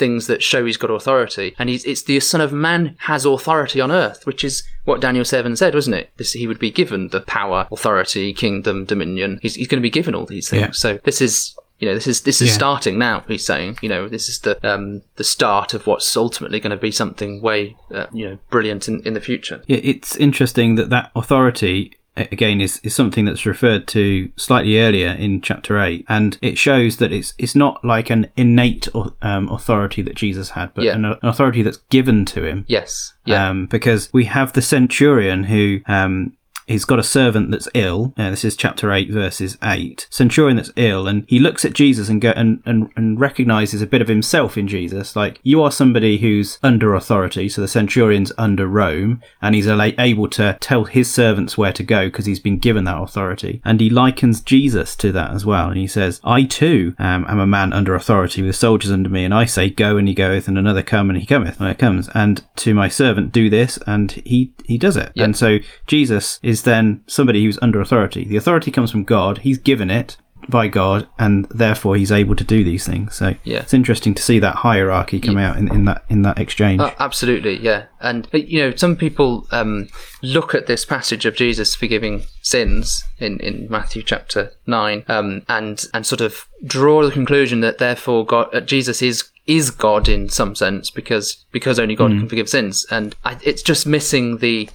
things 0.00 0.26
that 0.28 0.42
show 0.42 0.64
he's 0.64 0.78
got 0.78 0.90
authority. 0.90 1.54
And 1.58 1.68
he's, 1.68 1.84
it's 1.84 2.02
the 2.02 2.18
Son 2.20 2.40
of 2.40 2.52
Man 2.52 2.96
has 3.00 3.26
authority 3.26 3.80
on 3.80 3.92
earth, 3.92 4.26
which 4.26 4.42
is 4.42 4.64
what 4.84 5.00
Daniel 5.00 5.26
7 5.26 5.54
said, 5.56 5.74
wasn't 5.74 5.96
it? 5.96 6.10
This, 6.16 6.32
he 6.32 6.46
would 6.46 6.58
be 6.58 6.70
given 6.70 7.08
the 7.08 7.20
power, 7.20 7.68
authority, 7.70 8.32
kingdom, 8.32 8.86
dominion. 8.86 9.38
He's, 9.42 9.56
he's 9.56 9.68
going 9.68 9.80
to 9.80 9.86
be 9.86 9.90
given 9.90 10.14
all 10.14 10.24
these 10.24 10.48
things. 10.48 10.62
Yeah. 10.62 10.70
So 10.70 10.98
this 11.04 11.20
is, 11.20 11.54
you 11.78 11.86
know, 11.86 11.94
this 11.94 12.06
is, 12.06 12.22
this 12.22 12.40
is 12.40 12.48
yeah. 12.48 12.54
starting 12.54 12.98
now, 12.98 13.24
he's 13.28 13.44
saying, 13.44 13.78
you 13.82 13.90
know, 13.90 14.08
this 14.08 14.28
is 14.30 14.38
the, 14.40 14.58
um, 14.66 15.02
the 15.16 15.24
start 15.24 15.74
of 15.74 15.86
what's 15.86 16.16
ultimately 16.16 16.60
going 16.60 16.70
to 16.70 16.76
be 16.78 16.90
something 16.90 17.42
way, 17.42 17.76
uh, 17.92 18.06
you 18.10 18.26
know, 18.26 18.38
brilliant 18.48 18.88
in, 18.88 19.02
in 19.02 19.12
the 19.12 19.20
future. 19.20 19.62
Yeah, 19.66 19.80
it's 19.82 20.16
interesting 20.16 20.76
that 20.76 20.88
that 20.88 21.10
authority 21.14 21.92
again 22.32 22.60
is, 22.60 22.80
is 22.82 22.94
something 22.94 23.24
that's 23.24 23.46
referred 23.46 23.86
to 23.88 24.30
slightly 24.36 24.80
earlier 24.80 25.10
in 25.10 25.40
chapter 25.40 25.78
8 25.78 26.04
and 26.08 26.38
it 26.42 26.58
shows 26.58 26.96
that 26.98 27.12
it's 27.12 27.34
it's 27.38 27.54
not 27.54 27.84
like 27.84 28.10
an 28.10 28.30
innate 28.36 28.88
um, 29.22 29.48
authority 29.48 30.02
that 30.02 30.14
jesus 30.14 30.50
had 30.50 30.72
but 30.74 30.84
yeah. 30.84 30.94
an, 30.94 31.04
an, 31.04 31.18
authority 31.22 31.62
that's 31.62 31.78
given 31.90 32.24
to 32.24 32.44
him 32.44 32.64
yes 32.68 33.14
yeah. 33.26 33.48
Um, 33.48 33.66
because 33.66 34.10
we 34.12 34.24
have 34.24 34.54
the 34.54 34.62
centurion 34.62 35.44
who 35.44 35.80
um, 35.86 36.36
he's 36.70 36.84
got 36.84 36.98
a 36.98 37.04
servant 37.04 37.50
that's 37.50 37.68
ill. 37.74 38.14
Uh, 38.16 38.30
this 38.30 38.44
is 38.44 38.56
chapter 38.56 38.92
8, 38.92 39.10
verses 39.10 39.58
8. 39.62 40.06
Centurion 40.10 40.56
that's 40.56 40.70
ill, 40.76 41.06
and 41.06 41.24
he 41.28 41.38
looks 41.38 41.64
at 41.64 41.72
Jesus 41.72 42.08
and, 42.08 42.20
go, 42.20 42.30
and, 42.30 42.62
and, 42.64 42.90
and 42.96 43.20
recognizes 43.20 43.82
a 43.82 43.86
bit 43.86 44.00
of 44.00 44.08
himself 44.08 44.56
in 44.56 44.68
Jesus. 44.68 45.16
Like, 45.16 45.40
you 45.42 45.62
are 45.62 45.72
somebody 45.72 46.18
who's 46.18 46.58
under 46.62 46.94
authority, 46.94 47.48
so 47.48 47.60
the 47.60 47.68
centurion's 47.68 48.32
under 48.38 48.66
Rome, 48.66 49.20
and 49.42 49.54
he's 49.54 49.66
able 49.66 50.28
to 50.28 50.56
tell 50.60 50.84
his 50.84 51.12
servants 51.12 51.58
where 51.58 51.72
to 51.72 51.82
go 51.82 52.06
because 52.06 52.26
he's 52.26 52.40
been 52.40 52.58
given 52.58 52.84
that 52.84 53.00
authority. 53.00 53.60
And 53.64 53.80
he 53.80 53.90
likens 53.90 54.40
Jesus 54.40 54.94
to 54.96 55.12
that 55.12 55.32
as 55.32 55.44
well. 55.44 55.68
And 55.68 55.78
he 55.78 55.86
says, 55.86 56.20
I 56.24 56.44
too 56.44 56.94
um, 56.98 57.26
am 57.28 57.40
a 57.40 57.46
man 57.46 57.72
under 57.72 57.94
authority 57.94 58.42
with 58.42 58.56
soldiers 58.56 58.92
under 58.92 59.08
me, 59.08 59.24
and 59.24 59.34
I 59.34 59.44
say, 59.44 59.70
Go, 59.70 59.96
and 59.96 60.06
he 60.06 60.14
goeth, 60.14 60.46
and 60.46 60.58
another 60.58 60.82
come, 60.82 61.10
and 61.10 61.18
he 61.18 61.26
cometh, 61.26 61.60
and 61.60 61.68
it 61.68 61.78
comes. 61.78 62.08
And 62.14 62.44
to 62.56 62.74
my 62.74 62.88
servant, 62.88 63.32
do 63.32 63.50
this, 63.50 63.78
and 63.86 64.12
he, 64.12 64.52
he 64.64 64.78
does 64.78 64.96
it. 64.96 65.12
Yep. 65.14 65.24
And 65.24 65.36
so 65.36 65.58
Jesus 65.86 66.38
is 66.42 66.59
is 66.60 66.64
then 66.64 67.02
somebody 67.06 67.44
who's 67.44 67.58
under 67.62 67.80
authority. 67.80 68.24
The 68.24 68.36
authority 68.36 68.70
comes 68.70 68.90
from 68.90 69.04
God. 69.04 69.38
He's 69.38 69.58
given 69.58 69.90
it 69.90 70.16
by 70.48 70.68
God, 70.68 71.06
and 71.18 71.46
therefore 71.50 71.96
he's 71.96 72.10
able 72.10 72.34
to 72.34 72.44
do 72.44 72.64
these 72.64 72.86
things. 72.86 73.14
So 73.14 73.34
yeah. 73.44 73.58
it's 73.60 73.74
interesting 73.74 74.14
to 74.14 74.22
see 74.22 74.38
that 74.38 74.56
hierarchy 74.56 75.20
come 75.20 75.36
yeah. 75.36 75.50
out 75.50 75.56
in, 75.58 75.72
in 75.72 75.84
that 75.84 76.04
in 76.08 76.22
that 76.22 76.38
exchange. 76.38 76.80
Uh, 76.80 76.92
absolutely, 76.98 77.58
yeah. 77.58 77.84
And 78.00 78.26
you 78.32 78.60
know, 78.60 78.74
some 78.74 78.96
people 78.96 79.46
um, 79.50 79.88
look 80.22 80.54
at 80.54 80.66
this 80.66 80.84
passage 80.84 81.26
of 81.26 81.36
Jesus 81.36 81.74
forgiving 81.74 82.24
sins 82.42 83.04
in, 83.18 83.38
in 83.40 83.68
Matthew 83.70 84.02
chapter 84.02 84.52
nine, 84.66 85.04
um, 85.08 85.42
and 85.48 85.84
and 85.94 86.06
sort 86.06 86.20
of 86.20 86.46
draw 86.64 87.04
the 87.04 87.12
conclusion 87.12 87.60
that 87.60 87.78
therefore 87.78 88.24
God, 88.24 88.54
uh, 88.54 88.60
Jesus 88.60 89.02
is 89.02 89.30
is 89.46 89.70
God 89.70 90.08
in 90.08 90.28
some 90.28 90.54
sense 90.54 90.90
because 90.90 91.44
because 91.52 91.78
only 91.78 91.96
God 91.96 92.12
mm. 92.12 92.20
can 92.20 92.28
forgive 92.28 92.48
sins, 92.48 92.86
and 92.90 93.14
I, 93.24 93.38
it's 93.44 93.62
just 93.62 93.86
missing 93.86 94.38
the 94.38 94.68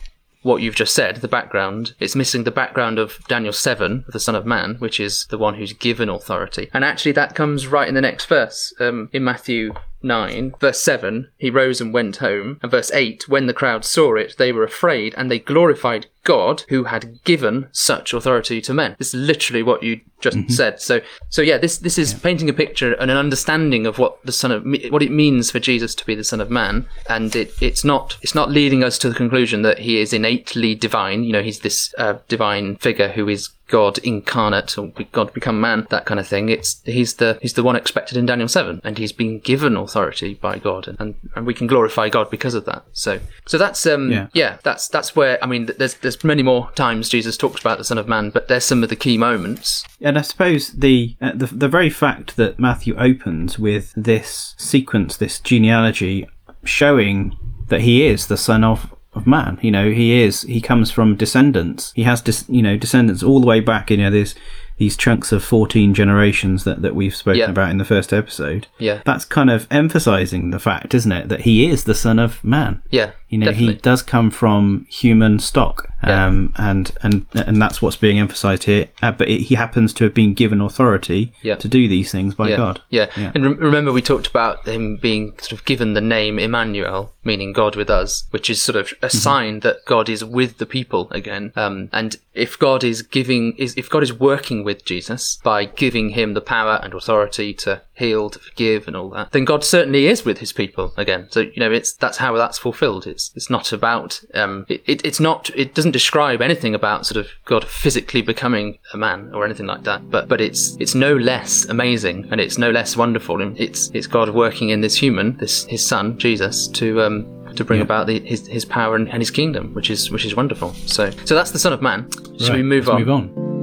what 0.46 0.62
you've 0.62 0.76
just 0.76 0.94
said, 0.94 1.16
the 1.18 1.28
background. 1.28 1.96
It's 2.00 2.16
missing 2.16 2.44
the 2.44 2.52
background 2.52 3.00
of 3.00 3.18
Daniel 3.28 3.52
7, 3.52 4.06
the 4.10 4.20
Son 4.20 4.36
of 4.36 4.46
Man, 4.46 4.76
which 4.76 5.00
is 5.00 5.26
the 5.32 5.40
one 5.40 5.56
who's 5.56 5.74
given 5.74 6.08
authority. 6.08 6.70
And 6.72 6.86
actually, 6.86 7.14
that 7.14 7.34
comes 7.34 7.66
right 7.66 7.88
in 7.88 7.96
the 7.96 8.02
next 8.02 8.26
verse 8.28 8.72
um, 8.80 9.10
in 9.12 9.24
Matthew 9.24 9.74
9, 10.04 10.54
verse 10.60 10.80
7, 10.80 11.32
he 11.38 11.50
rose 11.50 11.82
and 11.82 11.92
went 11.92 12.18
home. 12.18 12.60
And 12.62 12.70
verse 12.70 12.92
8, 12.92 13.28
when 13.28 13.48
the 13.48 13.54
crowd 13.54 13.84
saw 13.84 14.14
it, 14.16 14.36
they 14.38 14.52
were 14.52 14.64
afraid 14.64 15.16
and 15.18 15.32
they 15.32 15.40
glorified 15.40 16.06
God 16.26 16.64
who 16.68 16.84
had 16.84 17.24
given 17.24 17.70
such 17.72 18.14
authority 18.14 18.60
to 18.62 18.74
men. 18.74 18.96
This 18.98 19.14
is 19.14 19.22
literally 19.22 19.64
what 19.64 19.82
you 19.82 20.02
just 20.20 20.36
mm-hmm. 20.36 20.52
said. 20.52 20.82
So, 20.82 21.00
so 21.30 21.42
yeah, 21.42 21.58
this, 21.58 21.78
this 21.78 21.98
is 21.98 22.12
yeah. 22.12 22.20
painting 22.20 22.50
a 22.50 22.54
picture 22.54 22.94
and 22.94 23.10
an 23.10 23.18
understanding 23.18 23.86
of 23.86 23.98
what 23.98 24.22
the 24.26 24.32
son 24.32 24.52
of, 24.52 24.66
what 24.92 25.04
it 25.04 25.12
means 25.12 25.52
for 25.52 25.60
Jesus 25.60 25.96
to 25.96 26.06
be 26.06 26.16
the 26.16 26.24
son 26.24 26.42
of 26.42 26.50
man. 26.50 26.88
And 27.08 27.34
it, 27.36 27.54
it's 27.62 27.86
not, 27.86 28.18
it's 28.22 28.36
not 28.36 28.52
leading 28.52 28.84
us 28.84 28.98
to 29.00 29.10
the 29.10 29.16
conclusion 29.16 29.62
that 29.62 29.80
he 29.80 30.00
is 30.00 30.12
innately 30.12 30.76
divine. 30.76 31.24
You 31.24 31.34
know, 31.34 31.44
he's 31.44 31.60
this 31.60 31.94
uh, 31.98 32.18
divine 32.28 32.76
figure 32.78 33.10
who 33.10 33.30
is 33.30 33.52
God 33.68 33.98
incarnate 34.00 34.78
or 34.78 34.92
God 35.12 35.34
become 35.34 35.60
man, 35.60 35.88
that 35.90 36.06
kind 36.06 36.20
of 36.20 36.28
thing. 36.28 36.50
It's 36.50 36.82
he's 36.86 37.16
the 37.16 37.40
he's 37.42 37.54
the 37.54 37.64
one 37.64 37.76
expected 37.76 38.16
in 38.16 38.28
Daniel 38.28 38.48
seven, 38.48 38.80
and 38.84 38.98
he's 38.98 39.12
been 39.12 39.40
given 39.40 39.76
authority 39.76 40.36
by 40.36 40.60
God, 40.60 40.88
and, 40.88 41.00
and, 41.00 41.16
and 41.36 41.48
we 41.48 41.56
can 41.56 41.66
glorify 41.66 42.10
God 42.10 42.30
because 42.30 42.54
of 42.54 42.66
that. 42.66 42.86
So 42.94 43.20
so 43.48 43.58
that's 43.58 43.84
um 43.88 44.12
yeah, 44.12 44.28
yeah 44.34 44.58
that's 44.62 44.88
that's 44.88 45.16
where 45.16 45.44
I 45.44 45.48
mean 45.48 45.66
there's 45.66 45.96
there's 45.96 46.15
there's 46.16 46.24
many 46.24 46.44
more 46.44 46.72
times 46.76 47.10
Jesus 47.10 47.38
talks 47.38 47.62
about 47.62 47.78
the 47.78 47.84
Son 47.84 47.98
of 47.98 48.08
Man, 48.08 48.30
but 48.30 48.48
there's 48.48 48.64
some 48.66 48.84
of 48.84 48.90
the 48.90 48.96
key 48.96 49.18
moments. 49.18 49.84
And 50.02 50.18
I 50.18 50.22
suppose 50.22 50.70
the, 50.70 51.16
uh, 51.22 51.32
the 51.36 51.48
the 51.48 51.68
very 51.68 51.90
fact 51.90 52.36
that 52.38 52.60
Matthew 52.60 52.96
opens 52.98 53.58
with 53.60 53.94
this 53.96 54.56
sequence, 54.58 55.18
this 55.18 55.40
genealogy, 55.40 56.28
showing 56.64 57.38
that 57.68 57.82
he 57.82 58.06
is 58.06 58.28
the 58.28 58.38
son 58.38 58.64
of 58.64 58.94
of 59.14 59.26
man. 59.26 59.58
You 59.62 59.72
know, 59.72 59.92
he 59.92 60.22
is. 60.22 60.42
He 60.42 60.60
comes 60.60 60.92
from 60.92 61.16
descendants. 61.16 61.94
He 61.96 62.04
has, 62.04 62.22
dis, 62.22 62.44
you 62.50 62.62
know, 62.62 62.76
descendants 62.76 63.24
all 63.24 63.40
the 63.40 63.48
way 63.48 63.62
back. 63.62 63.90
You 63.90 63.96
know, 63.96 64.12
there's 64.12 64.36
these 64.78 64.98
chunks 64.98 65.32
of 65.32 65.42
14 65.42 65.94
generations 65.94 66.66
that, 66.66 66.82
that 66.82 66.94
we've 66.96 67.16
spoken 67.16 67.40
Yeah. 67.40 67.50
about 67.50 67.70
in 67.70 67.78
the 67.78 67.86
first 67.86 68.12
episode. 68.12 68.68
Yeah. 68.78 69.02
That's 69.06 69.24
kind 69.24 69.50
of 69.50 69.68
emphasizing 69.72 70.50
the 70.52 70.60
fact, 70.60 70.94
isn't 70.94 71.12
it, 71.14 71.30
that 71.30 71.42
he 71.44 71.66
is 71.66 71.86
the 71.86 71.96
son 71.96 72.20
of 72.20 72.44
man. 72.44 72.82
Yeah, 72.92 73.12
You 73.30 73.38
know, 73.38 73.46
definitely. 73.46 73.76
he 73.76 73.80
does 73.80 74.02
come 74.02 74.30
from 74.32 74.86
human 74.90 75.40
stock, 75.40 75.88
Yeah. 76.06 76.26
um, 76.26 76.54
and 76.58 76.92
and 77.02 77.26
and 77.34 77.62
that's 77.62 77.82
what's 77.82 77.96
being 77.98 78.20
emphasized 78.20 78.64
here. 78.66 78.88
Uh, 79.02 79.12
but 79.12 79.28
it, 79.28 79.42
he 79.42 79.56
happens 79.56 79.94
to 79.94 80.04
have 80.04 80.14
been 80.14 80.34
given 80.34 80.62
authority 80.62 81.34
Yeah. 81.42 81.56
to 81.56 81.68
do 81.68 81.88
these 81.88 82.12
things 82.12 82.36
by 82.36 82.50
yeah. 82.50 82.58
God. 82.58 82.82
Yeah, 82.90 83.08
Yeah. 83.18 83.32
and 83.34 83.46
re- 83.46 83.54
remember 83.54 83.92
we 83.92 84.02
talked 84.02 84.28
about 84.28 84.68
him 84.68 84.98
being 84.98 85.34
sort 85.40 85.54
of 85.54 85.66
given 85.66 85.94
the 85.94 86.02
name 86.02 86.38
Emmanuel, 86.40 87.14
meaning 87.24 87.54
God 87.54 87.76
with 87.76 87.90
us, 87.90 88.26
which 88.32 88.50
is 88.50 88.62
sort 88.62 88.76
of 88.76 88.92
a 89.02 89.08
Mm-hmm. 89.08 89.18
sign 89.18 89.60
that 89.62 89.78
God 89.86 90.10
is 90.10 90.24
with 90.24 90.58
the 90.58 90.66
people 90.66 91.08
again. 91.12 91.52
Um, 91.56 91.90
and 91.92 92.18
if 92.34 92.60
God 92.60 92.84
is 92.84 93.02
giving, 93.02 93.54
is 93.58 93.74
if 93.78 93.90
God 93.90 94.04
is 94.04 94.12
working 94.14 94.64
with 94.64 94.84
Jesus 94.86 95.40
by 95.44 95.66
giving 95.66 96.10
him 96.10 96.34
the 96.34 96.42
power 96.42 96.80
and 96.84 96.94
authority 96.94 97.54
to 97.56 97.82
heal, 97.96 98.30
to 98.30 98.40
forgive, 98.40 98.88
and 98.88 98.96
all 98.96 99.10
that, 99.12 99.32
then 99.32 99.46
God 99.46 99.64
certainly 99.64 100.08
is 100.08 100.26
with 100.26 100.40
his 100.40 100.54
people 100.54 100.94
again. 100.98 101.28
So 101.32 101.42
you 101.42 101.60
know, 101.60 101.72
it's 101.72 101.94
that's 101.94 102.18
how 102.18 102.36
that's 102.36 102.58
fulfilled. 102.58 103.08
It's 103.08 103.32
it's 103.36 103.50
not 103.50 103.72
about 103.72 104.22
um, 104.34 104.66
it, 104.70 104.84
it, 104.86 105.06
it's 105.06 105.20
not 105.20 105.50
it 105.56 105.74
doesn't 105.74 105.92
describe 105.92 106.42
anything 106.42 106.76
about 106.76 107.06
sort 107.06 107.24
of 107.24 107.32
God 107.46 107.66
physically 107.66 108.22
becoming 108.22 108.80
a 108.94 108.98
man 108.98 109.32
or 109.34 109.46
anything 109.46 109.66
like 109.66 109.84
that. 109.84 110.10
But 110.10 110.28
but 110.28 110.42
it's 110.42 110.76
it's 110.80 110.96
no 110.96 111.16
less 111.16 111.66
amazing 111.66 112.28
and 112.32 112.42
it's 112.42 112.58
no 112.58 112.72
less 112.72 112.96
wonderful. 112.98 113.42
And 113.42 113.60
it's 113.60 113.90
it's 113.94 114.08
God 114.08 114.30
working 114.30 114.70
in 114.70 114.82
this 114.82 114.96
human, 114.96 115.38
this 115.38 115.66
his 115.66 115.86
son 115.86 116.18
Jesus, 116.18 116.68
to 116.70 117.02
um 117.02 117.26
to 117.56 117.64
bring 117.64 117.82
about 117.82 118.08
the, 118.08 118.20
his 118.20 118.48
his 118.48 118.66
power 118.66 118.96
and, 118.96 119.08
and 119.10 119.22
his 119.22 119.32
kingdom, 119.32 119.74
which 119.74 119.90
is 119.90 120.12
which 120.12 120.26
is 120.26 120.36
wonderful. 120.36 120.74
So 120.86 121.12
so 121.26 121.36
that's 121.36 121.52
the 121.52 121.60
Son 121.60 121.74
of 121.74 121.82
Man. 121.82 122.10
Should 122.40 122.50
Right, 122.50 122.58
we 122.58 122.64
move 122.64 122.88
let's 122.88 122.96
on? 122.96 123.00
Move 123.00 123.10
on. 123.10 123.55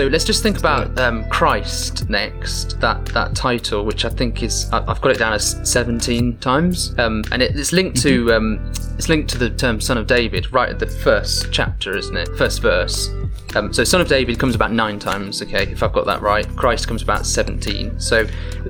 So 0.00 0.06
let's 0.06 0.24
just 0.24 0.42
think 0.42 0.58
about 0.58 0.98
um, 0.98 1.28
Christ 1.28 2.08
next. 2.08 2.80
That 2.80 3.04
that 3.12 3.36
title, 3.36 3.84
which 3.84 4.06
I 4.06 4.08
think 4.08 4.42
is 4.42 4.66
I- 4.72 4.82
I've 4.90 4.98
got 5.02 5.10
it 5.10 5.18
down 5.18 5.34
as 5.34 5.60
seventeen 5.70 6.38
times, 6.38 6.94
um, 6.98 7.22
and 7.32 7.42
it, 7.42 7.54
it's 7.54 7.70
linked 7.70 8.00
to 8.00 8.32
um, 8.32 8.72
it's 8.96 9.10
linked 9.10 9.28
to 9.32 9.36
the 9.36 9.50
term 9.50 9.78
Son 9.78 9.98
of 9.98 10.06
David 10.06 10.50
right 10.54 10.70
at 10.70 10.78
the 10.78 10.86
first 10.86 11.52
chapter, 11.52 11.98
isn't 11.98 12.16
it? 12.16 12.30
First 12.38 12.62
verse. 12.62 13.10
Um, 13.54 13.74
so 13.74 13.84
Son 13.84 14.00
of 14.00 14.08
David 14.08 14.38
comes 14.38 14.54
about 14.54 14.72
nine 14.72 14.98
times. 14.98 15.42
Okay, 15.42 15.64
if 15.64 15.82
I've 15.82 15.92
got 15.92 16.06
that 16.06 16.22
right. 16.22 16.48
Christ 16.56 16.88
comes 16.88 17.02
about 17.02 17.26
seventeen. 17.26 18.00
So 18.00 18.26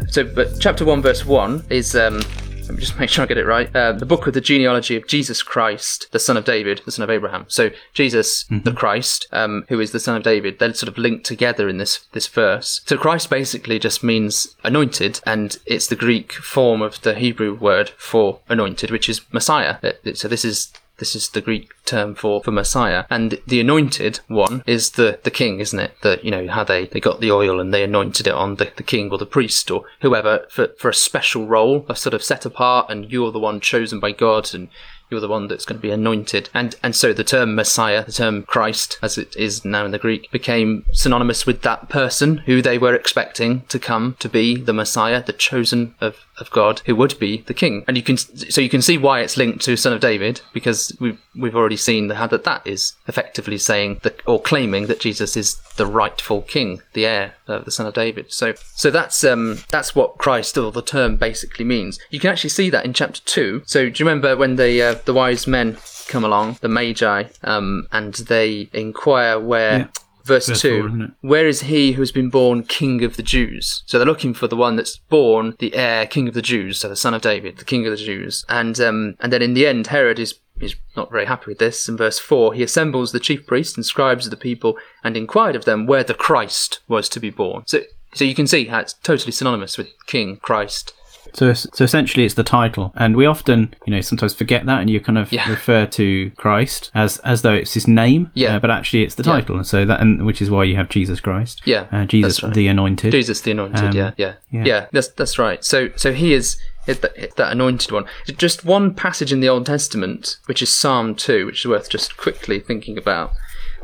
so 0.09 0.25
but 0.25 0.59
chapter 0.59 0.85
one 0.85 1.01
verse 1.01 1.25
one 1.25 1.65
is. 1.71 1.95
Um, 1.95 2.23
let 2.71 2.77
me 2.77 2.81
just 2.83 3.01
make 3.01 3.11
sure 3.11 3.25
I 3.25 3.27
get 3.27 3.37
it 3.37 3.47
right. 3.47 3.75
Uh, 3.75 3.91
the 3.91 4.07
book 4.07 4.29
of 4.29 4.35
the 4.35 4.41
genealogy 4.41 4.95
of 4.95 5.09
Jesus 5.09 5.43
Christ, 5.43 6.07
the 6.13 6.21
son 6.21 6.37
of 6.37 6.45
David, 6.45 6.83
the 6.85 6.93
son 6.93 7.03
of 7.03 7.11
Abraham. 7.11 7.47
So 7.49 7.71
Jesus, 7.95 8.45
the 8.49 8.73
Christ, 8.73 9.27
um, 9.33 9.65
who 9.69 9.81
is 9.81 9.91
the 9.91 9.99
son 9.99 10.17
of 10.17 10.23
David, 10.23 10.61
they're 10.61 10.73
sort 10.73 10.89
of 10.89 10.97
linked 10.97 11.27
together 11.27 11.69
in 11.69 11.79
this 11.79 12.07
this 12.13 12.29
verse. 12.29 12.81
So 12.87 12.97
Christ 12.97 13.29
basically 13.29 13.81
just 13.81 14.05
means 14.05 14.55
anointed, 14.63 15.21
and 15.27 15.59
it's 15.67 15.89
the 15.89 15.97
Greek 15.97 16.33
form 16.33 16.81
of 16.81 17.01
the 17.03 17.17
Hebrew 17.17 17.55
word 17.57 17.91
for 17.99 18.39
anointed, 18.49 18.93
which 18.93 19.09
is 19.09 19.21
Messiah. 19.33 19.79
Uh, 19.83 20.13
So 20.15 20.29
this 20.29 20.45
is 20.45 20.73
this 21.01 21.17
is 21.17 21.31
the 21.31 21.41
Greek 21.41 21.73
term 21.85 22.15
for, 22.15 22.43
for 22.43 22.53
Messiah. 22.53 23.05
And 23.11 23.41
the 23.47 23.61
anointed 23.61 24.21
one 24.29 24.63
is 24.67 24.93
the, 24.93 25.19
the 25.25 25.31
king, 25.31 25.59
isn't 25.59 25.79
it? 25.79 25.95
That, 26.03 26.25
you 26.25 26.31
know, 26.31 26.47
how 26.47 26.63
they, 26.63 26.87
they 26.87 27.01
got 27.01 27.21
the 27.21 27.33
oil 27.33 27.59
and 27.59 27.75
they 27.75 27.83
anointed 27.83 28.29
it 28.29 28.35
on 28.35 28.57
the, 28.57 28.71
the 28.77 28.85
king 28.85 29.11
or 29.11 29.19
the 29.19 29.27
priest 29.27 29.71
or 29.71 29.85
whoever 30.03 30.47
for, 30.51 30.69
for 30.79 30.89
a 30.89 30.95
special 30.95 31.47
role, 31.47 31.85
a 31.89 31.97
sort 31.97 32.15
of 32.15 32.23
set 32.23 32.47
apart 32.47 32.89
and 32.89 33.11
you're 33.11 33.33
the 33.33 33.41
one 33.41 33.61
chosen 33.61 33.99
by 33.99 34.13
God 34.13 34.55
and 34.55 34.69
you're 35.11 35.21
the 35.21 35.29
one 35.29 35.49
that's 35.49 35.65
going 35.65 35.79
to 35.79 35.83
be 35.83 35.91
anointed. 35.91 36.49
And 36.55 36.77
and 36.83 36.95
so 36.95 37.13
the 37.13 37.25
term 37.25 37.55
Messiah, 37.55 38.05
the 38.05 38.13
term 38.13 38.45
Christ, 38.45 38.99
as 39.03 39.19
it 39.19 39.37
is 39.37 39.65
now 39.65 39.85
in 39.85 39.91
the 39.91 39.99
Greek, 39.99 40.31
became 40.31 40.87
synonymous 40.93 41.47
with 41.47 41.63
that 41.63 41.89
person 41.89 42.39
who 42.39 42.63
they 42.63 42.79
were 42.79 42.95
expecting 42.95 43.63
to 43.63 43.79
come 43.79 44.17
to 44.21 44.29
be 44.29 44.57
the 44.57 44.73
Messiah, 44.73 45.23
the 45.23 45.33
chosen 45.33 45.95
of, 46.01 46.25
of 46.41 46.51
God, 46.51 46.81
who 46.87 46.97
would 46.97 47.19
be 47.19 47.43
the 47.43 47.55
king. 47.55 47.85
And 47.87 47.97
you 47.97 48.03
can 48.03 48.17
so 48.17 48.61
you 48.61 48.69
can 48.69 48.83
see 48.83 48.99
why 48.99 49.21
it's 49.21 49.37
linked 49.37 49.65
to 49.65 49.77
Son 49.77 49.93
of 49.93 50.01
David, 50.01 50.41
because 50.53 50.97
we've 51.01 51.21
we've 51.37 51.57
already 51.57 51.77
seen 51.77 52.11
how 52.11 52.27
that 52.29 52.45
that 52.45 52.67
is 52.67 52.95
effectively 53.07 53.59
saying 53.59 54.01
that 54.03 54.21
or 54.27 54.41
claiming 54.41 54.87
that 54.87 55.01
Jesus 55.01 55.37
is 55.37 55.61
the 55.77 55.87
rightful 55.87 56.43
king, 56.43 56.83
the 56.93 57.07
heir 57.07 57.35
of 57.47 57.65
the 57.65 57.71
Son 57.71 57.87
of 57.87 57.95
David. 57.95 58.33
So 58.33 58.55
so 58.75 58.91
that's 58.91 59.23
um 59.25 59.59
that's 59.69 59.95
what 59.95 60.19
Christ 60.19 60.57
or 60.57 60.73
the 60.73 60.83
term 60.83 61.17
basically 61.17 61.65
means. 61.65 61.99
You 62.11 62.21
can 62.21 62.31
actually 62.31 62.51
see 62.51 62.71
that 62.71 62.85
in 62.85 62.93
chapter 62.93 63.21
two. 63.25 63.63
So 63.67 63.89
do 63.89 64.03
you 64.03 64.09
remember 64.09 64.37
when 64.37 64.57
the 64.57 64.83
uh, 64.83 64.95
the 65.05 65.15
wise 65.15 65.47
men 65.47 65.77
come 66.09 66.25
along, 66.25 66.59
the 66.61 66.69
Magi, 66.69 67.25
um, 67.45 67.87
and 67.93 68.15
they 68.15 68.69
inquire 68.73 69.39
where. 69.39 69.79
Yeah. 69.79 69.87
Verse, 70.25 70.49
Verse 70.49 70.61
2 70.63 70.89
four. 70.89 71.09
Where 71.21 71.47
is 71.47 71.63
he 71.63 71.93
who 71.93 72.03
has 72.03 72.13
been 72.13 72.31
born 72.31 72.63
King 72.63 73.03
of 73.05 73.17
the 73.17 73.23
Jews? 73.23 73.83
So 73.87 73.99
they're 73.99 74.07
looking 74.07 74.35
for 74.35 74.49
the 74.49 74.57
one 74.57 74.77
that's 74.77 74.99
born 74.99 75.57
the 75.59 75.75
heir, 75.75 76.07
King 76.07 76.29
of 76.29 76.35
the 76.35 76.43
Jews, 76.43 76.79
so 76.79 76.89
the 76.89 76.97
son 76.97 77.15
of 77.15 77.23
David, 77.23 77.59
the 77.59 77.65
King 77.65 77.87
of 77.87 77.91
the 77.91 78.05
Jews. 78.05 78.45
And 78.49 78.79
um, 78.81 79.17
and 79.21 79.33
then 79.33 79.43
in 79.43 79.55
the 79.55 79.67
end, 79.67 79.89
Herod 79.89 80.19
is 80.19 80.39
is 80.61 80.77
not 80.97 81.11
very 81.11 81.25
happy 81.25 81.47
with 81.49 81.59
this. 81.59 81.89
In 81.89 81.97
verse 81.97 82.19
four, 82.19 82.53
he 82.55 82.63
assembles 82.63 83.13
the 83.13 83.21
chief 83.21 83.47
priests 83.47 83.77
and 83.77 83.87
scribes 83.87 84.27
of 84.27 84.31
the 84.31 84.37
people 84.37 84.77
and 85.03 85.17
inquired 85.17 85.57
of 85.57 85.65
them 85.65 85.87
where 85.87 86.05
the 86.05 86.15
Christ 86.15 86.81
was 86.89 87.09
to 87.11 87.21
be 87.21 87.31
born. 87.31 87.65
So 87.67 87.81
so 88.15 88.25
you 88.25 88.35
can 88.35 88.47
see 88.47 88.67
how 88.67 88.81
it's 88.81 88.95
totally 88.95 89.33
synonymous 89.33 89.79
with 89.79 89.89
King 90.07 90.37
Christ. 90.37 90.95
So, 91.33 91.53
so 91.53 91.85
essentially, 91.85 92.25
it's 92.25 92.35
the 92.35 92.43
title, 92.43 92.93
and 92.97 93.17
we 93.17 93.25
often, 93.27 93.73
you 93.87 93.93
know, 93.93 94.01
sometimes 94.01 94.35
forget 94.35 94.67
that, 94.67 94.81
and 94.81 94.91
you 94.91 95.01
kind 95.01 95.17
of 95.19 95.31
Yeah. 95.33 95.49
refer 95.49 95.87
to 95.87 96.31
Christ 96.37 96.91
as 96.95 97.19
as 97.19 97.43
though 97.43 97.53
it's 97.55 97.75
his 97.75 97.87
name, 97.87 98.31
Yeah. 98.35 98.57
uh, 98.57 98.59
but 98.59 98.71
actually 98.71 99.05
it's 99.05 99.15
the 99.15 99.23
Yeah. 99.23 99.33
title, 99.35 99.57
and 99.57 99.67
so 99.67 99.85
that, 99.85 100.01
and 100.01 100.27
which 100.27 100.43
is 100.43 100.51
why 100.51 100.65
you 100.65 100.77
have 100.77 100.89
Jesus 100.89 101.21
Christ, 101.21 101.63
Yeah, 101.65 101.85
uh, 101.93 102.05
Jesus 102.05 102.43
right. 102.43 102.53
the 102.53 102.67
Anointed. 102.67 103.13
Jesus 103.13 103.41
the 103.43 103.53
Anointed. 103.53 103.85
Um, 103.85 103.97
yeah, 103.97 104.11
yeah, 104.17 104.33
yeah. 104.51 104.65
yeah, 104.65 104.87
That's 104.93 105.09
that's 105.09 105.39
right. 105.39 105.65
So 105.65 105.91
so 105.97 106.13
he 106.13 106.33
is 106.35 106.57
that, 106.87 107.37
that 107.37 107.53
anointed 107.53 107.93
one. 107.93 108.07
Just 108.37 108.65
one 108.65 108.93
passage 108.95 109.33
in 109.33 109.39
the 109.41 109.49
Old 109.49 109.67
Testament, 109.67 110.39
which 110.47 110.61
is 110.63 110.75
Psalm 110.75 111.15
two, 111.15 111.47
which 111.47 111.61
is 111.61 111.67
worth 111.67 111.89
just 111.89 112.17
quickly 112.17 112.59
thinking 112.59 112.99
about. 112.99 113.31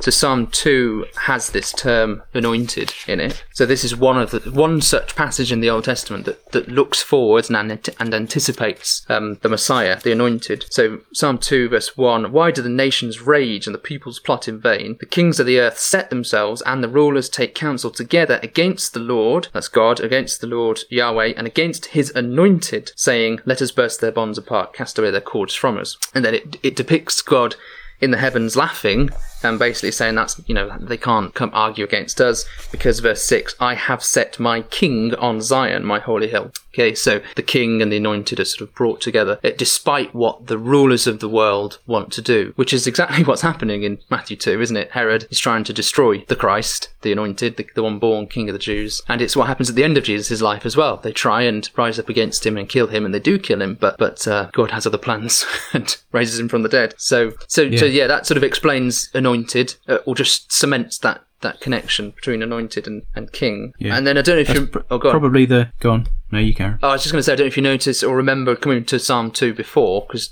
So 0.01 0.11
Psalm 0.11 0.47
two 0.49 1.07
has 1.23 1.51
this 1.51 1.73
term 1.73 2.23
anointed 2.35 2.93
in 3.07 3.21
it. 3.21 3.45
So 3.53 3.67
this 3.67 3.83
is 3.83 3.97
one 3.97 4.19
of 4.19 4.31
the 4.31 4.41
one 4.51 4.81
such 4.81 5.17
passage 5.17 5.51
in 5.51 5.61
the 5.61 5.71
Old 5.71 5.85
Testament 5.85 6.27
that, 6.27 6.53
that 6.53 6.69
looks 6.69 7.03
forward 7.03 7.51
and, 7.51 7.91
and 7.99 8.15
anticipates 8.15 9.05
um, 9.09 9.39
the 9.43 9.49
Messiah, 9.49 9.99
the 10.01 10.13
anointed. 10.13 10.67
So 10.71 11.01
Psalm 11.13 11.39
two 11.39 11.69
verse 11.69 11.97
one: 11.97 12.33
Why 12.33 12.51
do 12.51 12.63
the 12.63 12.69
nations 12.69 13.23
rage 13.23 13.67
and 13.67 13.75
the 13.75 13.79
peoples 13.79 14.21
plot 14.21 14.49
in 14.49 14.61
vain? 14.61 14.97
The 15.01 15.07
kings 15.07 15.41
of 15.41 15.47
the 15.47 15.59
earth 15.59 15.79
set 15.79 16.11
themselves, 16.11 16.63
and 16.63 16.83
the 16.83 16.89
rulers 16.89 17.29
take 17.29 17.55
counsel 17.55 17.91
together 17.91 18.39
against 18.43 18.93
the 18.93 19.01
Lord, 19.01 19.49
that's 19.53 19.69
God, 19.69 20.01
against 20.01 20.41
the 20.41 20.47
Lord 20.47 20.81
Yahweh, 20.91 21.33
and 21.37 21.47
against 21.47 21.87
His 21.87 22.11
anointed, 22.11 22.93
saying, 22.97 23.41
Let 23.45 23.63
us 23.63 23.71
burst 23.71 24.01
their 24.01 24.13
bonds 24.13 24.39
apart, 24.39 24.73
cast 24.73 24.99
away 24.99 25.11
their 25.11 25.21
cords 25.21 25.55
from 25.55 25.79
us. 25.79 25.97
And 26.15 26.25
then 26.25 26.35
it 26.35 26.57
it 26.63 26.77
depicts 26.77 27.23
God 27.23 27.57
in 28.01 28.11
the 28.11 28.19
heavens 28.19 28.57
laughing 28.57 29.11
and 29.43 29.59
basically 29.59 29.91
saying 29.91 30.15
that's 30.15 30.41
you 30.47 30.55
know 30.55 30.77
they 30.81 30.97
can't 30.97 31.35
come 31.35 31.51
argue 31.53 31.85
against 31.85 32.21
us. 32.21 32.45
Because 32.71 33.01
verse 33.01 33.23
6 33.23 33.55
i 33.61 33.75
have 33.75 34.03
set 34.03 34.39
my 34.39 34.63
king 34.63 35.15
on 35.15 35.41
zion 35.41 35.85
my 35.85 35.99
holy 35.99 36.29
hill. 36.29 36.53
Okay 36.75 36.95
so 36.95 37.21
the 37.37 37.43
king 37.43 37.81
and 37.81 37.91
the 37.91 37.97
anointed 37.97 38.41
are 38.41 38.45
sort 38.45 38.69
of 38.69 38.75
brought 38.75 39.01
together 39.01 39.39
eh, 39.43 39.53
despite 39.57 40.15
what 40.15 40.47
the 40.47 40.59
rulers 40.59 41.07
of 41.07 41.21
the 41.21 41.29
world 41.29 41.79
want 41.87 42.13
to 42.13 42.23
do 42.23 42.53
which 42.57 42.73
is 42.73 42.87
exactly 42.87 43.25
what's 43.25 43.43
happening 43.43 43.83
in 43.83 43.99
matthew 44.11 44.37
2 44.37 44.61
isn't 44.61 44.77
it? 44.77 44.91
Herod 44.93 45.27
is 45.31 45.39
trying 45.39 45.65
to 45.65 45.73
destroy 45.73 46.25
the 46.29 46.37
christ 46.37 46.91
the 47.03 47.13
anointed 47.13 47.57
the, 47.57 47.67
the 47.75 47.83
one 47.83 47.99
born 47.99 48.27
king 48.27 48.49
of 48.49 48.53
the 48.53 48.59
jews. 48.59 49.03
And 49.09 49.23
it's 49.23 49.37
what 49.37 49.47
happens 49.47 49.71
at 49.71 49.77
the 49.77 49.85
end 49.85 49.97
of 49.97 50.05
jesus' 50.05 50.43
life 50.43 50.67
as 50.67 50.77
well. 50.77 50.97
They 50.99 51.13
try 51.13 51.43
and 51.43 51.69
rise 51.77 51.99
up 51.99 52.09
against 52.09 52.45
him 52.45 52.57
and 52.57 52.69
kill 52.69 52.89
him 52.89 53.05
and 53.05 53.15
they 53.15 53.21
do 53.21 53.39
kill 53.39 53.63
him 53.63 53.77
but 53.81 53.97
but 53.99 54.27
uh, 54.27 54.51
god 54.53 54.71
has 54.71 54.87
other 54.87 54.99
plans 54.99 55.45
and 55.73 55.97
raises 56.13 56.39
him 56.39 56.49
from 56.49 56.63
the 56.63 56.69
dead. 56.69 56.95
So 56.99 57.33
so 57.47 57.71
so 57.77 57.85
yeah 57.85 58.07
that 58.07 58.27
sort 58.27 58.37
of 58.37 58.45
explains 58.45 59.11
anointed, 59.27 59.75
uh, 59.89 59.99
or 60.07 60.15
just 60.15 60.53
cements 60.53 60.99
that 60.99 61.23
that 61.43 61.61
connection 61.61 62.11
between 62.11 62.43
anointed 62.43 62.87
and, 62.87 63.03
and 63.15 63.31
king. 63.33 63.75
Yeah. 63.79 63.97
And 63.97 64.07
then 64.07 64.17
I 64.17 64.23
don't 64.23 64.37
know 64.37 64.41
if 64.41 64.47
That's 64.49 64.61
you. 64.61 64.67
pr- 64.69 64.79
oh, 64.91 64.99
go 64.99 65.09
on. 65.09 65.13
probably 65.13 65.45
the. 65.45 65.71
Go 65.81 65.91
on. 65.91 66.07
No, 66.33 66.39
you 66.39 66.55
can. 66.55 66.79
Oh, 66.83 66.89
I 66.89 66.93
was 66.93 67.03
just 67.03 67.13
going 67.13 67.21
to 67.21 67.23
say, 67.23 67.33
I 67.35 67.37
don't 67.37 67.45
know 67.45 67.49
if 67.49 67.57
you 67.57 67.63
noticed 67.63 68.03
or 68.03 68.17
remember 68.17 68.57
coming 68.57 68.85
to 68.87 68.99
Psalm 68.99 69.31
2 69.31 69.53
before, 69.55 70.05
because 70.09 70.31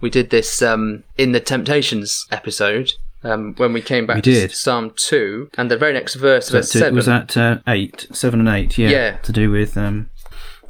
we 0.00 0.10
did 0.10 0.30
this 0.30 0.60
um, 0.62 1.02
in 1.16 1.32
the 1.32 1.40
Temptations 1.40 2.26
episode. 2.30 2.92
Um, 3.24 3.54
when 3.56 3.72
we 3.72 3.80
came 3.80 4.06
back 4.06 4.16
We 4.16 4.22
to 4.22 4.32
did. 4.32 4.52
Psalm 4.52 4.92
2, 4.96 5.48
and 5.56 5.70
the 5.70 5.78
very 5.78 5.94
next 5.94 6.14
verse, 6.16 6.50
verse 6.50 6.70
That, 6.74 6.78
7. 6.78 6.94
was 6.94 7.06
that 7.06 7.34
uh, 7.38 7.58
eight, 7.66 8.06
seven, 8.12 8.38
and 8.40 8.48
eight? 8.50 8.76
Yeah. 8.76 8.90
Yeah. 8.90 9.16
To 9.16 9.32
do 9.32 9.50
with 9.50 9.78
um, 9.78 10.10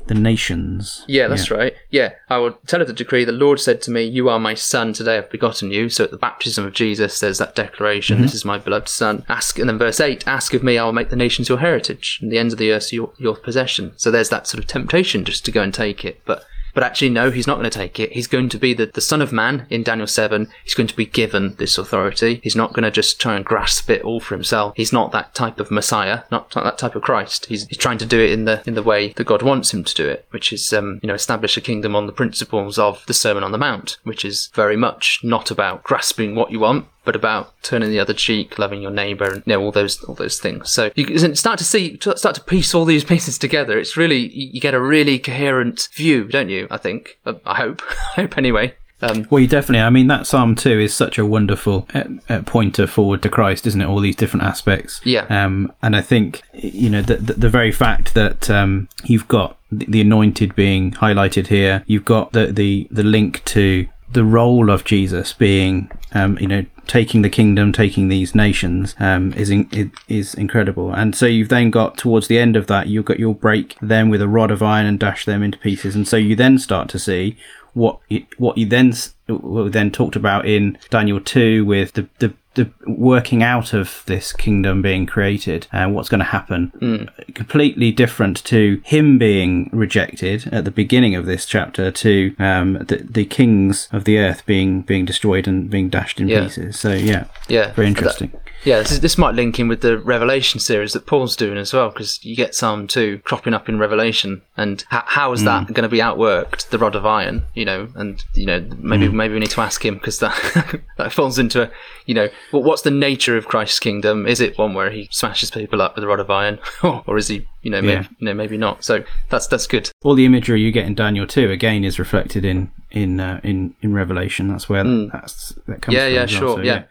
the 0.07 0.15
nations. 0.15 1.05
Yeah, 1.09 1.29
that's 1.29 1.51
right. 1.51 1.75
Yeah, 1.91 2.13
I 2.29 2.39
will 2.39 2.53
tell 2.67 2.81
of 2.81 2.87
the 2.87 2.93
decree. 2.93 3.25
The 3.25 3.33
Lord 3.33 3.61
said 3.61 3.81
to 3.83 3.91
me, 3.91 4.05
"You 4.05 4.29
are 4.29 4.39
my 4.39 4.55
son. 4.55 4.93
Today 4.93 5.19
I've 5.19 5.31
begotten 5.31 5.71
you." 5.71 5.89
So 5.89 6.05
at 6.05 6.11
the 6.11 6.17
baptism 6.17 6.65
of 6.65 6.73
Jesus, 6.73 7.21
there's 7.21 7.39
that 7.39 7.55
declaration: 7.55 8.17
mm-hmm. 8.17 8.25
"This 8.25 8.35
is 8.35 8.45
my 8.45 8.59
beloved 8.59 8.89
son." 8.89 9.25
Ask, 9.29 9.59
and 9.59 9.69
then 9.69 9.79
verse 9.79 10.01
eight: 10.01 10.27
"Ask 10.27 10.55
of 10.55 10.63
me, 10.63 10.79
I 10.79 10.85
will 10.85 10.93
make 10.93 11.11
the 11.11 11.17
nations 11.17 11.49
your 11.49 11.59
heritage, 11.59 12.19
and 12.21 12.31
the 12.31 12.39
ends 12.39 12.53
of 12.53 12.59
the 12.59 12.73
earth 12.73 12.93
your 12.93 13.13
your 13.19 13.37
possession." 13.37 13.93
So 13.97 14.11
there's 14.11 14.31
that 14.31 14.47
sort 14.47 14.63
of 14.63 14.69
temptation 14.69 15.25
just 15.25 15.45
to 15.47 15.53
go 15.53 15.63
and 15.63 15.73
take 15.73 16.05
it, 16.05 16.21
but. 16.25 16.45
But 16.75 16.83
actually, 16.83 17.11
no, 17.11 17.31
he's 17.31 17.47
not 17.47 17.59
going 17.59 17.71
to 17.71 17.79
take 17.79 17.99
it. 18.01 18.13
He's 18.13 18.27
going 18.27 18.49
to 18.51 18.59
be 18.59 18.75
the, 18.75 18.87
the 18.87 19.01
Son 19.01 19.23
of 19.23 19.33
Man 19.33 19.67
in 19.71 19.83
Daniel 19.83 20.07
7. 20.07 20.49
He's 20.65 20.75
going 20.75 20.89
to 20.89 20.97
be 20.97 21.07
given 21.07 21.55
this 21.55 21.79
authority. 21.79 22.41
He's 22.43 22.57
not 22.57 22.73
going 22.73 22.83
to 22.83 22.91
just 22.91 23.21
try 23.21 23.37
and 23.37 23.45
grasp 23.45 23.89
it 23.89 24.03
all 24.03 24.21
for 24.21 24.35
himself. 24.35 24.75
He's 24.77 24.93
not 24.93 25.13
that 25.13 25.35
type 25.35 25.61
of 25.61 25.71
Messiah, 25.71 26.23
not, 26.31 26.55
not 26.55 26.65
that 26.65 26.79
type 26.79 26.95
of 26.95 27.03
Christ. 27.03 27.47
He's, 27.47 27.67
he's 27.69 27.79
trying 27.79 27.99
to 27.99 28.07
do 28.07 28.21
it 28.21 28.33
in 28.33 28.45
the 28.45 28.63
in 28.67 28.75
the 28.75 28.83
way 28.83 29.13
that 29.13 29.27
God 29.27 29.43
wants 29.43 29.73
him 29.73 29.85
to 29.85 29.95
do 29.95 30.09
it, 30.09 30.27
which 30.31 30.53
is 30.53 30.73
um, 30.73 31.01
you 31.03 31.07
know 31.07 31.15
establish 31.15 31.57
a 31.57 31.61
kingdom 31.61 31.95
on 31.95 32.07
the 32.07 32.13
principles 32.13 32.79
of 32.79 33.05
the 33.07 33.15
Sermon 33.15 33.45
on 33.45 33.53
the 33.53 33.59
Mount, 33.59 33.99
which 34.03 34.25
is 34.25 34.51
very 34.55 34.77
much 34.77 35.21
not 35.23 35.51
about 35.51 35.83
grasping 35.83 36.35
what 36.35 36.51
you 36.51 36.61
want, 36.61 36.87
but 37.05 37.17
about 37.17 37.53
turning 37.63 37.91
the 37.91 38.01
other 38.01 38.15
cheek, 38.15 38.59
loving 38.59 38.83
your 38.83 38.91
neighbour, 38.91 39.25
and 39.27 39.43
you 39.47 39.53
know 39.53 39.63
all 39.63 39.73
those 39.73 40.03
all 40.05 40.15
those 40.15 40.39
things. 40.39 40.71
So 40.71 40.91
you 40.95 41.05
can 41.05 41.37
start 41.37 41.59
to 41.59 41.65
see, 41.65 41.99
start 42.01 42.35
to 42.35 42.41
piece 42.43 42.75
all 42.75 42.85
these 42.85 43.05
pieces 43.13 43.39
together. 43.39 43.79
It's 43.79 43.97
really 43.97 44.29
you 44.29 44.61
get 44.61 44.75
a 44.75 44.81
really 44.81 45.19
coherent 45.19 45.89
view, 45.95 46.25
don't 46.25 46.49
you? 46.49 46.67
I 46.71 46.79
think. 46.79 47.19
I 47.27 47.55
hope. 47.55 47.83
I 48.17 48.23
hope 48.23 48.39
anyway. 48.39 48.75
Um, 49.03 49.27
Well, 49.29 49.41
you 49.41 49.49
definitely. 49.49 49.83
I 49.83 49.91
mean, 49.91 50.07
that 50.07 50.27
Psalm 50.27 50.55
two 50.55 50.79
is 50.79 50.95
such 50.95 51.19
a 51.19 51.27
wonderful 51.27 51.87
uh, 51.95 52.05
uh, 52.29 52.43
pointer 52.43 52.87
forward 52.87 53.23
to 53.23 53.29
Christ, 53.29 53.67
isn't 53.67 53.81
it? 53.81 53.87
All 53.87 54.01
these 54.01 54.17
different 54.17 54.45
aspects. 54.45 55.01
Yeah. 55.05 55.27
Um, 55.29 55.73
and 55.83 55.95
I 55.95 56.01
think 56.01 56.43
you 56.55 56.89
know 56.89 57.03
the 57.03 57.17
the, 57.17 57.33
the 57.35 57.49
very 57.49 57.73
fact 57.73 58.15
that 58.15 58.49
um, 58.49 58.89
you've 59.05 59.29
got 59.29 59.59
the, 59.71 59.85
the 59.87 60.01
anointed 60.01 60.55
being 60.55 60.93
highlighted 60.93 61.49
here, 61.49 61.83
you've 61.87 62.05
got 62.05 62.33
the 62.33 62.47
the 62.47 62.89
the 62.91 63.03
link 63.03 63.45
to 63.47 63.89
the 64.15 64.25
role 64.25 64.71
of 64.71 64.85
Jesus 64.85 65.33
being, 65.33 65.91
um, 66.13 66.39
you 66.39 66.47
know, 66.47 66.65
taking 66.87 67.23
the 67.23 67.31
kingdom, 67.31 67.73
taking 67.73 68.09
these 68.09 68.35
nations, 68.35 68.95
um, 68.99 69.33
is 69.35 69.51
in, 69.51 69.93
is 70.09 70.35
incredible. 70.35 70.93
And 70.93 71.15
so 71.15 71.27
you've 71.27 71.49
then 71.49 71.71
got 71.71 71.97
towards 71.97 72.29
the 72.29 72.39
end 72.39 72.57
of 72.57 72.67
that, 72.67 72.89
you've 72.89 73.05
got 73.05 73.19
you'll 73.19 73.35
break 73.35 73.77
them 73.81 74.09
with 74.09 74.23
a 74.23 74.29
rod 74.29 74.51
of 74.51 74.63
iron 74.63 74.87
and 74.87 74.99
dash 74.99 75.25
them 75.25 75.43
into 75.43 75.59
pieces. 75.59 75.95
And 75.95 76.07
so 76.07 76.17
you 76.17 76.37
then 76.37 76.59
start 76.59 76.89
to 76.91 76.99
see 76.99 77.37
what 77.75 77.99
you, 78.09 78.25
what 78.39 78.57
you 78.57 78.67
then 78.67 78.93
what 79.27 79.65
we 79.65 79.71
then 79.71 79.91
talked 79.91 80.17
about 80.17 80.47
in 80.47 80.79
Daniel 80.91 81.21
two 81.21 81.65
with 81.65 81.93
the 81.93 82.09
the 82.19 82.33
the 82.55 82.71
working 82.87 83.43
out 83.43 83.73
of 83.73 84.03
this 84.07 84.33
kingdom 84.33 84.83
being 84.83 85.07
created 85.07 85.67
and 85.73 85.95
what's 85.95 86.09
going 86.09 86.21
to 86.21 86.25
happen 86.25 86.69
hmm. 86.79 87.33
completely 87.35 87.91
different 87.91 88.45
to 88.45 88.81
him 88.85 89.19
being 89.19 89.71
rejected 89.73 90.49
at 90.53 90.65
the 90.65 90.71
beginning 90.71 91.15
of 91.15 91.27
this 91.27 91.47
chapter 91.47 91.91
to 91.91 92.35
um, 92.39 92.75
the, 92.89 93.07
the 93.09 93.25
kings 93.25 93.89
of 93.93 94.05
the 94.05 94.19
earth 94.19 94.45
being 94.47 94.83
being 94.83 95.05
destroyed 95.05 95.47
and 95.49 95.71
being 95.71 95.89
dashed 95.89 96.21
in 96.21 96.29
Yeah. 96.29 96.45
pieces. 96.45 96.79
So 96.79 96.93
yeah. 96.93 97.25
Yeah. 97.49 97.73
very 97.73 97.89
interesting. 97.89 98.33
Yeah, 98.65 98.79
this, 98.79 98.93
is, 98.93 99.01
this 99.01 99.19
might 99.19 99.35
link 99.35 99.61
in 99.61 99.69
with 99.69 99.83
the 99.83 99.99
Revelation 99.99 100.59
series 100.59 100.95
that 100.95 101.07
Paul's 101.07 101.37
doing 101.37 101.59
as 101.59 101.75
well, 101.75 101.91
because 101.91 102.25
you 102.25 102.35
get 102.35 102.55
Psalm 102.55 102.87
two 102.87 103.19
cropping 103.19 103.53
up 103.53 103.69
in 103.69 103.79
Revelation, 103.79 104.41
and 104.57 104.83
how 104.89 105.33
is 105.33 105.41
hmm. 105.41 105.47
that 105.47 105.67
going 105.75 105.83
to 105.83 105.89
be 105.89 105.99
outworked, 105.99 106.71
the 106.71 106.79
rod 106.79 106.95
of 106.95 107.05
iron, 107.05 107.45
you 107.55 107.67
know, 107.67 107.89
and, 107.95 108.25
you 108.33 108.47
know, 108.47 108.61
maybe 108.79 109.09
hmm. 109.09 109.17
maybe 109.17 109.35
we 109.35 109.41
need 109.41 109.51
to 109.51 109.61
ask 109.61 109.85
him, 109.85 109.95
because 109.95 110.19
that, 110.21 110.81
that 110.97 111.13
falls 111.13 111.39
into, 111.39 111.65
a, 111.65 111.71
you 112.07 112.15
know, 112.15 112.29
well, 112.53 112.63
what's 112.63 112.83
the 112.83 112.91
nature 112.91 113.37
of 113.37 113.47
Christ's 113.49 113.79
kingdom? 113.81 114.27
Is 114.27 114.41
it 114.41 114.57
one 114.59 114.75
where 114.75 114.91
he 114.91 115.09
smashes 115.11 115.51
people 115.51 115.81
up 115.83 115.95
with 115.95 116.05
a 116.05 116.07
rod 116.07 116.21
of 116.21 116.31
iron, 116.31 116.59
or 116.83 117.17
is 117.17 117.29
he, 117.29 117.47
you 117.63 117.71
know, 117.71 117.81
maybe, 117.83 117.93
Yeah. 118.03 118.07
you 118.19 118.27
know, 118.27 118.35
maybe 118.35 118.57
not? 118.57 118.85
So 118.85 119.05
that's 119.31 119.47
that's 119.47 119.67
good. 119.67 119.91
all 120.03 120.15
the 120.15 120.25
imagery 120.27 120.61
you 120.61 120.73
get 120.73 120.87
in 120.87 120.95
Daniel 120.95 121.27
2 121.27 121.51
again 121.51 121.85
is 121.85 121.99
reflected 121.99 122.45
in 122.45 122.71
in 122.91 123.19
uh, 123.21 123.41
in 123.43 123.75
in 123.83 123.93
Revelation 123.95 124.49
that's 124.49 124.69
where 124.69 124.85
that's 124.85 125.53
that 125.67 125.83
comes 125.83 125.97
Mm. 125.97 125.99
Yeah, 125.99 126.05
from 126.07 126.13
yeah, 126.15 126.19
well. 126.21 126.27
sure, 126.27 126.57
So, 126.59 126.63
yeah. 126.63 126.83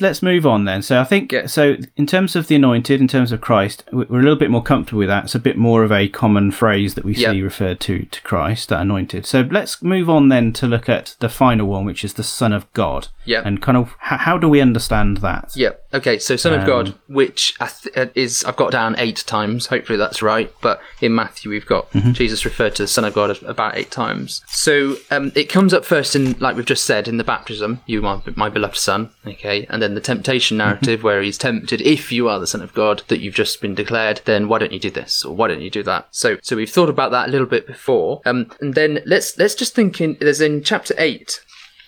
Let's 0.00 0.22
move 0.22 0.46
on 0.46 0.64
then. 0.64 0.80
So 0.80 0.98
I 1.00 1.04
think 1.04 1.30
Yeah. 1.30 1.44
so. 1.46 1.76
In 1.96 2.06
terms 2.06 2.34
of 2.34 2.46
the 2.48 2.54
anointed, 2.56 2.98
in 3.02 3.06
terms 3.08 3.30
of 3.30 3.42
Christ, 3.42 3.84
we- 3.92 4.06
we're 4.08 4.20
a 4.20 4.22
little 4.22 4.38
bit 4.38 4.50
more 4.50 4.62
comfortable 4.62 5.00
with 5.00 5.08
that. 5.08 5.24
It's 5.24 5.34
a 5.34 5.38
bit 5.38 5.58
more 5.58 5.84
of 5.84 5.92
a 5.92 6.08
common 6.08 6.50
phrase 6.50 6.94
that 6.94 7.04
we 7.04 7.12
Yeah. 7.14 7.32
see 7.32 7.42
referred 7.42 7.78
to 7.80 8.06
to 8.06 8.22
Christ, 8.22 8.70
that 8.70 8.80
anointed. 8.80 9.26
So 9.26 9.46
let's 9.50 9.82
move 9.82 10.08
on 10.08 10.30
then 10.30 10.54
to 10.54 10.66
look 10.66 10.88
at 10.88 11.14
the 11.20 11.28
final 11.28 11.66
one, 11.66 11.84
which 11.84 12.04
is 12.04 12.14
the 12.14 12.22
Son 12.22 12.54
of 12.54 12.72
God. 12.72 13.08
Yeah. 13.24 13.42
And 13.44 13.62
kind 13.62 13.76
of 13.78 13.94
how, 13.98 14.16
how 14.18 14.38
do 14.38 14.48
we 14.48 14.60
understand 14.60 15.18
that? 15.18 15.52
Yeah. 15.54 15.70
Okay. 15.94 16.18
So 16.18 16.36
Son 16.36 16.52
of 16.54 16.60
Um, 16.62 16.66
God, 16.66 16.94
which 17.08 17.54
I 17.60 17.66
th- 17.68 17.96
uh, 17.96 18.10
is 18.14 18.44
I've 18.44 18.56
got 18.56 18.72
down 18.72 18.96
eight 18.98 19.22
times. 19.26 19.66
Hopefully 19.66 19.96
that's 19.98 20.22
right. 20.22 20.52
But 20.60 20.80
in 21.00 21.14
Matthew 21.14 21.50
we've 21.50 21.66
got 21.66 21.90
Mm-hmm. 21.92 22.12
Jesus 22.12 22.44
referred 22.44 22.74
to 22.76 22.82
the 22.84 22.88
Son 22.88 23.04
of 23.04 23.14
God 23.14 23.40
about 23.44 23.76
eight 23.76 23.90
times. 23.90 24.42
So 24.48 24.96
um, 25.10 25.30
it 25.34 25.44
comes 25.48 25.72
up 25.74 25.84
first 25.84 26.16
in 26.16 26.32
like 26.40 26.56
we've 26.56 26.64
just 26.66 26.84
said 26.84 27.06
in 27.08 27.16
the 27.16 27.24
baptism, 27.24 27.80
you 27.86 28.00
my 28.02 28.20
my 28.34 28.48
beloved 28.48 28.76
Son. 28.76 29.10
Okay, 29.26 29.66
and 29.70 29.80
then 29.82 29.94
the 29.94 30.00
temptation 30.00 30.58
Mm-hmm. 30.58 30.68
narrative 30.68 31.02
where 31.02 31.22
he's 31.22 31.38
tempted. 31.38 31.80
If 31.80 32.10
you 32.12 32.28
are 32.28 32.38
the 32.40 32.46
Son 32.46 32.62
of 32.62 32.74
God 32.74 33.02
that 33.08 33.20
you've 33.20 33.34
just 33.34 33.60
been 33.60 33.74
declared, 33.74 34.20
then 34.24 34.48
why 34.48 34.58
don't 34.58 34.72
you 34.72 34.80
do 34.80 34.90
this 34.90 35.24
or 35.24 35.34
why 35.36 35.48
don't 35.48 35.60
you 35.62 35.70
do 35.70 35.82
that? 35.84 36.08
So 36.10 36.38
so 36.42 36.56
we've 36.56 36.70
thought 36.70 36.88
about 36.88 37.10
that 37.12 37.28
a 37.28 37.32
little 37.32 37.46
bit 37.46 37.66
before. 37.66 38.20
Um, 38.26 38.50
and 38.60 38.74
then 38.74 39.00
let's 39.06 39.38
let's 39.38 39.54
just 39.54 39.74
think 39.74 40.00
in 40.00 40.16
there's 40.20 40.40
in 40.40 40.62
chapter 40.64 40.94
eight. 40.98 41.40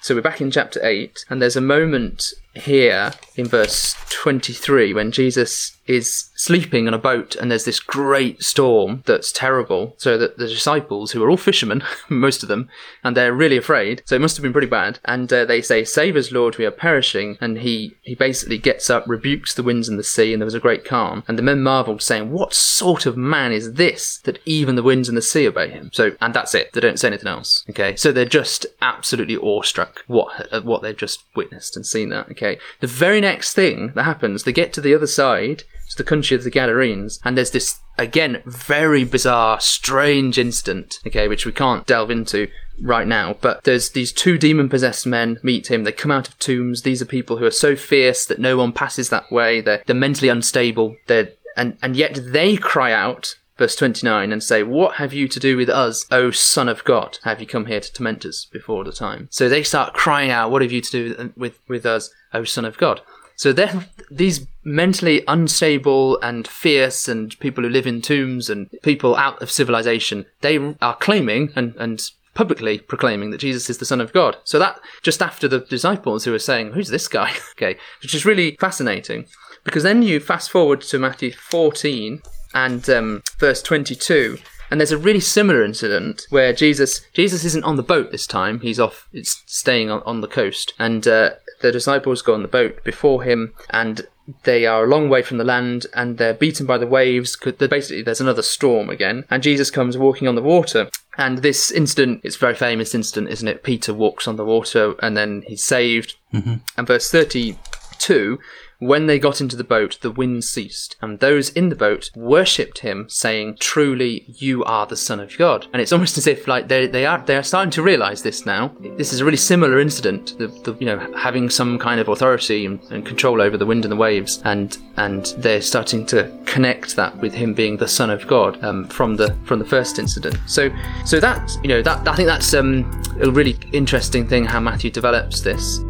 So 0.05 0.15
we're 0.15 0.21
back 0.21 0.43
in 0.43 0.51
chapter 0.51 0.85
8, 0.85 1.25
and 1.31 1.41
there's 1.41 1.57
a 1.57 1.63
moment 1.63 2.35
here 2.53 3.15
in 3.37 3.47
verse 3.47 3.97
23 4.11 4.93
when 4.93 5.11
Jesus 5.11 5.79
is 5.87 6.31
sleeping 6.35 6.87
on 6.87 6.95
a 6.95 6.99
boat, 6.99 7.37
and 7.37 7.51
there's 7.51 7.65
this 7.65 7.81
great 7.81 8.43
storm 8.43 9.03
that's 9.07 9.33
terrible. 9.33 9.95
So 9.99 10.19
that 10.19 10.39
the 10.39 10.49
disciples, 10.49 11.13
who 11.13 11.23
are 11.23 11.31
all 11.31 11.37
fishermen, 11.37 11.83
most 12.09 12.43
of 12.43 12.49
them, 12.49 12.69
and 13.03 13.17
they're 13.17 13.33
really 13.33 13.57
afraid, 13.57 14.03
so 14.05 14.17
it 14.17 14.21
must 14.21 14.37
have 14.37 14.43
been 14.43 14.53
pretty 14.53 14.67
bad, 14.67 14.99
and 15.05 15.33
uh, 15.33 15.45
they 15.45 15.63
say, 15.63 15.85
Save 15.85 16.17
us, 16.17 16.33
Lord, 16.33 16.59
we 16.59 16.67
are 16.67 16.71
perishing. 16.71 17.39
And 17.41 17.59
he, 17.59 17.95
he 18.03 18.15
basically 18.15 18.59
gets 18.59 18.91
up, 18.91 19.07
rebukes 19.07 19.55
the 19.55 19.63
winds 19.63 19.89
and 19.89 19.99
the 19.99 20.05
sea, 20.05 20.33
and 20.33 20.41
there 20.41 20.47
was 20.47 20.55
a 20.55 20.61
great 20.61 20.85
calm. 20.85 21.25
And 21.29 21.39
the 21.39 21.43
men 21.43 21.63
marveled, 21.63 22.03
saying, 22.03 22.31
What 22.31 22.55
sort 22.55 23.07
of 23.07 23.17
man 23.17 23.53
is 23.53 23.75
this 23.75 24.19
that 24.25 24.39
even 24.45 24.77
the 24.77 24.83
winds 24.83 25.09
and 25.09 25.17
the 25.17 25.23
sea 25.23 25.47
obey 25.47 25.71
him? 25.71 25.91
So, 25.93 26.13
and 26.21 26.35
that's 26.35 26.55
it. 26.55 26.73
They 26.73 26.81
don't 26.81 26.99
say 26.99 27.09
anything 27.09 27.29
else. 27.29 27.65
Okay. 27.71 27.97
So 27.97 28.13
they're 28.13 28.25
just 28.25 28.67
absolutely 28.83 29.37
awestruck 29.37 30.05
what 30.07 30.53
at 30.53 30.65
what 30.65 30.83
they've 30.83 30.97
just 30.97 31.25
witnessed 31.35 31.77
and 31.77 31.87
seen 31.87 32.09
that. 32.11 32.31
Okay. 32.31 32.59
The 32.81 32.87
very 32.87 33.21
next 33.21 33.55
thing 33.55 33.93
that 33.95 34.05
happens, 34.05 34.45
they 34.45 34.53
get 34.53 34.73
to 34.75 34.81
the 34.81 34.95
other 34.95 35.07
side, 35.07 35.65
to 35.95 36.03
the 36.03 36.09
country 36.09 36.37
of 36.37 36.45
the 36.45 36.51
Gadarenes, 36.51 37.21
and 37.25 37.37
there's 37.37 37.51
this 37.51 37.81
again 37.99 38.43
very 38.45 39.05
bizarre, 39.05 39.61
strange 39.61 40.39
incident. 40.39 41.01
Okay, 41.07 41.29
which 41.29 41.47
we 41.47 41.53
can't 41.53 41.87
delve 41.87 42.11
into 42.11 42.49
right 42.81 43.07
now, 43.07 43.37
but 43.41 43.65
there's 43.65 43.91
these 43.91 44.13
two 44.13 44.39
demon 44.39 44.69
possessed 44.69 45.07
men 45.07 45.39
meet 45.43 45.71
him. 45.71 45.85
They 45.85 45.93
come 45.93 46.11
out 46.11 46.29
of 46.29 46.39
tombs. 46.39 46.83
These 46.83 47.03
are 47.03 47.07
people 47.07 47.39
who 47.39 47.45
are 47.45 47.51
so 47.51 47.77
fierce 47.77 48.27
that 48.27 48.39
no 48.39 48.57
one 48.57 48.73
passes 48.73 49.11
that 49.11 49.31
way. 49.31 49.61
They're, 49.61 49.83
they're 49.87 49.97
mentally 49.97 50.29
unstable. 50.29 50.97
They're, 51.07 51.31
and, 51.57 51.77
and 51.83 51.97
yet 51.97 52.19
they 52.23 52.57
cry 52.57 52.93
out, 52.93 53.37
verse 53.57 53.77
29, 53.77 54.33
and 54.33 54.43
say, 54.43 54.63
What 54.63 54.97
have 54.97 55.13
you 55.13 55.29
to 55.29 55.41
do 55.41 55.57
with 55.57 55.69
us, 55.69 56.07
O 56.11 56.31
Son 56.31 56.69
of 56.69 56.85
God? 56.85 57.19
Have 57.25 57.41
you 57.41 57.47
come 57.47 57.67
here 57.67 57.81
to 57.81 57.93
torment 57.93 58.25
us 58.27 58.47
before 58.47 58.85
the 58.85 58.93
time? 58.93 59.29
So 59.31 59.49
they 59.49 59.63
start 59.63 59.95
crying 59.95 60.31
out, 60.31 60.51
What 60.51 60.63
have 60.63 60.73
you 60.73 60.81
to 60.81 60.91
do 60.91 61.33
with, 61.37 61.59
with 61.69 61.87
us, 61.87 62.11
O 62.33 62.45
Son 62.45 62.65
of 62.65 62.77
God? 62.77 63.01
So 63.37 63.53
they're 63.53 63.87
these 64.11 64.47
mentally 64.65 65.23
unstable 65.29 66.19
and 66.21 66.47
fierce 66.47 67.09
and 67.09 67.39
people 67.41 67.65
who 67.65 67.71
live 67.71 67.87
in 67.87 68.01
tombs 68.01 68.49
and 68.49 68.71
people 68.83 69.17
out 69.17 69.41
of 69.43 69.51
civilization, 69.51 70.27
they 70.41 70.59
are 70.81 70.97
claiming 70.97 71.53
and, 71.57 71.75
and 71.77 72.11
publicly 72.35 72.79
proclaiming 72.79 73.31
that 73.31 73.39
Jesus 73.39 73.71
is 73.71 73.79
the 73.79 73.85
Son 73.85 74.01
of 74.01 74.13
God. 74.13 74.37
So 74.45 74.59
that 74.59 74.81
just 75.03 75.23
after 75.23 75.49
the 75.49 75.61
disciples 75.61 76.25
who 76.25 76.35
are 76.35 76.39
saying, 76.39 76.73
Who's 76.73 76.89
this 76.89 77.09
guy? 77.09 77.33
okay, 77.53 77.79
which 78.03 78.15
is 78.15 78.27
really 78.27 78.57
fascinating. 78.61 79.27
Because 79.65 79.83
then 79.83 80.03
you 80.03 80.21
fast 80.21 80.51
forward 80.51 80.83
to 80.83 80.99
Matthew 80.99 81.33
14 81.33 82.21
and 82.55 82.89
um, 82.91 83.23
verse 83.39 83.63
22. 83.63 84.39
And 84.71 84.81
there's 84.81 84.93
a 84.93 84.99
really 84.99 85.21
similar 85.21 85.63
incident 85.63 86.27
where 86.31 86.53
Jesus 86.53 87.03
Jesus 87.13 87.45
isn't 87.45 87.65
on 87.65 87.77
the 87.77 87.83
boat 87.83 88.11
this 88.11 88.27
time. 88.27 88.61
He's 88.61 88.81
off. 88.81 89.09
It's 89.13 89.43
staying 89.47 89.91
on, 89.91 90.03
on 90.05 90.21
the 90.21 90.29
coast, 90.29 90.73
and 90.79 91.07
uh, 91.07 91.31
the 91.65 91.73
disciples 91.73 92.21
go 92.23 92.35
on 92.35 92.43
the 92.43 92.49
boat 92.49 92.85
before 92.85 93.25
him, 93.25 93.55
and 93.71 94.07
they 94.43 94.67
are 94.67 94.85
a 94.85 94.89
long 94.89 95.09
way 95.09 95.23
from 95.23 95.39
the 95.39 95.45
land, 95.45 95.87
and 95.95 96.19
they're 96.19 96.35
beaten 96.35 96.67
by 96.67 96.77
the 96.77 96.87
waves. 96.87 97.37
Basically, 97.37 98.03
there's 98.03 98.21
another 98.21 98.43
storm 98.43 98.91
again, 98.91 99.25
and 99.31 99.43
Jesus 99.43 99.71
comes 99.71 99.97
walking 99.97 100.29
on 100.29 100.35
the 100.35 100.43
water. 100.43 100.91
And 101.17 101.39
this 101.39 101.71
incident, 101.71 102.21
it's 102.23 102.37
a 102.37 102.41
very 102.41 102.55
famous 102.55 102.95
incident, 102.95 103.31
isn't 103.31 103.49
it? 103.49 103.63
Peter 103.63 103.95
walks 103.95 104.29
on 104.29 104.37
the 104.37 104.45
water, 104.45 104.95
and 105.01 105.17
then 105.17 105.43
he's 105.47 105.65
saved. 105.65 106.17
Mm-hmm. 106.35 106.57
And 106.77 106.87
verse 106.87 107.11
32 107.11 107.59
2, 107.99 108.39
when 108.79 109.07
they 109.07 109.19
got 109.19 109.41
into 109.41 109.57
the 109.57 109.65
boat, 109.65 109.99
the 110.01 110.11
wind 110.11 110.45
ceased, 110.45 110.97
and 111.01 111.21
those 111.21 111.51
in 111.51 111.69
the 111.69 111.77
boat 111.77 112.11
worshipped 112.15 112.79
him, 112.79 113.07
saying, 113.09 113.57
"Truly, 113.61 114.25
you 114.29 114.65
are 114.65 114.87
the 114.87 114.97
Son 114.97 115.21
of 115.21 115.37
God." 115.39 115.67
And 115.73 115.81
it's 115.81 115.93
almost 115.93 116.19
as 116.19 116.27
if 116.27 116.47
like 116.47 116.69
they 116.69 116.87
they 116.87 117.07
are 117.07 117.23
they 117.25 117.37
are 117.37 117.43
starting 117.43 117.71
to 117.73 117.83
realize 117.83 118.23
this 118.23 118.47
now. 118.47 118.73
This 118.97 119.13
is 119.13 119.21
a 119.21 119.25
really 119.25 119.37
similar 119.37 119.79
incident, 119.79 120.37
the, 120.39 120.49
the 120.49 120.77
you 120.79 120.87
know 120.87 120.99
having 121.17 121.51
some 121.51 121.79
kind 121.79 122.01
of 122.01 122.09
authority 122.09 122.67
and, 122.67 122.81
and 122.91 123.07
control 123.07 123.41
over 123.41 123.57
the 123.57 123.67
wind 123.67 123.85
and 123.85 123.93
the 123.93 123.97
waves, 123.97 124.41
and 124.45 124.79
and 124.97 125.27
they're 125.39 125.63
starting 125.63 126.07
to 126.07 126.31
connect 126.47 126.97
that 126.97 127.17
with 127.19 127.35
him 127.35 127.55
being 127.55 127.77
the 127.77 127.89
Son 127.89 128.11
of 128.11 128.27
God 128.27 128.63
um, 128.65 128.87
from 128.89 129.17
the 129.17 129.37
from 129.45 129.59
the 129.59 129.65
first 129.65 129.99
incident. 129.99 130.39
So 130.47 130.71
so 131.05 131.21
that 131.21 131.51
you 131.63 131.69
know 131.69 131.83
that 131.83 132.07
I 132.07 132.15
think 132.17 132.27
that's 132.27 132.55
um, 132.55 133.03
a 133.21 133.31
really 133.31 133.57
interesting 133.73 134.29
thing 134.29 134.45
how 134.45 134.61
Matthew 134.61 134.91
develops 134.91 135.41
this. 135.41 135.81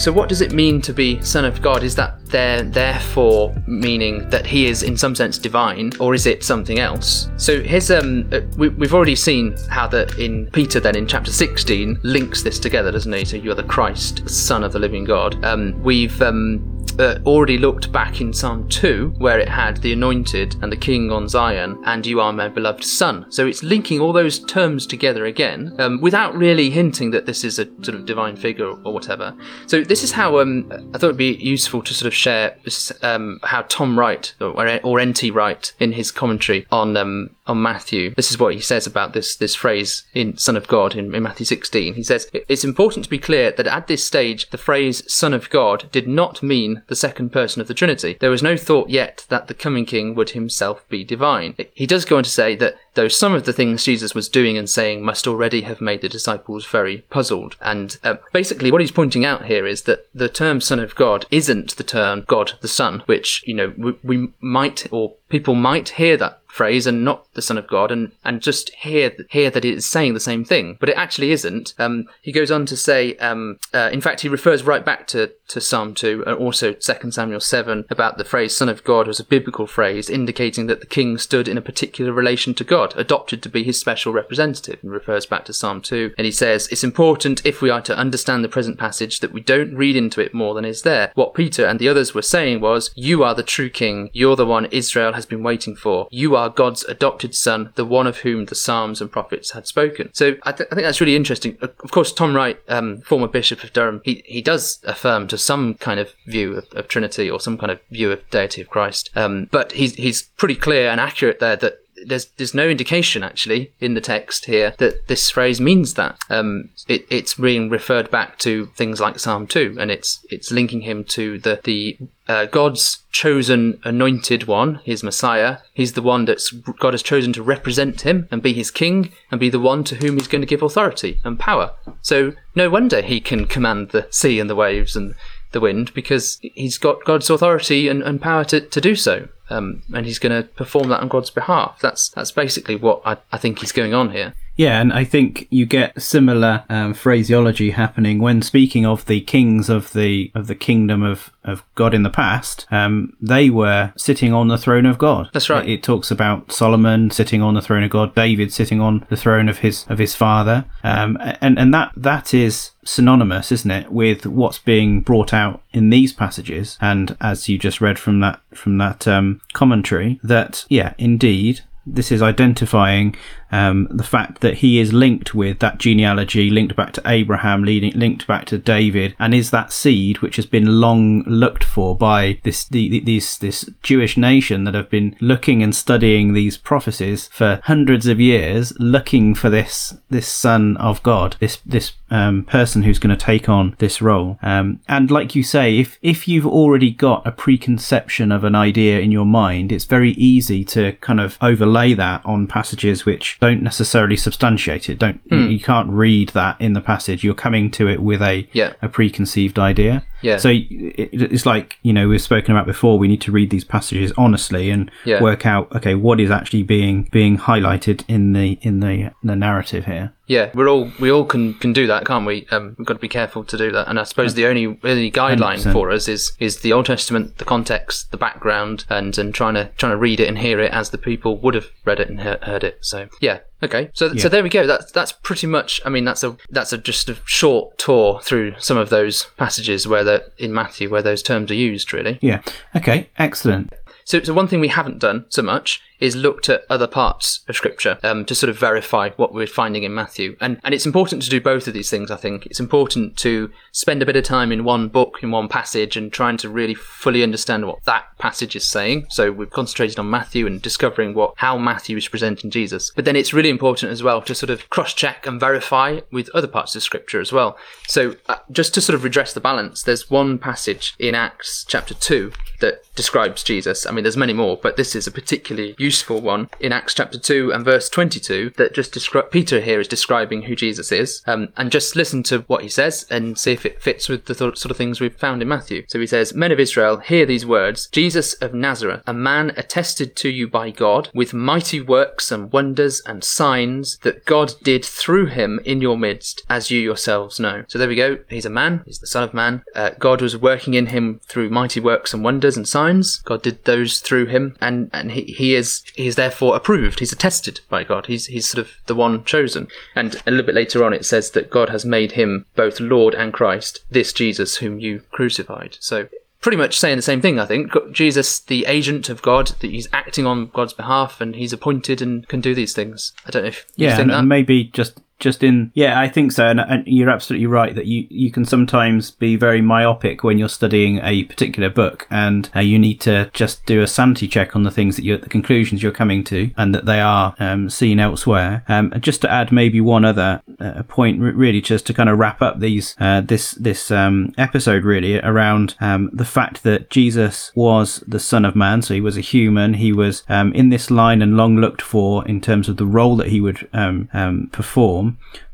So 0.00 0.10
what 0.10 0.30
does 0.30 0.40
it 0.40 0.52
mean 0.52 0.80
to 0.80 0.94
be 0.94 1.22
Son 1.22 1.44
of 1.44 1.60
God? 1.60 1.82
Is 1.82 1.94
that 1.96 2.24
there, 2.24 2.62
therefore, 2.62 3.54
meaning 3.66 4.26
that 4.30 4.46
he 4.46 4.64
is 4.64 4.82
in 4.82 4.96
some 4.96 5.14
sense 5.14 5.36
divine, 5.36 5.92
or 6.00 6.14
is 6.14 6.24
it 6.24 6.42
something 6.42 6.78
else? 6.78 7.28
So 7.36 7.60
here's 7.60 7.90
um, 7.90 8.26
uh, 8.32 8.40
we, 8.56 8.70
we've 8.70 8.94
already 8.94 9.14
seen 9.14 9.58
how 9.68 9.86
that 9.88 10.18
in 10.18 10.46
Peter 10.52 10.80
then 10.80 10.96
in 10.96 11.06
chapter 11.06 11.30
16 11.30 12.00
links 12.02 12.42
this 12.42 12.58
together, 12.58 12.90
doesn't 12.90 13.12
he? 13.12 13.26
So 13.26 13.36
you 13.36 13.50
are 13.50 13.54
the 13.54 13.62
Christ, 13.62 14.26
Son 14.26 14.64
of 14.64 14.72
the 14.72 14.78
living 14.78 15.04
God. 15.04 15.44
Um, 15.44 15.78
we've 15.82 16.22
um, 16.22 16.79
already 17.00 17.58
looked 17.58 17.92
back 17.92 18.20
in 18.20 18.32
Psalm 18.32 18.68
2, 18.68 19.14
where 19.18 19.38
it 19.38 19.48
had 19.48 19.78
the 19.78 19.92
anointed 19.92 20.56
and 20.62 20.70
the 20.70 20.76
king 20.76 21.10
on 21.10 21.28
Zion, 21.28 21.80
and 21.84 22.06
you 22.06 22.20
are 22.20 22.32
my 22.32 22.48
beloved 22.48 22.84
son. 22.84 23.26
So 23.30 23.46
it's 23.46 23.62
linking 23.62 24.00
all 24.00 24.12
those 24.12 24.38
terms 24.44 24.86
together 24.86 25.24
again, 25.24 25.74
um, 25.78 26.00
without 26.00 26.34
really 26.36 26.70
hinting 26.70 27.10
that 27.12 27.26
this 27.26 27.44
is 27.44 27.58
a 27.58 27.66
sort 27.82 27.96
of 27.96 28.06
divine 28.06 28.36
figure 28.36 28.68
or 28.68 28.92
whatever. 28.92 29.34
So 29.66 29.82
this 29.82 30.02
is 30.02 30.12
how 30.12 30.38
um, 30.40 30.70
I 30.94 30.98
thought 30.98 31.08
it'd 31.08 31.16
be 31.16 31.34
useful 31.34 31.82
to 31.82 31.94
sort 31.94 32.06
of 32.06 32.14
share 32.14 32.56
um, 33.02 33.40
how 33.42 33.62
Tom 33.62 33.98
Wright 33.98 34.32
or, 34.40 34.80
or 34.84 35.00
N.T. 35.00 35.30
Wright 35.30 35.72
in 35.80 35.92
his 35.92 36.10
commentary 36.10 36.66
on 36.70 36.96
um, 36.96 37.30
on 37.50 37.60
Matthew. 37.60 38.14
This 38.14 38.30
is 38.30 38.38
what 38.38 38.54
he 38.54 38.60
says 38.60 38.86
about 38.86 39.12
this 39.12 39.36
this 39.36 39.54
phrase 39.54 40.04
in 40.14 40.38
Son 40.38 40.56
of 40.56 40.68
God 40.68 40.94
in, 40.94 41.14
in 41.14 41.22
Matthew 41.22 41.44
16. 41.44 41.94
He 41.94 42.02
says 42.02 42.30
it's 42.32 42.64
important 42.64 43.04
to 43.04 43.10
be 43.10 43.18
clear 43.18 43.50
that 43.50 43.66
at 43.66 43.88
this 43.88 44.06
stage 44.06 44.48
the 44.50 44.58
phrase 44.58 45.02
Son 45.12 45.34
of 45.34 45.50
God 45.50 45.90
did 45.90 46.06
not 46.06 46.42
mean 46.42 46.82
the 46.86 46.96
second 46.96 47.30
person 47.32 47.60
of 47.60 47.68
the 47.68 47.74
Trinity. 47.74 48.16
There 48.20 48.30
was 48.30 48.42
no 48.42 48.56
thought 48.56 48.88
yet 48.88 49.26
that 49.28 49.48
the 49.48 49.54
coming 49.54 49.84
King 49.84 50.14
would 50.14 50.30
himself 50.30 50.88
be 50.88 51.04
divine. 51.04 51.56
He 51.74 51.86
does 51.86 52.04
go 52.04 52.18
on 52.18 52.22
to 52.22 52.30
say 52.30 52.54
that 52.56 52.76
though 52.94 53.08
some 53.08 53.34
of 53.34 53.44
the 53.44 53.52
things 53.52 53.84
Jesus 53.84 54.14
was 54.14 54.28
doing 54.28 54.56
and 54.56 54.70
saying 54.70 55.04
must 55.04 55.26
already 55.26 55.62
have 55.62 55.80
made 55.80 56.00
the 56.00 56.08
disciples 56.08 56.66
very 56.66 56.98
puzzled. 57.10 57.56
And 57.60 57.98
uh, 58.04 58.16
basically, 58.32 58.70
what 58.70 58.80
he's 58.80 58.90
pointing 58.92 59.24
out 59.24 59.46
here 59.46 59.66
is 59.66 59.82
that 59.82 60.06
the 60.14 60.28
term 60.28 60.60
Son 60.60 60.78
of 60.78 60.94
God 60.94 61.26
isn't 61.30 61.76
the 61.76 61.84
term 61.84 62.24
God 62.26 62.52
the 62.60 62.68
Son, 62.68 63.02
which, 63.06 63.42
you 63.46 63.54
know, 63.54 63.74
we, 63.76 63.94
we 64.02 64.28
might 64.40 64.86
or 64.92 65.14
people 65.28 65.54
might 65.54 65.90
hear 65.90 66.16
that 66.16 66.39
phrase 66.50 66.86
and 66.86 67.04
not 67.04 67.32
the 67.34 67.42
Son 67.42 67.58
of 67.58 67.68
God 67.68 67.90
and, 67.90 68.12
and 68.24 68.42
just 68.42 68.70
hear 68.70 69.12
hear 69.28 69.50
that 69.50 69.64
it 69.64 69.74
is 69.74 69.86
saying 69.86 70.14
the 70.14 70.20
same 70.20 70.44
thing, 70.44 70.76
but 70.80 70.88
it 70.88 70.96
actually 70.96 71.32
isn't. 71.32 71.74
Um, 71.78 72.06
he 72.22 72.32
goes 72.32 72.50
on 72.50 72.66
to 72.66 72.76
say, 72.76 73.16
um, 73.16 73.58
uh, 73.72 73.90
in 73.92 74.00
fact, 74.00 74.20
he 74.20 74.28
refers 74.28 74.62
right 74.62 74.84
back 74.84 75.06
to, 75.08 75.32
to 75.48 75.60
Psalm 75.60 75.94
2 75.94 76.24
and 76.26 76.36
also 76.36 76.72
2 76.72 77.10
Samuel 77.10 77.40
7 77.40 77.84
about 77.90 78.18
the 78.18 78.24
phrase 78.24 78.56
Son 78.56 78.68
of 78.68 78.84
God 78.84 79.06
was 79.06 79.20
a 79.20 79.24
biblical 79.24 79.66
phrase 79.66 80.10
indicating 80.10 80.66
that 80.66 80.80
the 80.80 80.86
king 80.86 81.18
stood 81.18 81.48
in 81.48 81.58
a 81.58 81.62
particular 81.62 82.12
relation 82.12 82.54
to 82.54 82.64
God, 82.64 82.94
adopted 82.96 83.42
to 83.42 83.48
be 83.48 83.62
his 83.62 83.78
special 83.78 84.12
representative, 84.12 84.78
and 84.82 84.92
refers 84.92 85.26
back 85.26 85.44
to 85.46 85.52
Psalm 85.52 85.80
2. 85.80 86.14
And 86.18 86.24
he 86.24 86.32
says, 86.32 86.68
It's 86.68 86.84
important 86.84 87.44
if 87.44 87.62
we 87.62 87.70
are 87.70 87.82
to 87.82 87.96
understand 87.96 88.44
the 88.44 88.48
present 88.48 88.78
passage 88.78 89.20
that 89.20 89.32
we 89.32 89.40
don't 89.40 89.74
read 89.74 89.96
into 89.96 90.20
it 90.20 90.34
more 90.34 90.54
than 90.54 90.64
is 90.64 90.82
there. 90.82 91.12
What 91.14 91.34
Peter 91.34 91.64
and 91.64 91.78
the 91.78 91.88
others 91.88 92.14
were 92.14 92.22
saying 92.22 92.60
was, 92.60 92.90
You 92.94 93.22
are 93.22 93.34
the 93.34 93.42
true 93.42 93.70
king, 93.70 94.10
you're 94.12 94.36
the 94.36 94.46
one 94.46 94.66
Israel 94.66 95.12
has 95.12 95.26
been 95.26 95.42
waiting 95.42 95.76
for. 95.76 96.08
You 96.10 96.36
are 96.36 96.39
God's 96.48 96.84
adopted 96.84 97.34
son, 97.34 97.72
the 97.74 97.84
one 97.84 98.06
of 98.06 98.18
whom 98.18 98.46
the 98.46 98.54
Psalms 98.54 99.00
and 99.00 99.10
prophets 99.10 99.52
had 99.52 99.66
spoken. 99.66 100.10
So 100.12 100.36
I, 100.44 100.52
th- 100.52 100.68
I 100.70 100.74
think 100.74 100.84
that's 100.84 101.00
really 101.00 101.16
interesting. 101.16 101.56
Of 101.60 101.90
course, 101.90 102.12
Tom 102.12 102.34
Wright, 102.34 102.58
um, 102.68 102.98
former 102.98 103.28
Bishop 103.28 103.62
of 103.64 103.72
Durham, 103.72 104.00
he, 104.04 104.22
he 104.26 104.42
does 104.42 104.80
affirm 104.84 105.28
to 105.28 105.38
some 105.38 105.74
kind 105.74 106.00
of 106.00 106.14
view 106.26 106.54
of, 106.54 106.66
of 106.72 106.88
Trinity 106.88 107.30
or 107.30 107.40
some 107.40 107.58
kind 107.58 107.70
of 107.70 107.80
view 107.90 108.10
of 108.12 108.28
deity 108.30 108.60
of 108.60 108.70
Christ. 108.70 109.10
Um, 109.14 109.48
but 109.50 109.72
he's, 109.72 109.94
he's 109.94 110.22
pretty 110.22 110.56
clear 110.56 110.88
and 110.88 111.00
accurate 111.00 111.40
there 111.40 111.56
that 111.56 111.78
there's 112.06 112.26
there's 112.36 112.54
no 112.54 112.68
indication 112.68 113.22
actually 113.22 113.72
in 113.80 113.94
the 113.94 114.00
text 114.00 114.46
here 114.46 114.74
that 114.78 115.08
this 115.08 115.30
phrase 115.30 115.60
means 115.60 115.94
that. 115.94 116.18
Um, 116.28 116.70
it, 116.88 117.06
it's 117.10 117.34
being 117.34 117.70
referred 117.70 118.10
back 118.10 118.38
to 118.40 118.66
things 118.76 119.00
like 119.00 119.18
Psalm 119.18 119.46
two, 119.46 119.76
and 119.78 119.90
it's 119.90 120.24
it's 120.30 120.50
linking 120.50 120.82
him 120.82 121.04
to 121.04 121.38
the 121.38 121.60
the 121.64 121.98
uh, 122.28 122.46
God's 122.46 123.02
chosen 123.10 123.80
anointed 123.84 124.44
one, 124.44 124.76
his 124.84 125.02
Messiah. 125.02 125.58
He's 125.74 125.94
the 125.94 126.02
one 126.02 126.26
that 126.26 126.40
God 126.78 126.94
has 126.94 127.02
chosen 127.02 127.32
to 127.32 127.42
represent 127.42 128.02
him 128.02 128.28
and 128.30 128.42
be 128.42 128.52
his 128.52 128.70
king 128.70 129.12
and 129.30 129.40
be 129.40 129.50
the 129.50 129.58
one 129.58 129.82
to 129.84 129.96
whom 129.96 130.16
he's 130.16 130.28
going 130.28 130.42
to 130.42 130.46
give 130.46 130.62
authority 130.62 131.20
and 131.24 131.38
power. 131.38 131.72
So 132.02 132.34
no 132.54 132.70
wonder 132.70 133.02
he 133.02 133.20
can 133.20 133.46
command 133.46 133.90
the 133.90 134.06
sea 134.10 134.38
and 134.38 134.48
the 134.48 134.54
waves 134.54 134.94
and 134.94 135.14
the 135.52 135.60
wind 135.60 135.92
because 135.92 136.38
he's 136.40 136.78
got 136.78 137.04
God's 137.04 137.28
authority 137.28 137.88
and, 137.88 138.02
and 138.02 138.20
power 138.20 138.44
to, 138.44 138.60
to 138.60 138.80
do 138.80 138.94
so. 138.94 139.28
Um, 139.50 139.82
and 139.92 140.06
he's 140.06 140.18
going 140.18 140.42
to 140.42 140.48
perform 140.48 140.88
that 140.88 141.00
on 141.00 141.08
God's 141.08 141.30
behalf. 141.30 141.78
That's 141.80 142.08
that's 142.10 142.30
basically 142.30 142.76
what 142.76 143.02
I, 143.04 143.16
I 143.32 143.38
think 143.38 143.62
is 143.62 143.72
going 143.72 143.94
on 143.94 144.12
here. 144.12 144.34
Yeah, 144.60 144.78
and 144.78 144.92
I 144.92 145.04
think 145.04 145.46
you 145.48 145.64
get 145.64 146.02
similar 146.02 146.64
um, 146.68 146.92
phraseology 146.92 147.70
happening 147.70 148.18
when 148.18 148.42
speaking 148.42 148.84
of 148.84 149.06
the 149.06 149.22
kings 149.22 149.70
of 149.70 149.94
the 149.94 150.30
of 150.34 150.48
the 150.48 150.54
kingdom 150.54 151.02
of, 151.02 151.30
of 151.44 151.64
God 151.76 151.94
in 151.94 152.02
the 152.02 152.10
past. 152.10 152.66
Um, 152.70 153.16
they 153.22 153.48
were 153.48 153.94
sitting 153.96 154.34
on 154.34 154.48
the 154.48 154.58
throne 154.58 154.84
of 154.84 154.98
God. 154.98 155.30
That's 155.32 155.48
right. 155.48 155.66
It, 155.66 155.72
it, 155.72 155.82
talks 155.82 156.10
about 156.10 156.52
Solomon 156.52 157.10
sitting 157.10 157.40
on 157.40 157.54
the 157.54 157.62
throne 157.62 157.84
of 157.84 157.90
God, 157.90 158.14
David 158.14 158.52
sitting 158.52 158.82
on 158.82 159.06
the 159.08 159.16
throne 159.16 159.48
of 159.48 159.60
his 159.60 159.86
of 159.88 159.96
his 159.96 160.14
father, 160.14 160.66
um, 160.84 161.16
and 161.40 161.58
and 161.58 161.72
that 161.72 161.92
that 161.96 162.34
is 162.34 162.72
synonymous, 162.84 163.50
isn't 163.50 163.70
it, 163.70 163.90
with 163.90 164.26
what's 164.26 164.58
being 164.58 165.00
brought 165.00 165.32
out 165.32 165.62
in 165.72 165.88
these 165.88 166.12
passages? 166.12 166.76
And 166.82 167.16
as 167.22 167.48
you 167.48 167.56
just 167.56 167.80
read 167.80 167.98
from 167.98 168.20
that 168.20 168.42
from 168.52 168.76
that 168.76 169.08
um, 169.08 169.40
commentary, 169.54 170.20
that 170.22 170.66
yeah, 170.68 170.92
indeed, 170.98 171.62
this 171.86 172.12
is 172.12 172.20
identifying 172.20 173.16
um, 173.52 173.88
the 173.90 174.04
fact 174.04 174.40
that 174.40 174.58
he 174.58 174.78
is 174.78 174.92
linked 174.92 175.34
with 175.34 175.58
that 175.58 175.78
genealogy, 175.78 176.50
linked 176.50 176.76
back 176.76 176.92
to 176.94 177.02
Abraham, 177.04 177.64
leading, 177.64 177.92
linked 177.98 178.26
back 178.26 178.44
to 178.46 178.58
David, 178.58 179.14
and 179.18 179.34
is 179.34 179.50
that 179.50 179.72
seed 179.72 180.18
which 180.18 180.36
has 180.36 180.46
been 180.46 180.80
long 180.80 181.22
looked 181.24 181.64
for 181.64 181.96
by 181.96 182.38
this 182.44 182.64
the, 182.64 183.00
these 183.00 183.38
this 183.38 183.68
Jewish 183.82 184.16
nation 184.16 184.64
that 184.64 184.74
have 184.74 184.90
been 184.90 185.16
looking 185.20 185.62
and 185.62 185.74
studying 185.74 186.32
these 186.32 186.56
prophecies 186.56 187.28
for 187.28 187.60
hundreds 187.64 188.06
of 188.06 188.20
years, 188.20 188.72
looking 188.78 189.34
for 189.34 189.50
this 189.50 189.94
this 190.10 190.28
Son 190.28 190.76
of 190.76 191.02
God, 191.02 191.36
this 191.40 191.58
this 191.66 191.92
um, 192.10 192.44
person 192.44 192.82
who's 192.82 192.98
going 192.98 193.16
to 193.16 193.24
take 193.24 193.48
on 193.48 193.76
this 193.78 194.02
role. 194.02 194.38
Um, 194.42 194.80
and 194.88 195.10
like 195.10 195.34
you 195.34 195.42
say, 195.42 195.78
if 195.78 195.98
if 196.02 196.28
you've 196.28 196.46
already 196.46 196.90
got 196.90 197.26
a 197.26 197.32
preconception 197.32 198.32
of 198.32 198.44
an 198.44 198.54
idea 198.54 199.00
in 199.00 199.10
your 199.10 199.26
mind, 199.26 199.72
it's 199.72 199.84
very 199.84 200.12
easy 200.12 200.64
to 200.66 200.92
kind 201.00 201.20
of 201.20 201.38
overlay 201.40 201.94
that 201.94 202.24
on 202.24 202.46
passages 202.46 203.04
which 203.04 203.38
don't 203.40 203.62
necessarily 203.62 204.16
substantiate 204.16 204.88
it. 204.88 204.98
Don't 204.98 205.26
mm. 205.28 205.50
you 205.50 205.60
can't 205.60 205.90
read 205.90 206.30
that 206.30 206.60
in 206.60 206.74
the 206.74 206.80
passage. 206.80 207.24
You're 207.24 207.34
coming 207.34 207.70
to 207.72 207.88
it 207.88 208.02
with 208.02 208.22
a 208.22 208.48
yeah. 208.52 208.74
a 208.82 208.88
preconceived 208.88 209.58
idea. 209.58 210.04
Yeah. 210.22 210.36
So 210.36 210.50
it's 210.52 211.46
like 211.46 211.78
you 211.82 211.92
know 211.92 212.08
we've 212.08 212.20
spoken 212.20 212.54
about 212.54 212.66
before. 212.66 212.98
We 212.98 213.08
need 213.08 213.20
to 213.22 213.32
read 213.32 213.50
these 213.50 213.64
passages 213.64 214.12
honestly 214.16 214.70
and 214.70 214.90
yeah. 215.04 215.22
work 215.22 215.46
out 215.46 215.74
okay 215.76 215.94
what 215.94 216.20
is 216.20 216.30
actually 216.30 216.62
being 216.62 217.08
being 217.10 217.38
highlighted 217.38 218.04
in 218.08 218.32
the 218.32 218.58
in 218.62 218.80
the 218.80 219.12
the 219.22 219.36
narrative 219.36 219.86
here. 219.86 220.12
Yeah, 220.26 220.50
we're 220.54 220.68
all 220.68 220.92
we 221.00 221.10
all 221.10 221.24
can 221.24 221.54
can 221.54 221.72
do 221.72 221.88
that, 221.88 222.04
can't 222.06 222.24
we? 222.24 222.46
Um, 222.52 222.76
we've 222.78 222.86
got 222.86 222.94
to 222.94 223.00
be 223.00 223.08
careful 223.08 223.42
to 223.44 223.58
do 223.58 223.72
that. 223.72 223.88
And 223.88 223.98
I 223.98 224.04
suppose 224.04 224.34
the 224.34 224.46
only 224.46 224.66
only 224.66 225.10
guideline 225.10 225.58
100%. 225.58 225.72
for 225.72 225.90
us 225.90 226.06
is 226.06 226.32
is 226.38 226.60
the 226.60 226.72
Old 226.72 226.86
Testament, 226.86 227.38
the 227.38 227.44
context, 227.44 228.12
the 228.12 228.16
background, 228.16 228.84
and 228.88 229.16
and 229.18 229.34
trying 229.34 229.54
to 229.54 229.70
trying 229.76 229.92
to 229.92 229.96
read 229.96 230.20
it 230.20 230.28
and 230.28 230.38
hear 230.38 230.60
it 230.60 230.72
as 230.72 230.90
the 230.90 230.98
people 230.98 231.38
would 231.38 231.54
have 231.54 231.66
read 231.84 231.98
it 231.98 232.08
and 232.08 232.20
heard 232.20 232.62
it. 232.62 232.78
So 232.80 233.08
yeah, 233.20 233.40
Okay, 233.62 233.90
so 233.92 234.06
Yeah. 234.12 234.22
so 234.22 234.28
there 234.28 234.42
we 234.42 234.48
go. 234.48 234.66
That's 234.66 234.90
that's 234.92 235.12
pretty 235.12 235.46
much. 235.46 235.80
I 235.84 235.88
mean, 235.90 236.04
that's 236.04 236.22
a 236.24 236.36
that's 236.50 236.72
a 236.72 236.78
just 236.78 237.08
a 237.08 237.16
short 237.24 237.76
tour 237.78 238.20
through 238.22 238.54
some 238.58 238.76
of 238.76 238.88
those 238.90 239.24
passages 239.36 239.86
where 239.86 240.04
they're 240.04 240.24
in 240.38 240.52
Matthew 240.52 240.88
where 240.90 241.02
those 241.02 241.22
terms 241.22 241.50
are 241.50 241.54
used. 241.54 241.92
Really. 241.92 242.18
Yeah. 242.22 242.40
Okay. 242.76 243.08
Excellent. 243.18 243.72
So, 244.04 244.20
so 244.22 244.32
one 244.34 244.48
thing 244.48 244.60
we 244.60 244.68
haven't 244.68 244.98
done 244.98 245.26
so 245.28 245.42
much 245.42 245.80
is 246.00 246.16
looked 246.16 246.48
at 246.48 246.64
other 246.70 246.86
parts 246.86 247.40
of 247.48 247.56
Scripture 247.56 247.98
um, 248.02 248.24
to 248.24 248.34
sort 248.34 248.50
of 248.50 248.58
verify 248.58 249.10
what 249.10 249.34
we're 249.34 249.46
finding 249.46 249.82
in 249.82 249.94
Matthew. 249.94 250.36
And 250.40 250.58
and 250.64 250.74
it's 250.74 250.86
important 250.86 251.22
to 251.22 251.30
do 251.30 251.40
both 251.40 251.68
of 251.68 251.74
these 251.74 251.90
things. 251.90 252.10
I 252.10 252.16
think 252.16 252.46
it's 252.46 252.60
important 252.60 253.16
to 253.18 253.50
spend 253.72 254.02
a 254.02 254.06
bit 254.06 254.16
of 254.16 254.24
time 254.24 254.52
in 254.52 254.64
one 254.64 254.88
book, 254.88 255.18
in 255.22 255.30
one 255.30 255.48
passage, 255.48 255.96
and 255.96 256.12
trying 256.12 256.36
to 256.38 256.48
really 256.48 256.74
fully 256.74 257.22
understand 257.22 257.66
what 257.66 257.84
that 257.84 258.06
passage 258.18 258.56
is 258.56 258.64
saying. 258.64 259.06
So 259.10 259.30
we've 259.30 259.50
concentrated 259.50 259.98
on 259.98 260.10
Matthew 260.10 260.46
and 260.46 260.62
discovering 260.62 261.14
what 261.14 261.34
how 261.36 261.58
Matthew 261.58 261.96
is 261.96 262.08
presenting 262.08 262.50
Jesus. 262.50 262.92
But 262.94 263.04
then 263.04 263.16
it's 263.16 263.32
really 263.32 263.50
important 263.50 263.92
as 263.92 264.02
well 264.02 264.22
to 264.22 264.34
sort 264.34 264.50
of 264.50 264.68
cross-check 264.70 265.26
and 265.26 265.38
verify 265.38 266.00
with 266.10 266.28
other 266.34 266.48
parts 266.48 266.74
of 266.76 266.82
Scripture 266.82 267.20
as 267.20 267.32
well. 267.32 267.58
So 267.86 268.16
uh, 268.28 268.36
just 268.50 268.74
to 268.74 268.80
sort 268.80 268.94
of 268.94 269.04
redress 269.04 269.32
the 269.32 269.40
balance, 269.40 269.82
there's 269.82 270.10
one 270.10 270.38
passage 270.38 270.94
in 270.98 271.14
Acts 271.14 271.64
chapter 271.68 271.94
two 271.94 272.32
that 272.60 272.82
describes 272.94 273.42
Jesus. 273.42 273.86
I 273.86 273.90
mean, 273.92 274.04
there's 274.04 274.16
many 274.16 274.32
more, 274.32 274.58
but 274.62 274.76
this 274.76 274.94
is 274.94 275.06
a 275.06 275.10
particularly 275.10 275.74
useful 275.78 275.89
one 276.08 276.48
in 276.60 276.72
Acts 276.72 276.94
chapter 276.94 277.18
2 277.18 277.52
and 277.52 277.64
verse 277.64 277.88
22 277.88 278.52
that 278.56 278.74
just 278.74 278.92
describe 278.92 279.30
Peter 279.30 279.60
here 279.60 279.80
is 279.80 279.88
describing 279.88 280.42
who 280.42 280.56
Jesus 280.56 280.92
is. 280.92 281.22
Um, 281.26 281.52
and 281.56 281.70
just 281.70 281.96
listen 281.96 282.22
to 282.24 282.40
what 282.42 282.62
he 282.62 282.68
says 282.68 283.06
and 283.10 283.38
see 283.38 283.52
if 283.52 283.66
it 283.66 283.82
fits 283.82 284.08
with 284.08 284.26
the 284.26 284.34
th- 284.34 284.56
sort 284.56 284.70
of 284.70 284.76
things 284.76 285.00
we've 285.00 285.16
found 285.16 285.42
in 285.42 285.48
Matthew. 285.48 285.84
So 285.88 286.00
he 286.00 286.06
says, 286.06 286.34
Men 286.34 286.52
of 286.52 286.60
Israel, 286.60 286.98
hear 286.98 287.26
these 287.26 287.46
words 287.46 287.88
Jesus 287.88 288.34
of 288.34 288.54
Nazareth, 288.54 289.02
a 289.06 289.12
man 289.12 289.52
attested 289.56 290.16
to 290.16 290.28
you 290.28 290.48
by 290.48 290.70
God 290.70 291.10
with 291.14 291.34
mighty 291.34 291.80
works 291.80 292.30
and 292.30 292.52
wonders 292.52 293.02
and 293.06 293.22
signs 293.24 293.98
that 293.98 294.24
God 294.24 294.54
did 294.62 294.84
through 294.84 295.26
him 295.26 295.60
in 295.64 295.80
your 295.80 295.98
midst, 295.98 296.42
as 296.48 296.70
you 296.70 296.80
yourselves 296.80 297.40
know. 297.40 297.64
So 297.68 297.78
there 297.78 297.88
we 297.88 297.96
go. 297.96 298.18
He's 298.28 298.46
a 298.46 298.50
man, 298.50 298.82
he's 298.86 298.98
the 298.98 299.06
Son 299.06 299.22
of 299.22 299.34
Man. 299.34 299.62
Uh, 299.74 299.90
God 299.98 300.22
was 300.22 300.36
working 300.36 300.74
in 300.74 300.86
him 300.86 301.20
through 301.24 301.50
mighty 301.50 301.80
works 301.80 302.14
and 302.14 302.24
wonders 302.24 302.56
and 302.56 302.66
signs. 302.66 303.18
God 303.18 303.42
did 303.42 303.64
those 303.64 304.00
through 304.00 304.26
him, 304.26 304.56
and, 304.60 304.90
and 304.92 305.12
he, 305.12 305.22
he 305.22 305.54
is 305.54 305.79
he 305.94 306.06
is 306.06 306.16
therefore 306.16 306.56
approved. 306.56 306.98
He's 306.98 307.12
attested 307.12 307.60
by 307.68 307.84
God. 307.84 308.06
He's 308.06 308.26
he's 308.26 308.48
sort 308.48 308.66
of 308.66 308.72
the 308.86 308.94
one 308.94 309.24
chosen. 309.24 309.68
And 309.94 310.14
a 310.26 310.30
little 310.30 310.46
bit 310.46 310.54
later 310.54 310.84
on, 310.84 310.92
it 310.92 311.04
says 311.04 311.30
that 311.32 311.50
God 311.50 311.68
has 311.70 311.84
made 311.84 312.12
him 312.12 312.46
both 312.56 312.80
Lord 312.80 313.14
and 313.14 313.32
Christ, 313.32 313.84
this 313.90 314.12
Jesus 314.12 314.56
whom 314.58 314.78
you 314.80 315.02
crucified. 315.10 315.76
So 315.80 316.08
pretty 316.40 316.56
much 316.56 316.78
saying 316.78 316.96
the 316.96 317.02
same 317.02 317.20
thing, 317.20 317.38
I 317.38 317.44
think. 317.46 317.72
Jesus, 317.92 318.40
the 318.40 318.64
agent 318.66 319.08
of 319.10 319.20
God, 319.22 319.48
that 319.60 319.70
he's 319.70 319.88
acting 319.92 320.26
on 320.26 320.46
God's 320.48 320.72
behalf 320.72 321.20
and 321.20 321.36
he's 321.36 321.52
appointed 321.52 322.00
and 322.00 322.26
can 322.28 322.40
do 322.40 322.54
these 322.54 322.72
things. 322.72 323.12
I 323.26 323.30
don't 323.30 323.42
know 323.42 323.48
if 323.48 323.66
you 323.76 323.86
Yeah, 323.86 323.96
think 323.96 324.02
and, 324.02 324.10
that. 324.10 324.18
and 324.20 324.28
maybe 324.28 324.64
just 324.64 324.98
just 325.20 325.42
in 325.42 325.70
yeah, 325.74 326.00
I 326.00 326.08
think 326.08 326.32
so, 326.32 326.46
and, 326.46 326.58
and 326.58 326.82
you're 326.86 327.10
absolutely 327.10 327.46
right 327.46 327.74
that 327.74 327.86
you 327.86 328.06
you 328.10 328.30
can 328.30 328.44
sometimes 328.44 329.10
be 329.10 329.36
very 329.36 329.60
myopic 329.60 330.24
when 330.24 330.38
you're 330.38 330.48
studying 330.48 330.98
a 331.02 331.24
particular 331.24 331.68
book, 331.70 332.06
and 332.10 332.50
uh, 332.56 332.60
you 332.60 332.78
need 332.78 333.00
to 333.02 333.30
just 333.32 333.64
do 333.66 333.82
a 333.82 333.86
sanity 333.86 334.26
check 334.26 334.56
on 334.56 334.64
the 334.64 334.70
things 334.70 334.96
that 334.96 335.04
you 335.04 335.16
the 335.18 335.28
conclusions 335.28 335.82
you're 335.82 335.92
coming 335.92 336.24
to, 336.24 336.50
and 336.56 336.74
that 336.74 336.86
they 336.86 337.00
are 337.00 337.34
um, 337.38 337.70
seen 337.70 338.00
elsewhere. 338.00 338.64
Um, 338.66 338.92
and 338.92 339.02
just 339.02 339.20
to 339.20 339.30
add 339.30 339.52
maybe 339.52 339.80
one 339.80 340.04
other 340.04 340.42
uh, 340.58 340.82
point, 340.84 341.20
really, 341.20 341.60
just 341.60 341.86
to 341.86 341.94
kind 341.94 342.08
of 342.08 342.18
wrap 342.18 342.40
up 342.42 342.58
these 342.58 342.96
uh, 342.98 343.20
this 343.20 343.52
this 343.52 343.90
um, 343.90 344.32
episode 344.38 344.84
really 344.84 345.20
around 345.20 345.76
um, 345.80 346.10
the 346.12 346.24
fact 346.24 346.62
that 346.62 346.90
Jesus 346.90 347.52
was 347.54 348.02
the 348.08 348.20
Son 348.20 348.44
of 348.44 348.56
Man, 348.56 348.82
so 348.82 348.94
he 348.94 349.00
was 349.00 349.18
a 349.18 349.22
human. 349.22 349.74
He 349.74 349.92
was 349.92 350.22
um, 350.28 350.52
in 350.54 350.70
this 350.70 350.90
line 350.90 351.20
and 351.20 351.36
long 351.36 351.58
looked 351.58 351.82
for 351.82 352.26
in 352.26 352.40
terms 352.40 352.68
of 352.68 352.78
the 352.78 352.86
role 352.86 353.16
that 353.16 353.28
he 353.28 353.40
would 353.40 353.68
um, 353.74 354.08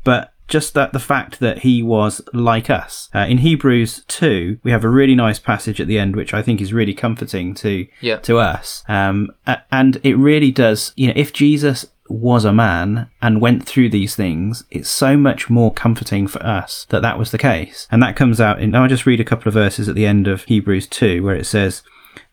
but 0.03 0.33
just 0.47 0.73
that 0.75 0.93
the 0.93 0.99
fact 0.99 1.39
that 1.41 1.59
he 1.59 1.83
was 1.83 2.21
like 2.33 2.69
us. 2.69 3.09
Uh, 3.13 3.19
in 3.27 3.39
Hebrews 3.39 4.05
2, 4.07 4.59
we 4.63 4.71
have 4.71 4.85
a 4.85 4.89
really 4.89 5.13
nice 5.15 5.39
passage 5.39 5.81
at 5.81 5.87
the 5.87 5.99
end, 5.99 6.15
which 6.15 6.33
I 6.33 6.41
think 6.41 6.61
is 6.61 6.71
really 6.71 6.93
comforting 6.93 7.53
to, 7.55 7.85
Yeah. 7.99 8.17
to 8.19 8.37
us. 8.37 8.81
Um, 8.87 9.31
and 9.71 9.99
it 10.03 10.15
really 10.17 10.51
does, 10.51 10.93
you 10.95 11.07
know, 11.07 11.13
if 11.17 11.33
Jesus 11.33 11.85
was 12.07 12.45
a 12.45 12.53
man 12.53 13.09
and 13.21 13.41
went 13.41 13.65
through 13.65 13.89
these 13.89 14.15
things, 14.15 14.63
it's 14.71 14.89
so 14.89 15.17
much 15.17 15.49
more 15.49 15.73
comforting 15.73 16.27
for 16.27 16.41
us 16.41 16.85
that 16.91 17.01
that 17.01 17.19
was 17.19 17.31
the 17.31 17.37
case. 17.37 17.85
And 17.91 18.01
that 18.01 18.15
comes 18.15 18.39
out 18.39 18.61
in, 18.61 18.73
I'll 18.73 18.87
just 18.87 19.05
read 19.05 19.19
a 19.19 19.25
couple 19.25 19.49
of 19.49 19.53
verses 19.53 19.89
at 19.89 19.95
the 19.95 20.05
end 20.05 20.29
of 20.29 20.43
Hebrews 20.45 20.87
2, 20.87 21.21
where 21.23 21.35
it 21.35 21.45
says, 21.45 21.83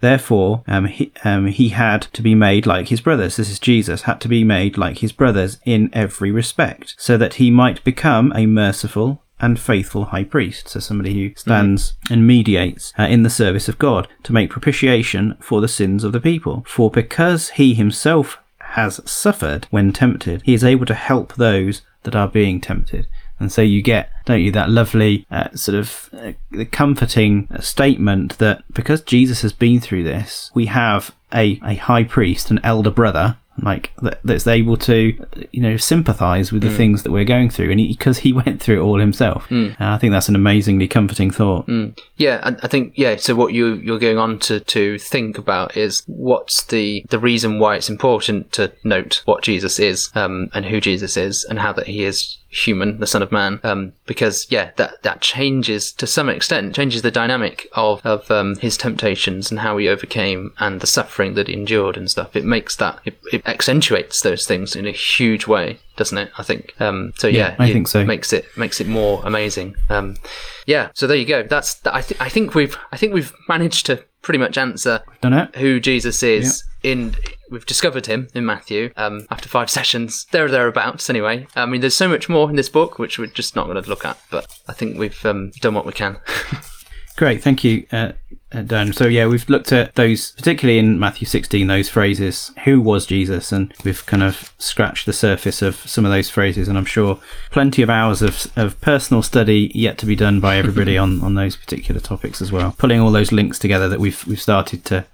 Therefore, 0.00 0.62
um, 0.66 0.86
he, 0.86 1.12
um, 1.24 1.46
he 1.46 1.70
had 1.70 2.02
to 2.12 2.22
be 2.22 2.34
made 2.34 2.66
like 2.66 2.88
his 2.88 3.00
brothers. 3.00 3.36
This 3.36 3.50
is 3.50 3.58
Jesus, 3.58 4.02
had 4.02 4.20
to 4.22 4.28
be 4.28 4.44
made 4.44 4.78
like 4.78 4.98
his 4.98 5.12
brothers 5.12 5.58
in 5.64 5.90
every 5.92 6.30
respect, 6.30 6.94
so 6.98 7.16
that 7.16 7.34
he 7.34 7.50
might 7.50 7.84
become 7.84 8.32
a 8.34 8.46
merciful 8.46 9.22
and 9.40 9.58
faithful 9.58 10.06
high 10.06 10.24
priest. 10.24 10.68
So 10.68 10.80
somebody 10.80 11.12
who 11.14 11.34
stands 11.34 11.94
and 12.10 12.26
mediates 12.26 12.92
uh, 12.98 13.04
in 13.04 13.22
the 13.24 13.30
service 13.30 13.68
of 13.68 13.78
God 13.78 14.08
to 14.22 14.32
make 14.32 14.50
propitiation 14.50 15.36
for 15.40 15.60
the 15.60 15.68
sins 15.68 16.04
of 16.04 16.12
the 16.12 16.20
people. 16.20 16.64
For 16.66 16.90
because 16.90 17.50
he 17.50 17.74
himself 17.74 18.38
has 18.58 19.00
suffered 19.04 19.66
when 19.70 19.92
tempted, 19.92 20.42
he 20.42 20.54
is 20.54 20.64
able 20.64 20.86
to 20.86 20.94
help 20.94 21.34
those 21.34 21.82
that 22.04 22.16
are 22.16 22.28
being 22.28 22.60
tempted. 22.60 23.06
And 23.40 23.50
so 23.50 23.62
you 23.62 23.82
get, 23.82 24.10
don't 24.24 24.40
you, 24.40 24.52
that 24.52 24.70
lovely 24.70 25.26
uh, 25.30 25.54
sort 25.54 25.76
of 25.76 26.08
uh, 26.12 26.64
comforting 26.70 27.48
uh, 27.50 27.60
statement 27.60 28.38
that 28.38 28.64
because 28.72 29.02
Jesus 29.02 29.42
has 29.42 29.52
been 29.52 29.80
through 29.80 30.04
this, 30.04 30.50
we 30.54 30.66
have 30.66 31.14
a, 31.32 31.60
a 31.64 31.74
high 31.74 32.04
priest, 32.04 32.50
an 32.50 32.60
elder 32.62 32.90
brother, 32.90 33.36
like 33.62 33.92
that, 34.02 34.20
that's 34.24 34.46
able 34.46 34.76
to, 34.76 35.16
you 35.52 35.62
know, 35.62 35.76
sympathize 35.76 36.50
with 36.50 36.62
the 36.62 36.70
things 36.76 37.02
that 37.02 37.12
we're 37.12 37.24
going 37.24 37.50
through, 37.50 37.70
and 37.70 37.78
because 37.78 38.18
he, 38.18 38.32
went 38.44 38.60
through 38.60 38.80
it 38.80 38.84
all 38.84 38.98
himself. 38.98 39.46
And 39.78 39.88
I 39.88 39.98
think 39.98 40.12
that's 40.12 40.28
an 40.28 40.34
amazingly 40.34 40.88
comforting 40.88 41.30
thought. 41.30 41.66
Yeah, 42.16 42.40
I, 42.42 42.56
I 42.64 42.68
think 42.68 42.94
yeah. 42.96 43.16
So 43.16 43.34
what 43.34 43.52
you 43.52 43.74
you're 43.74 43.98
going 43.98 44.18
on 44.18 44.38
to 44.40 44.60
to 44.60 44.98
think 44.98 45.38
about 45.38 45.76
is 45.76 46.02
what's 46.06 46.64
the 46.64 47.04
the 47.10 47.18
reason 47.18 47.58
why 47.60 47.76
it's 47.76 47.88
important 47.88 48.50
to 48.52 48.72
note 48.82 49.22
what 49.24 49.44
Jesus 49.44 49.78
is, 49.78 50.10
um, 50.16 50.50
and 50.52 50.64
who 50.64 50.80
Jesus 50.80 51.16
is, 51.16 51.44
and 51.44 51.60
how 51.60 51.72
that 51.74 51.86
he 51.86 52.04
is 52.04 52.38
human, 52.54 53.00
the 53.00 53.06
Son 53.06 53.22
of 53.22 53.32
Man. 53.32 53.60
Um, 53.64 53.92
because 54.06 54.46
yeah, 54.50 54.70
that 54.76 55.02
that 55.02 55.20
changes 55.20 55.92
to 55.92 56.06
some 56.06 56.28
extent 56.28 56.74
changes 56.74 57.02
the 57.02 57.10
dynamic 57.10 57.66
of 57.72 58.04
of 58.04 58.30
um, 58.30 58.56
his 58.56 58.76
temptations 58.76 59.50
and 59.50 59.60
how 59.60 59.76
he 59.76 59.88
overcame 59.88 60.52
and 60.58 60.80
the 60.80 60.86
suffering 60.86 61.34
that 61.34 61.48
he 61.48 61.54
endured 61.54 61.96
and 61.96 62.10
stuff. 62.10 62.36
It 62.36 62.44
makes 62.44 62.76
that 62.76 63.00
it, 63.04 63.18
it 63.32 63.46
accentuates 63.46 64.22
those 64.22 64.46
things 64.46 64.76
in 64.76 64.86
a 64.86 64.92
huge 64.92 65.46
way, 65.46 65.78
doesn't 65.96 66.18
it? 66.18 66.30
I 66.38 66.42
think. 66.42 66.74
Um, 66.80 67.12
so 67.16 67.26
yeah, 67.26 67.50
Yeah, 67.50 67.56
I 67.58 67.68
it 67.68 67.72
think 67.72 67.88
so. 67.88 68.04
Makes 68.04 68.32
it 68.32 68.46
makes 68.56 68.80
it 68.80 68.86
more 68.86 69.20
amazing. 69.24 69.74
Um, 69.90 70.16
yeah. 70.66 70.90
So 70.94 71.06
there 71.06 71.16
you 71.16 71.26
go. 71.26 71.42
That's 71.42 71.80
I 71.86 72.02
think 72.02 72.20
I 72.20 72.28
think 72.28 72.54
we've 72.54 72.76
I 72.92 72.96
think 72.96 73.12
we've 73.12 73.32
managed 73.48 73.86
to 73.86 74.04
pretty 74.22 74.38
much 74.38 74.56
answer 74.56 75.02
who 75.56 75.80
Jesus 75.80 76.22
is 76.22 76.64
in 76.82 77.14
we've 77.50 77.66
discovered 77.66 78.06
him 78.06 78.28
in 78.34 78.44
Matthew 78.44 78.90
um, 78.96 79.26
after 79.30 79.48
five 79.48 79.70
sessions 79.78 80.26
there 80.32 80.46
or 80.46 80.50
thereabouts 80.50 81.08
anyway 81.10 81.46
I 81.54 81.66
mean 81.66 81.80
there's 81.80 81.96
so 81.96 82.08
much 82.08 82.28
more 82.28 82.48
in 82.50 82.56
this 82.56 82.68
book 82.68 82.98
which 82.98 83.18
we're 83.18 83.26
just 83.26 83.56
not 83.56 83.66
going 83.66 83.82
to 83.82 83.88
look 83.88 84.04
at 84.04 84.18
but 84.30 84.46
I 84.68 84.72
think 84.72 84.98
we've 84.98 85.24
um, 85.24 85.50
done 85.60 85.74
what 85.74 85.86
we 85.86 85.92
can 85.92 86.18
Great, 87.16 87.44
thank 87.44 87.62
you, 87.62 87.86
uh, 87.92 88.12
uh, 88.50 88.62
Dan. 88.62 88.92
So 88.92 89.06
yeah, 89.06 89.26
we've 89.26 89.48
looked 89.48 89.72
at 89.72 89.94
those, 89.94 90.32
particularly 90.32 90.80
in 90.80 90.98
Matthew 90.98 91.28
16, 91.28 91.64
those 91.68 91.88
phrases. 91.88 92.50
Who 92.64 92.80
was 92.80 93.06
Jesus? 93.06 93.52
And 93.52 93.72
we've 93.84 94.04
kind 94.06 94.24
of 94.24 94.52
scratched 94.58 95.06
the 95.06 95.12
surface 95.12 95.62
of 95.62 95.76
some 95.76 96.04
of 96.04 96.10
those 96.10 96.28
phrases. 96.28 96.66
And 96.66 96.76
I'm 96.76 96.84
sure 96.84 97.20
plenty 97.52 97.82
of 97.82 97.90
hours 97.90 98.20
of, 98.20 98.50
of 98.56 98.80
personal 98.80 99.22
study 99.22 99.70
yet 99.76 99.96
to 99.98 100.06
be 100.06 100.16
done 100.16 100.40
by 100.40 100.56
everybody 100.56 100.98
on, 100.98 101.20
on 101.20 101.36
those 101.36 101.54
particular 101.54 102.00
topics 102.00 102.42
as 102.42 102.50
well. 102.50 102.74
Pulling 102.78 103.00
all 103.00 103.12
those 103.12 103.30
links 103.30 103.60
together 103.60 103.88
that 103.88 104.00
we've 104.00 104.26
we've 104.26 104.42
started 104.42 104.84
to 104.86 105.06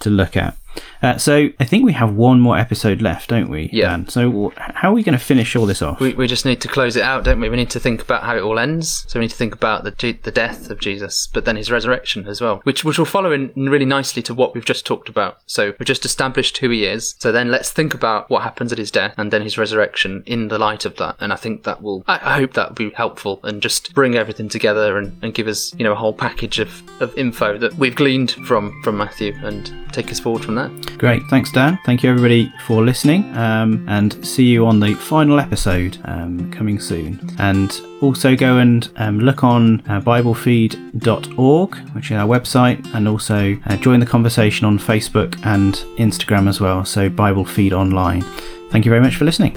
to 0.00 0.10
look 0.10 0.36
at. 0.36 0.58
Uh, 1.02 1.16
so 1.18 1.48
I 1.60 1.64
think 1.64 1.84
we 1.84 1.92
have 1.92 2.14
one 2.14 2.40
more 2.40 2.58
episode 2.58 3.02
left, 3.02 3.30
don't 3.30 3.48
we? 3.50 3.70
Yeah. 3.72 3.90
Dan? 3.90 4.08
So 4.08 4.30
w- 4.30 4.50
how 4.56 4.90
are 4.90 4.94
we 4.94 5.02
going 5.02 5.18
to 5.18 5.24
finish 5.24 5.54
all 5.56 5.66
this 5.66 5.82
off? 5.82 6.00
we, 6.00 6.14
we 6.14 6.26
just 6.26 6.44
need 6.44 6.60
to 6.60 6.68
close 6.68 6.96
it 6.96 7.02
out 7.02 7.24
don't 7.24 7.40
we 7.40 7.48
we 7.48 7.56
need 7.56 7.70
to 7.70 7.80
think 7.80 8.02
about 8.02 8.22
how 8.22 8.36
it 8.36 8.42
all 8.42 8.58
ends 8.58 9.04
so 9.08 9.18
we 9.18 9.24
need 9.24 9.30
to 9.30 9.36
think 9.36 9.54
about 9.54 9.84
the 9.84 10.18
the 10.22 10.30
death 10.30 10.70
of 10.70 10.80
Jesus 10.80 11.26
but 11.32 11.44
then 11.44 11.56
his 11.56 11.70
resurrection 11.70 12.26
as 12.28 12.40
well 12.40 12.60
which 12.64 12.84
which 12.84 12.98
will 12.98 13.04
follow 13.04 13.32
in 13.32 13.52
really 13.56 13.84
nicely 13.84 14.22
to 14.22 14.34
what 14.34 14.54
we've 14.54 14.64
just 14.64 14.84
talked 14.86 15.08
about 15.08 15.38
so 15.46 15.72
we've 15.78 15.86
just 15.86 16.04
established 16.04 16.58
who 16.58 16.70
he 16.70 16.84
is 16.84 17.14
so 17.18 17.32
then 17.32 17.50
let's 17.50 17.70
think 17.70 17.94
about 17.94 18.28
what 18.30 18.42
happens 18.42 18.72
at 18.72 18.78
his 18.78 18.90
death 18.90 19.14
and 19.16 19.32
then 19.32 19.42
his 19.42 19.56
resurrection 19.58 20.22
in 20.26 20.48
the 20.48 20.58
light 20.58 20.84
of 20.84 20.96
that 20.96 21.16
and 21.20 21.32
I 21.32 21.36
think 21.36 21.64
that 21.64 21.82
will 21.82 22.04
I, 22.06 22.14
I 22.22 22.34
hope 22.40 22.54
that 22.54 22.70
will 22.70 22.90
be 22.90 22.90
helpful 22.90 23.40
and 23.42 23.62
just 23.62 23.94
bring 23.94 24.14
everything 24.14 24.48
together 24.48 24.98
and, 24.98 25.16
and 25.22 25.34
give 25.34 25.48
us 25.48 25.74
you 25.78 25.84
know 25.84 25.92
a 25.92 25.96
whole 25.96 26.14
package 26.14 26.58
of, 26.58 26.82
of 27.00 27.16
info 27.16 27.58
that 27.58 27.74
we've 27.74 27.94
gleaned 27.96 28.32
from 28.32 28.80
from 28.82 28.96
Matthew 28.96 29.34
and 29.42 29.72
take 29.92 30.10
us 30.10 30.20
forward 30.20 30.44
from 30.44 30.56
there. 30.56 30.70
Great. 30.98 31.22
Thanks, 31.28 31.52
Dan. 31.52 31.78
Thank 31.84 32.02
you, 32.02 32.10
everybody, 32.10 32.52
for 32.64 32.82
listening. 32.82 33.24
Um, 33.36 33.84
and 33.88 34.24
see 34.26 34.44
you 34.44 34.66
on 34.66 34.80
the 34.80 34.94
final 34.94 35.38
episode 35.38 35.98
um, 36.04 36.50
coming 36.50 36.80
soon. 36.80 37.34
And 37.38 37.80
also 38.00 38.34
go 38.34 38.58
and 38.58 38.88
um, 38.96 39.20
look 39.20 39.44
on 39.44 39.80
uh, 39.88 40.00
BibleFeed.org, 40.00 41.76
which 41.94 42.10
is 42.10 42.16
our 42.16 42.26
website, 42.26 42.94
and 42.94 43.06
also 43.06 43.56
uh, 43.66 43.76
join 43.76 44.00
the 44.00 44.06
conversation 44.06 44.66
on 44.66 44.78
Facebook 44.78 45.38
and 45.44 45.74
Instagram 45.98 46.48
as 46.48 46.60
well. 46.60 46.84
So, 46.84 47.08
Bible 47.08 47.44
Feed 47.44 47.72
Online. 47.72 48.22
Thank 48.70 48.84
you 48.84 48.90
very 48.90 49.02
much 49.02 49.16
for 49.16 49.24
listening. 49.24 49.54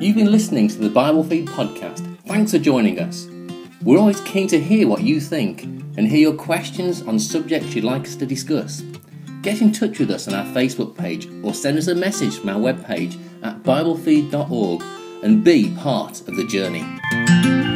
You've 0.00 0.16
been 0.16 0.32
listening 0.32 0.68
to 0.68 0.78
the 0.78 0.90
Bible 0.90 1.24
Feed 1.24 1.46
podcast. 1.46 2.18
Thanks 2.26 2.52
for 2.52 2.58
joining 2.58 2.98
us. 2.98 3.31
We're 3.84 3.98
always 3.98 4.20
keen 4.20 4.46
to 4.48 4.60
hear 4.60 4.86
what 4.86 5.02
you 5.02 5.20
think 5.20 5.64
and 5.64 6.06
hear 6.06 6.20
your 6.20 6.34
questions 6.34 7.02
on 7.02 7.18
subjects 7.18 7.74
you'd 7.74 7.82
like 7.84 8.02
us 8.02 8.14
to 8.16 8.26
discuss. 8.26 8.82
Get 9.42 9.60
in 9.60 9.72
touch 9.72 9.98
with 9.98 10.10
us 10.12 10.28
on 10.28 10.34
our 10.34 10.46
Facebook 10.54 10.96
page 10.96 11.28
or 11.42 11.52
send 11.52 11.78
us 11.78 11.88
a 11.88 11.94
message 11.94 12.38
from 12.38 12.50
our 12.50 12.60
webpage 12.60 13.18
at 13.42 13.64
biblefeed.org 13.64 14.82
and 15.24 15.42
be 15.42 15.74
part 15.74 16.20
of 16.28 16.36
the 16.36 16.46
journey. 16.46 17.71